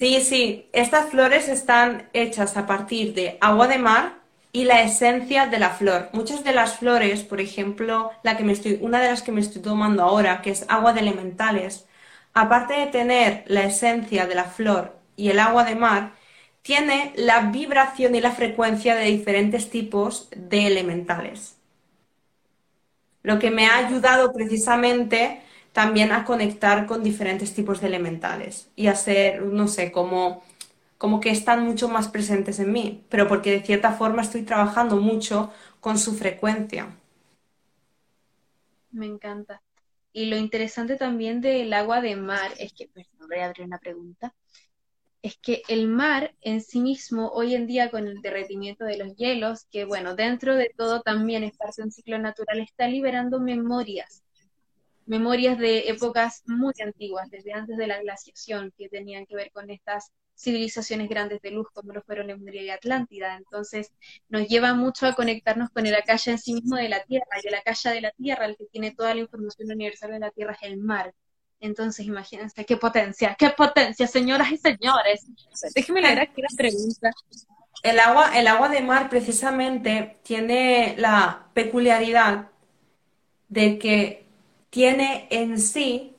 Sí, 0.00 0.22
sí, 0.22 0.66
estas 0.72 1.10
flores 1.10 1.46
están 1.50 2.08
hechas 2.14 2.56
a 2.56 2.66
partir 2.66 3.12
de 3.12 3.36
agua 3.42 3.68
de 3.68 3.76
mar 3.76 4.14
y 4.50 4.64
la 4.64 4.80
esencia 4.80 5.46
de 5.46 5.58
la 5.58 5.68
flor. 5.68 6.08
Muchas 6.14 6.42
de 6.42 6.54
las 6.54 6.78
flores, 6.78 7.22
por 7.22 7.38
ejemplo, 7.38 8.10
la 8.22 8.38
que 8.38 8.42
me 8.42 8.52
estoy, 8.54 8.78
una 8.80 9.02
de 9.02 9.08
las 9.10 9.20
que 9.20 9.30
me 9.30 9.42
estoy 9.42 9.60
tomando 9.60 10.02
ahora, 10.02 10.40
que 10.40 10.52
es 10.52 10.64
agua 10.70 10.94
de 10.94 11.00
elementales, 11.00 11.86
aparte 12.32 12.72
de 12.72 12.86
tener 12.86 13.44
la 13.46 13.64
esencia 13.64 14.26
de 14.26 14.36
la 14.36 14.44
flor 14.44 14.96
y 15.16 15.28
el 15.28 15.38
agua 15.38 15.64
de 15.64 15.74
mar, 15.74 16.14
tiene 16.62 17.12
la 17.16 17.50
vibración 17.50 18.14
y 18.14 18.22
la 18.22 18.32
frecuencia 18.32 18.94
de 18.94 19.04
diferentes 19.04 19.68
tipos 19.68 20.28
de 20.34 20.66
elementales. 20.66 21.58
Lo 23.22 23.38
que 23.38 23.50
me 23.50 23.66
ha 23.66 23.76
ayudado 23.76 24.32
precisamente 24.32 25.42
también 25.80 26.12
a 26.12 26.26
conectar 26.26 26.84
con 26.84 27.02
diferentes 27.02 27.54
tipos 27.54 27.80
de 27.80 27.86
elementales 27.86 28.68
y 28.76 28.88
a 28.88 28.94
ser, 28.94 29.40
no 29.44 29.66
sé, 29.66 29.90
como, 29.90 30.42
como 30.98 31.20
que 31.20 31.30
están 31.30 31.64
mucho 31.64 31.88
más 31.88 32.08
presentes 32.08 32.58
en 32.58 32.70
mí, 32.70 33.02
pero 33.08 33.26
porque 33.26 33.50
de 33.50 33.62
cierta 33.62 33.92
forma 33.92 34.20
estoy 34.20 34.42
trabajando 34.42 34.96
mucho 34.96 35.50
con 35.80 35.96
su 35.98 36.14
frecuencia. 36.14 36.94
Me 38.90 39.06
encanta. 39.06 39.62
Y 40.12 40.26
lo 40.26 40.36
interesante 40.36 40.96
también 40.96 41.40
del 41.40 41.72
agua 41.72 42.02
de 42.02 42.14
mar 42.14 42.52
es 42.58 42.74
que, 42.74 42.86
perdón, 42.88 43.28
voy 43.30 43.38
a 43.38 43.46
abrir 43.46 43.66
una 43.66 43.78
pregunta, 43.78 44.34
es 45.22 45.38
que 45.38 45.62
el 45.66 45.88
mar 45.88 46.34
en 46.42 46.60
sí 46.60 46.80
mismo, 46.80 47.30
hoy 47.30 47.54
en 47.54 47.66
día 47.66 47.90
con 47.90 48.06
el 48.06 48.20
derretimiento 48.20 48.84
de 48.84 48.98
los 48.98 49.16
hielos, 49.16 49.64
que 49.72 49.86
bueno, 49.86 50.14
dentro 50.14 50.56
de 50.56 50.74
todo 50.76 51.00
también 51.00 51.42
es 51.42 51.56
parte 51.56 51.80
de 51.80 51.86
un 51.86 51.92
ciclo 51.92 52.18
natural, 52.18 52.60
está 52.60 52.86
liberando 52.86 53.40
memorias 53.40 54.22
memorias 55.10 55.58
de 55.58 55.88
épocas 55.88 56.44
muy 56.46 56.72
antiguas, 56.80 57.28
desde 57.30 57.52
antes 57.52 57.76
de 57.76 57.88
la 57.88 58.00
glaciación, 58.00 58.72
que 58.78 58.88
tenían 58.88 59.26
que 59.26 59.34
ver 59.34 59.50
con 59.50 59.68
estas 59.68 60.12
civilizaciones 60.36 61.08
grandes 61.08 61.42
de 61.42 61.50
luz 61.50 61.66
como 61.72 61.92
lo 61.92 62.00
fueron 62.02 62.28
Lemuria 62.28 62.62
y 62.62 62.70
Atlántida. 62.70 63.36
Entonces, 63.36 63.90
nos 64.28 64.46
lleva 64.46 64.72
mucho 64.72 65.06
a 65.06 65.16
conectarnos 65.16 65.68
con 65.70 65.84
el 65.84 65.96
acaya 65.96 66.30
en 66.30 66.38
sí 66.38 66.54
mismo 66.54 66.76
de 66.76 66.88
la 66.88 67.02
Tierra, 67.02 67.26
y 67.42 67.48
el 67.48 67.56
acaya 67.56 67.90
de 67.90 68.00
la 68.02 68.12
Tierra, 68.12 68.46
el 68.46 68.56
que 68.56 68.66
tiene 68.66 68.92
toda 68.92 69.12
la 69.12 69.20
información 69.20 69.72
universal 69.72 70.12
de 70.12 70.20
la 70.20 70.30
Tierra, 70.30 70.52
es 70.52 70.62
el 70.62 70.76
mar. 70.76 71.12
Entonces, 71.58 72.06
imagínense 72.06 72.64
qué 72.64 72.76
potencia, 72.76 73.34
qué 73.36 73.50
potencia, 73.50 74.06
señoras 74.06 74.52
y 74.52 74.58
señores. 74.58 75.26
Déjenme 75.74 76.02
leer 76.02 76.20
aquí 76.20 76.40
la 76.40 76.56
pregunta. 76.56 77.10
El 77.82 77.98
agua, 77.98 78.38
el 78.38 78.46
agua 78.46 78.68
de 78.68 78.80
mar 78.80 79.10
precisamente 79.10 80.20
tiene 80.22 80.94
la 80.98 81.48
peculiaridad 81.52 82.48
de 83.48 83.76
que 83.76 84.29
tiene 84.70 85.26
en 85.30 85.60
sí 85.60 86.14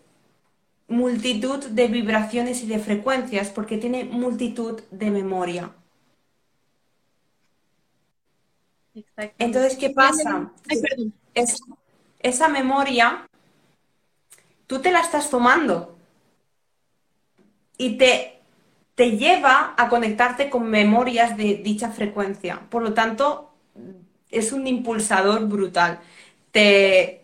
multitud 0.87 1.65
de 1.65 1.87
vibraciones 1.87 2.63
y 2.63 2.67
de 2.67 2.79
frecuencias 2.79 3.49
porque 3.49 3.77
tiene 3.77 4.03
multitud 4.03 4.81
de 4.91 5.09
memoria. 5.09 5.71
Entonces, 9.39 9.77
¿qué 9.77 9.89
pasa? 9.91 10.51
esa 12.19 12.49
memoria, 12.49 13.27
tú 14.67 14.79
te 14.79 14.91
la 14.91 14.99
estás 14.99 15.29
tomando 15.29 15.97
y 17.77 17.97
te, 17.97 18.39
te 18.95 19.17
lleva 19.17 19.73
a 19.77 19.89
conectarte 19.89 20.49
con 20.49 20.69
memorias 20.69 21.35
de 21.37 21.55
dicha 21.55 21.89
frecuencia. 21.89 22.61
Por 22.69 22.83
lo 22.83 22.93
tanto, 22.93 23.53
es 24.29 24.51
un 24.51 24.67
impulsador 24.67 25.47
brutal. 25.47 25.99
Te, 26.51 27.20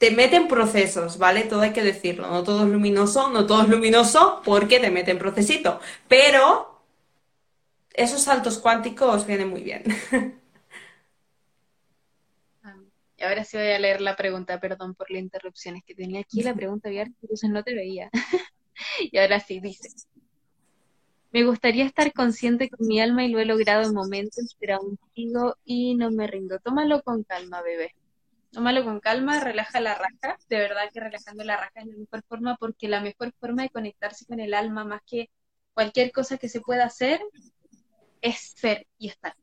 te 0.00 0.10
meten 0.10 0.48
procesos, 0.48 1.18
¿vale? 1.18 1.42
Todo 1.42 1.60
hay 1.60 1.74
que 1.74 1.82
decirlo. 1.82 2.26
No 2.26 2.42
todo 2.42 2.64
es 2.64 2.70
luminoso, 2.70 3.28
no 3.28 3.46
todo 3.46 3.64
es 3.64 3.68
luminoso 3.68 4.40
porque 4.46 4.80
te 4.80 4.90
meten 4.90 5.18
procesito. 5.18 5.78
Pero 6.08 6.80
esos 7.92 8.22
saltos 8.22 8.58
cuánticos 8.58 9.26
vienen 9.26 9.50
muy 9.50 9.62
bien. 9.62 9.84
Y 13.18 13.22
ahora 13.22 13.44
sí 13.44 13.58
voy 13.58 13.66
a 13.66 13.78
leer 13.78 14.00
la 14.00 14.16
pregunta, 14.16 14.58
perdón 14.58 14.94
por 14.94 15.10
la 15.10 15.18
interrupción, 15.18 15.76
es 15.76 15.84
que 15.84 15.94
tenía 15.94 16.20
aquí 16.20 16.42
la 16.42 16.54
pregunta 16.54 16.88
abierta, 16.88 17.12
entonces 17.20 17.50
no 17.50 17.62
te 17.62 17.74
veía. 17.74 18.08
y 19.12 19.18
ahora 19.18 19.38
sí, 19.40 19.60
dice. 19.60 19.90
Me 21.30 21.44
gustaría 21.44 21.84
estar 21.84 22.14
consciente 22.14 22.70
con 22.70 22.86
mi 22.86 23.02
alma 23.02 23.26
y 23.26 23.28
lo 23.28 23.38
he 23.38 23.44
logrado 23.44 23.82
en 23.82 23.92
momentos, 23.92 24.56
pero 24.58 24.76
aún 24.76 24.98
sigo 25.14 25.58
y 25.66 25.94
no 25.94 26.10
me 26.10 26.26
rindo. 26.26 26.58
Tómalo 26.60 27.02
con 27.02 27.22
calma, 27.22 27.60
bebé 27.60 27.94
tómalo 28.52 28.84
con 28.84 29.00
calma, 29.00 29.40
relaja 29.40 29.80
la 29.80 29.94
raja, 29.94 30.36
de 30.48 30.58
verdad 30.58 30.90
que 30.92 31.00
relajando 31.00 31.44
la 31.44 31.56
raja 31.56 31.72
es 31.76 31.86
la 31.86 31.96
mejor 31.96 32.22
forma 32.28 32.56
porque 32.56 32.88
la 32.88 33.00
mejor 33.00 33.32
forma 33.38 33.62
de 33.62 33.70
conectarse 33.70 34.26
con 34.26 34.40
el 34.40 34.54
alma 34.54 34.84
más 34.84 35.02
que 35.06 35.30
cualquier 35.74 36.12
cosa 36.12 36.36
que 36.36 36.48
se 36.48 36.60
pueda 36.60 36.84
hacer 36.84 37.20
es 38.20 38.52
ser 38.56 38.86
y 38.98 39.08
estar. 39.08 39.34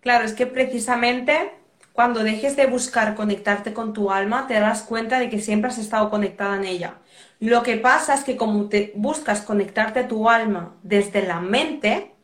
Claro, 0.00 0.24
es 0.24 0.34
que 0.34 0.46
precisamente 0.46 1.52
cuando 1.92 2.22
dejes 2.22 2.54
de 2.54 2.66
buscar 2.66 3.16
conectarte 3.16 3.74
con 3.74 3.92
tu 3.92 4.12
alma, 4.12 4.46
te 4.46 4.54
darás 4.54 4.82
cuenta 4.82 5.18
de 5.18 5.28
que 5.28 5.40
siempre 5.40 5.70
has 5.70 5.78
estado 5.78 6.10
conectada 6.10 6.54
en 6.54 6.64
ella. 6.64 6.98
Lo 7.40 7.64
que 7.64 7.76
pasa 7.76 8.14
es 8.14 8.22
que 8.22 8.36
como 8.36 8.68
te 8.68 8.92
buscas 8.94 9.42
conectarte 9.42 10.00
a 10.00 10.08
tu 10.08 10.28
alma 10.28 10.76
desde 10.84 11.26
la 11.26 11.40
mente, 11.40 12.14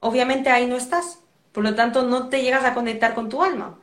obviamente 0.00 0.50
ahí 0.50 0.66
no 0.66 0.76
estás. 0.76 1.20
Por 1.52 1.62
lo 1.62 1.74
tanto, 1.76 2.02
no 2.02 2.28
te 2.30 2.42
llegas 2.42 2.64
a 2.64 2.74
conectar 2.74 3.14
con 3.14 3.28
tu 3.28 3.44
alma 3.44 3.78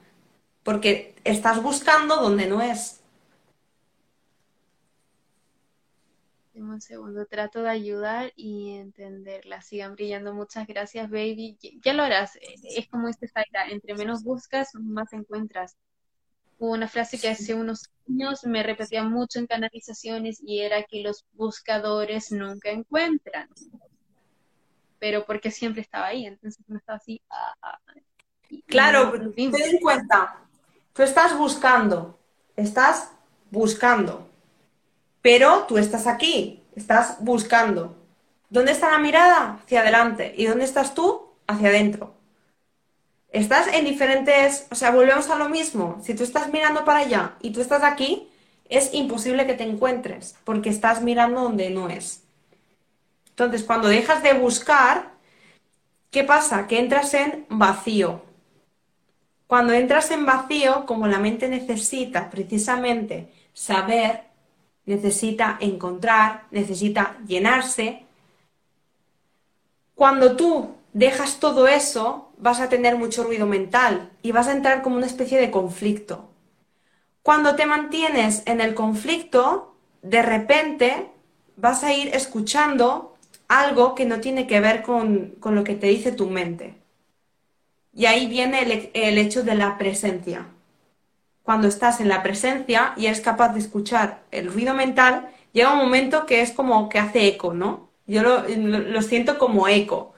porque 0.64 1.16
estás 1.24 1.62
buscando 1.62 2.18
donde 2.18 2.48
no 2.48 2.62
es. 2.62 3.00
Un 6.54 6.82
segundo, 6.82 7.26
trato 7.26 7.64
de 7.64 7.70
ayudar 7.70 8.34
y 8.36 8.72
entenderla. 8.76 9.62
Sigan 9.62 9.96
brillando. 9.96 10.34
Muchas 10.34 10.68
gracias, 10.68 11.10
baby. 11.10 11.58
Ya 11.84 11.94
lo 11.94 12.04
harás. 12.04 12.38
Es 12.42 12.88
como 12.90 13.08
dice 13.08 13.28
Zaira, 13.28 13.70
entre 13.70 13.96
menos 13.96 14.24
buscas, 14.24 14.70
más 14.76 15.14
encuentras. 15.14 15.78
Hubo 16.58 16.74
una 16.74 16.90
frase 16.90 17.18
que 17.18 17.30
hace 17.30 17.54
unos 17.54 17.90
años 18.10 18.44
me 18.44 18.62
repetía 18.62 19.04
mucho 19.04 19.40
en 19.40 19.48
canalizaciones 19.48 20.42
y 20.44 20.60
era 20.60 20.84
que 20.84 21.02
los 21.02 21.26
buscadores 21.34 22.32
nunca 22.32 22.70
encuentran. 22.70 23.48
Pero 25.00 25.26
porque 25.26 25.52
siempre 25.52 25.82
estaba 25.82 26.08
ahí, 26.08 26.26
entonces 26.26 26.62
no 26.68 26.78
estaba 26.78 26.98
así. 26.98 27.22
Ah, 27.30 27.54
ah, 27.62 27.80
claro, 28.68 29.14
ten 29.34 29.56
en 29.56 29.80
cuenta, 29.80 30.49
tú 30.94 31.04
estás 31.04 31.38
buscando, 31.38 32.20
estás 32.56 33.12
buscando, 33.52 34.28
pero 35.22 35.66
tú 35.68 35.78
estás 35.78 36.08
aquí, 36.08 36.64
estás 36.76 37.18
buscando. 37.20 37.96
¿Dónde 38.50 38.72
está 38.72 38.90
la 38.90 39.00
mirada? 39.00 39.60
Hacia 39.64 39.82
adelante. 39.82 40.34
¿Y 40.36 40.46
dónde 40.46 40.66
estás 40.66 40.94
tú? 40.94 41.34
Hacia 41.48 41.70
adentro. 41.70 42.16
Estás 43.32 43.68
en 43.68 43.86
diferentes, 43.86 44.66
o 44.72 44.76
sea, 44.76 44.92
volvemos 44.92 45.30
a 45.30 45.36
lo 45.36 45.50
mismo. 45.50 46.00
Si 46.04 46.16
tú 46.16 46.24
estás 46.24 46.52
mirando 46.52 46.84
para 46.84 47.00
allá 47.00 47.36
y 47.42 47.52
tú 47.52 47.62
estás 47.62 47.84
aquí, 47.84 48.28
es 48.70 48.94
imposible 48.94 49.46
que 49.46 49.54
te 49.54 49.64
encuentres 49.64 50.36
porque 50.46 50.70
estás 50.70 51.02
mirando 51.02 51.42
donde 51.42 51.70
no 51.70 51.90
es. 51.90 52.24
Entonces, 53.30 53.64
cuando 53.64 53.88
dejas 53.88 54.24
de 54.24 54.34
buscar, 54.34 55.12
¿qué 56.10 56.24
pasa? 56.24 56.68
Que 56.68 56.80
entras 56.80 57.14
en 57.14 57.46
vacío. 57.50 58.24
Cuando 59.50 59.74
entras 59.74 60.12
en 60.12 60.28
vacío, 60.28 60.86
como 60.86 61.08
la 61.08 61.18
mente 61.18 61.48
necesita 61.48 62.30
precisamente 62.30 63.34
saber, 63.52 64.26
necesita 64.86 65.58
encontrar, 65.60 66.44
necesita 66.52 67.18
llenarse, 67.26 68.06
cuando 69.96 70.36
tú 70.36 70.76
dejas 70.94 71.40
todo 71.40 71.68
eso, 71.68 72.32
vas 72.38 72.60
a 72.60 72.70
tener 72.70 72.96
mucho 72.96 73.24
ruido 73.24 73.48
mental 73.48 74.12
y 74.22 74.32
vas 74.32 74.48
a 74.48 74.52
entrar 74.52 74.84
como 74.84 74.98
una 74.98 75.08
especie 75.08 75.42
de 75.42 75.50
conflicto. 75.50 76.30
Cuando 77.24 77.56
te 77.56 77.66
mantienes 77.66 78.44
en 78.46 78.62
el 78.62 78.76
conflicto, 78.76 79.74
de 80.04 80.22
repente 80.22 81.08
vas 81.58 81.84
a 81.84 81.92
ir 81.92 82.14
escuchando 82.14 83.16
algo 83.48 83.96
que 83.96 84.06
no 84.06 84.20
tiene 84.20 84.46
que 84.46 84.60
ver 84.60 84.84
con, 84.84 85.38
lo 85.44 85.64
que 85.64 85.74
te 85.74 85.88
dice 85.88 86.12
tu 86.12 86.30
mente. 86.30 86.79
Y 87.94 88.06
ahí 88.06 88.28
viene 88.28 88.62
el, 88.64 88.92
el, 88.94 89.18
hecho 89.18 89.44
de 89.44 89.56
la 89.56 89.78
presencia. 89.78 90.48
Cuando 91.44 91.68
estás 91.68 92.00
en 92.00 92.08
la 92.10 92.24
presencia 92.24 92.94
y 92.96 93.08
eres 93.08 93.22
capaz 93.22 93.50
de 93.54 93.60
escuchar 93.60 94.24
el 94.32 94.52
ruido 94.52 94.74
mental, 94.74 95.30
llega 95.54 95.74
un 95.74 95.80
momento 95.80 96.26
que 96.26 96.42
es 96.42 96.52
como 96.52 96.90
que 96.90 97.00
hace 97.00 97.28
eco, 97.28 97.54
¿no? 97.54 97.90
Yo 98.08 98.24
lo, 98.24 98.44
lo 98.48 99.02
siento 99.02 99.38
como 99.38 99.68
eco. 99.68 100.14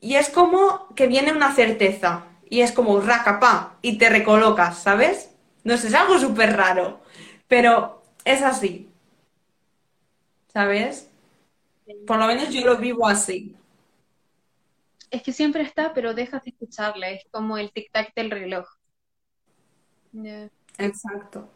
Y 0.00 0.16
es 0.16 0.30
como 0.30 0.88
que 0.94 1.06
viene 1.06 1.32
una 1.32 1.54
certeza. 1.54 2.24
Y 2.48 2.60
es 2.60 2.72
como 2.72 3.00
racapá. 3.00 3.78
Y 3.82 3.98
te 3.98 4.08
recolocas, 4.08 4.78
¿sabes? 4.82 5.30
No 5.64 5.76
sé, 5.76 5.88
es 5.88 5.94
algo 5.94 6.18
súper 6.18 6.56
raro. 6.56 7.00
Pero 7.48 8.02
es 8.24 8.42
así. 8.42 8.88
¿Sabes? 10.52 11.08
Por 12.06 12.18
lo 12.18 12.26
menos 12.26 12.50
yo 12.50 12.62
lo 12.64 12.76
vivo 12.78 13.06
así. 13.08 13.56
Es 15.10 15.22
que 15.22 15.32
siempre 15.32 15.62
está, 15.62 15.94
pero 15.94 16.14
dejas 16.14 16.42
de 16.44 16.50
escucharle. 16.50 17.14
Es 17.14 17.24
como 17.30 17.58
el 17.58 17.72
tic-tac 17.72 18.12
del 18.14 18.30
reloj. 18.30 18.66
Exacto. 20.78 21.50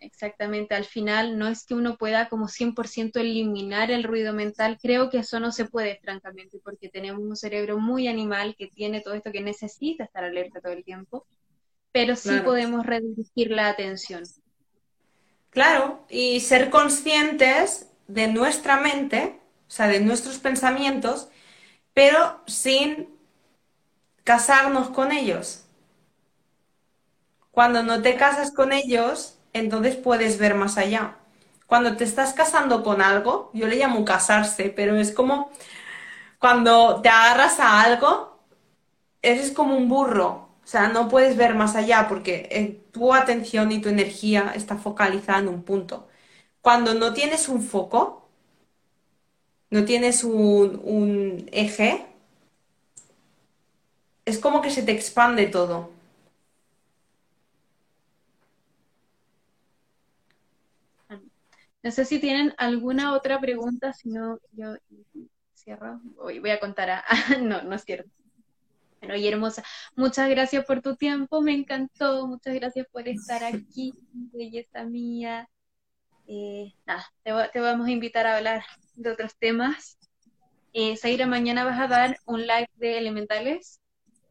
Exactamente, 0.00 0.74
al 0.74 0.86
final 0.86 1.38
no 1.38 1.46
es 1.46 1.66
que 1.66 1.74
uno 1.74 1.98
pueda 1.98 2.30
como 2.30 2.48
100% 2.48 3.20
eliminar 3.20 3.90
el 3.90 4.02
ruido 4.02 4.32
mental, 4.32 4.78
creo 4.80 5.10
que 5.10 5.18
eso 5.18 5.40
no 5.40 5.52
se 5.52 5.66
puede, 5.66 6.00
francamente, 6.02 6.58
porque 6.64 6.88
tenemos 6.88 7.20
un 7.22 7.36
cerebro 7.36 7.78
muy 7.78 8.08
animal 8.08 8.54
que 8.56 8.68
tiene 8.68 9.02
todo 9.02 9.12
esto 9.12 9.30
que 9.30 9.42
necesita 9.42 10.04
estar 10.04 10.24
alerta 10.24 10.62
todo 10.62 10.72
el 10.72 10.84
tiempo, 10.84 11.26
pero 11.92 12.16
sí 12.16 12.30
podemos 12.42 12.86
redirigir 12.86 13.50
la 13.50 13.68
atención. 13.68 14.22
Claro, 15.50 16.06
y 16.08 16.40
ser 16.40 16.70
conscientes 16.70 17.90
de 18.08 18.28
nuestra 18.28 18.80
mente, 18.80 19.38
o 19.68 19.70
sea, 19.70 19.88
de 19.88 20.00
nuestros 20.00 20.38
pensamientos, 20.38 21.28
pero 21.94 22.40
sin 22.46 23.08
casarnos 24.24 24.90
con 24.90 25.12
ellos. 25.12 25.64
Cuando 27.50 27.82
no 27.82 28.00
te 28.02 28.16
casas 28.16 28.52
con 28.52 28.72
ellos, 28.72 29.38
entonces 29.52 29.96
puedes 29.96 30.38
ver 30.38 30.54
más 30.54 30.78
allá. 30.78 31.16
Cuando 31.66 31.96
te 31.96 32.04
estás 32.04 32.32
casando 32.32 32.82
con 32.82 33.02
algo, 33.02 33.50
yo 33.54 33.66
le 33.66 33.76
llamo 33.76 34.04
casarse, 34.04 34.70
pero 34.70 34.96
es 34.96 35.12
como 35.12 35.50
cuando 36.38 37.00
te 37.02 37.08
agarras 37.08 37.60
a 37.60 37.82
algo, 37.82 38.40
eres 39.22 39.52
como 39.52 39.76
un 39.76 39.88
burro, 39.88 40.48
o 40.64 40.66
sea, 40.66 40.88
no 40.88 41.08
puedes 41.08 41.36
ver 41.36 41.54
más 41.54 41.76
allá 41.76 42.06
porque 42.08 42.48
eh, 42.52 42.84
tu 42.92 43.14
atención 43.14 43.72
y 43.72 43.80
tu 43.80 43.88
energía 43.88 44.52
está 44.54 44.76
focalizada 44.76 45.40
en 45.40 45.48
un 45.48 45.62
punto. 45.64 46.08
Cuando 46.62 46.94
no 46.94 47.12
tienes 47.14 47.48
un 47.48 47.62
foco, 47.62 48.19
no 49.70 49.84
tienes 49.84 50.24
un, 50.24 51.48
eje, 51.52 52.06
es 54.24 54.38
como 54.38 54.62
que 54.62 54.70
se 54.70 54.82
te 54.82 54.92
expande 54.92 55.46
todo. 55.46 55.90
No 61.82 61.90
sé 61.90 62.04
si 62.04 62.18
tienen 62.20 62.52
alguna 62.58 63.14
otra 63.14 63.40
pregunta, 63.40 63.92
si 63.94 64.10
no, 64.10 64.38
yo 64.52 64.74
cierro. 65.54 66.00
Voy, 66.16 66.38
voy 66.38 66.50
a 66.50 66.60
contar 66.60 66.90
a... 66.90 67.04
no, 67.40 67.62
no 67.62 67.74
es 67.74 67.84
cierto. 67.84 68.10
Bueno, 69.00 69.16
y 69.16 69.26
hermosa, 69.26 69.64
muchas 69.96 70.28
gracias 70.28 70.64
por 70.66 70.82
tu 70.82 70.94
tiempo, 70.94 71.40
me 71.40 71.54
encantó, 71.54 72.26
muchas 72.26 72.54
gracias 72.54 72.86
por 72.92 73.08
estar 73.08 73.42
aquí, 73.44 73.94
belleza 74.12 74.84
mía. 74.84 75.48
Eh, 76.26 76.74
nada, 76.84 77.10
te, 77.22 77.60
vamos 77.60 77.86
a 77.88 77.90
invitar 77.90 78.26
a 78.26 78.36
hablar 78.36 78.62
de 79.00 79.10
otros 79.10 79.36
temas. 79.38 79.98
Eh, 80.72 80.96
Zaira, 80.96 81.26
mañana 81.26 81.64
vas 81.64 81.80
a 81.80 81.88
dar 81.88 82.18
un 82.26 82.42
live 82.42 82.68
de 82.76 82.98
elementales. 82.98 83.80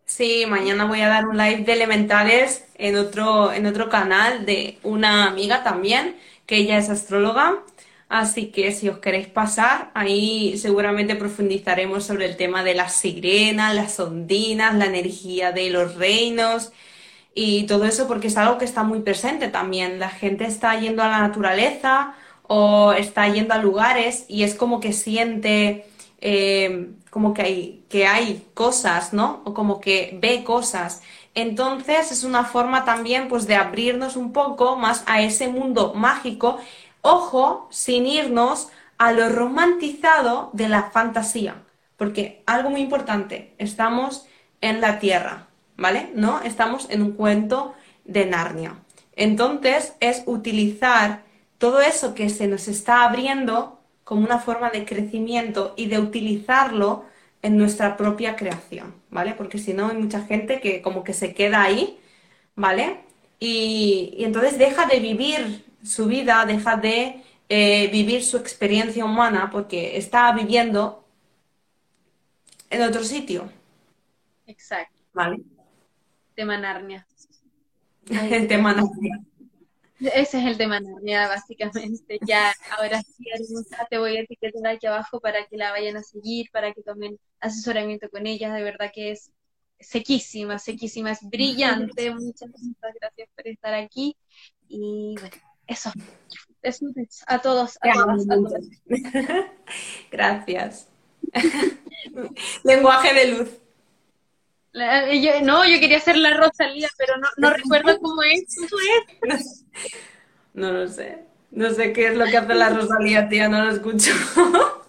Sí, 0.06 0.46
mañana 0.48 0.86
voy 0.86 1.02
a 1.02 1.10
dar 1.10 1.28
un 1.28 1.38
live 1.38 1.64
de 1.64 1.74
elementales 1.74 2.66
en 2.76 2.96
otro, 2.98 3.52
en 3.54 3.66
otro 3.66 3.90
canal 3.90 4.46
de 4.46 4.80
una 4.84 5.28
amiga 5.28 5.64
también 5.64 6.16
que 6.46 6.58
ella 6.58 6.78
es 6.78 6.90
astróloga. 6.90 7.60
Así 8.08 8.48
que 8.48 8.72
si 8.72 8.90
os 8.90 8.98
queréis 9.00 9.28
pasar, 9.28 9.92
ahí 9.94 10.58
seguramente 10.58 11.16
profundizaremos 11.16 12.06
sobre 12.06 12.26
el 12.26 12.38
tema 12.38 12.64
de 12.64 12.74
las 12.74 12.96
sirenas, 12.96 13.76
las 13.76 14.00
ondinas, 14.00 14.74
la 14.76 14.86
energía 14.86 15.52
de 15.52 15.70
los 15.70 15.96
reinos 15.96 16.72
y 17.36 17.66
todo 17.68 17.86
eso 17.86 18.08
porque 18.08 18.28
es 18.28 18.38
algo 18.38 18.58
que 18.58 18.66
está 18.66 18.84
muy 18.84 19.02
presente 19.02 19.48
también. 19.50 20.00
La 20.00 20.10
gente 20.10 20.46
está 20.46 20.80
yendo 20.80 21.04
a 21.04 21.10
la 21.10 21.20
naturaleza 21.20 22.16
o 22.52 22.94
está 22.94 23.28
yendo 23.28 23.54
a 23.54 23.60
lugares 23.60 24.26
y 24.28 24.42
es 24.42 24.56
como 24.56 24.80
que 24.80 24.92
siente 24.92 25.86
eh, 26.20 26.90
como 27.12 27.34
que 27.36 27.42
hay, 27.44 27.86
que 27.90 28.08
hay 28.08 28.48
cosas, 28.56 29.14
¿no? 29.14 29.42
O 29.46 29.54
como 29.54 29.80
que 29.80 30.18
ve 30.20 30.44
cosas. 30.44 31.04
Entonces 31.36 32.12
es 32.12 32.24
una 32.24 32.44
forma 32.46 32.86
también 32.86 33.28
pues 33.28 33.46
de 33.46 33.56
abrirnos 33.56 34.16
un 34.16 34.34
poco 34.34 34.76
más 34.76 35.04
a 35.06 35.22
ese 35.22 35.48
mundo 35.48 35.94
mágico, 35.94 36.58
ojo, 37.02 37.68
sin 37.70 38.08
irnos 38.08 38.70
a 38.98 39.12
lo 39.12 39.30
romantizado 39.30 40.50
de 40.54 40.70
la 40.70 40.90
fantasía, 40.90 41.56
porque 41.98 42.42
algo 42.48 42.72
muy 42.72 42.82
importante, 42.82 43.54
estamos 43.60 44.26
en 44.60 44.82
la 44.82 44.98
Tierra, 44.98 45.48
¿vale? 45.78 46.10
No 46.16 46.42
estamos 46.42 46.90
en 46.90 47.04
un 47.04 47.12
cuento 47.12 47.76
de 48.06 48.26
Narnia. 48.26 48.76
Entonces 49.16 49.94
es 50.00 50.24
utilizar 50.26 51.29
todo 51.60 51.82
eso 51.82 52.16
que 52.16 52.30
se 52.30 52.48
nos 52.48 52.68
está 52.68 53.04
abriendo 53.04 53.80
como 54.04 54.26
una 54.26 54.40
forma 54.40 54.72
de 54.72 54.86
crecimiento 54.86 55.76
y 55.78 55.86
de 55.86 56.00
utilizarlo 56.00 57.06
en 57.44 57.58
nuestra 57.58 57.96
propia 57.96 58.36
creación, 58.36 58.96
¿vale? 59.12 59.34
Porque 59.34 59.60
si 59.60 59.74
no 59.74 59.90
hay 59.90 59.98
mucha 59.98 60.22
gente 60.22 60.62
que 60.62 60.82
como 60.82 61.04
que 61.04 61.14
se 61.14 61.34
queda 61.36 61.62
ahí, 61.62 62.00
¿vale? 62.56 63.02
Y, 63.40 64.16
entonces 64.20 64.58
deja 64.58 64.88
de 64.88 65.00
vivir 65.00 65.66
su 65.84 66.08
vida, 66.08 66.46
deja 66.46 66.78
de 66.78 67.24
eh, 67.50 67.88
vivir 67.92 68.24
su 68.24 68.38
experiencia 68.38 69.06
humana 69.06 69.50
porque 69.52 69.98
está 69.98 70.32
viviendo 70.34 71.06
en 72.70 72.82
otro 72.84 73.04
sitio. 73.04 73.50
Exacto. 74.48 74.98
¿Vale? 75.14 75.42
Tema 76.36 76.58
Narnia. 76.58 77.06
El 78.10 78.48
tema 78.48 78.74
Narnia. 78.74 79.22
Ese 80.00 80.40
es 80.40 80.46
el 80.46 80.58
tema 80.58 80.80
Narnia, 80.80 81.28
básicamente. 81.28 82.20
Ya, 82.26 82.54
ahora 82.78 83.02
sí, 83.02 83.26
te 83.90 83.98
voy 83.98 84.18
a 84.18 84.22
etiquetar 84.22 84.66
aquí 84.68 84.88
abajo 84.88 85.20
para 85.20 85.46
que 85.46 85.58
la 85.58 85.72
vayan 85.72 85.98
a 85.98 86.04
seguir, 86.04 86.50
para 86.52 86.74
que 86.74 86.82
tomen 86.82 87.20
asesoramiento 87.40 88.10
con 88.10 88.26
ella. 88.26 88.54
De 88.54 88.64
verdad 88.64 88.92
que 88.94 89.12
es 89.12 89.32
sequísima, 89.80 90.60
sequísima, 90.60 91.12
es 91.12 91.20
brillante. 91.22 92.12
Muchas, 92.12 92.50
muchas 92.50 92.94
gracias 93.00 93.30
por 93.36 93.48
estar 93.48 93.74
aquí. 93.74 94.16
Y 94.68 95.16
bueno, 95.20 95.36
eso. 95.68 95.92
Besotes 96.62 97.24
a 97.28 97.40
todos, 97.40 97.78
a 97.82 97.94
todas, 97.94 98.30
a 98.30 98.36
todos. 98.36 98.66
Gracias. 100.12 100.88
Lenguaje 102.64 103.14
de 103.14 103.32
luz. 103.32 103.50
No, 104.74 105.68
yo 105.68 105.80
quería 105.80 105.98
hacer 105.98 106.18
la 106.18 106.36
Rosalía, 106.36 106.88
pero 106.98 107.18
no, 107.18 107.28
no 107.38 107.52
recuerdo 107.52 108.00
cómo 108.00 108.24
es. 108.24 108.56
¿Cómo 108.56 109.38
es? 109.38 109.66
No, 110.54 110.72
lo 110.72 110.88
sé. 110.88 111.26
No 111.52 111.72
sé 111.72 111.94
qué 111.94 112.08
es 112.08 112.18
lo 112.18 112.26
que 112.26 112.38
hace 112.38 112.54
la 112.54 112.70
Rosalía, 112.70 113.28
tía, 113.28 113.50
no 113.50 113.66
lo 113.66 113.72
escucho. 113.72 114.12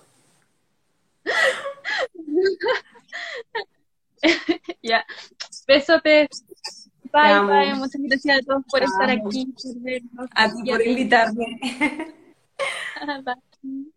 ya. 4.82 5.05
Besotes. 5.66 6.44
Bye, 7.12 7.40
bye. 7.40 7.74
Muchas 7.74 8.01
gracias 8.02 8.39
a 8.39 8.43
todos 8.43 8.65
por 8.70 8.82
estar 8.82 9.11
aquí. 9.11 9.52
a 10.35 10.52
ti 10.52 10.70
por 10.70 10.86
invitarme. 10.86 11.59
bye. 13.24 13.90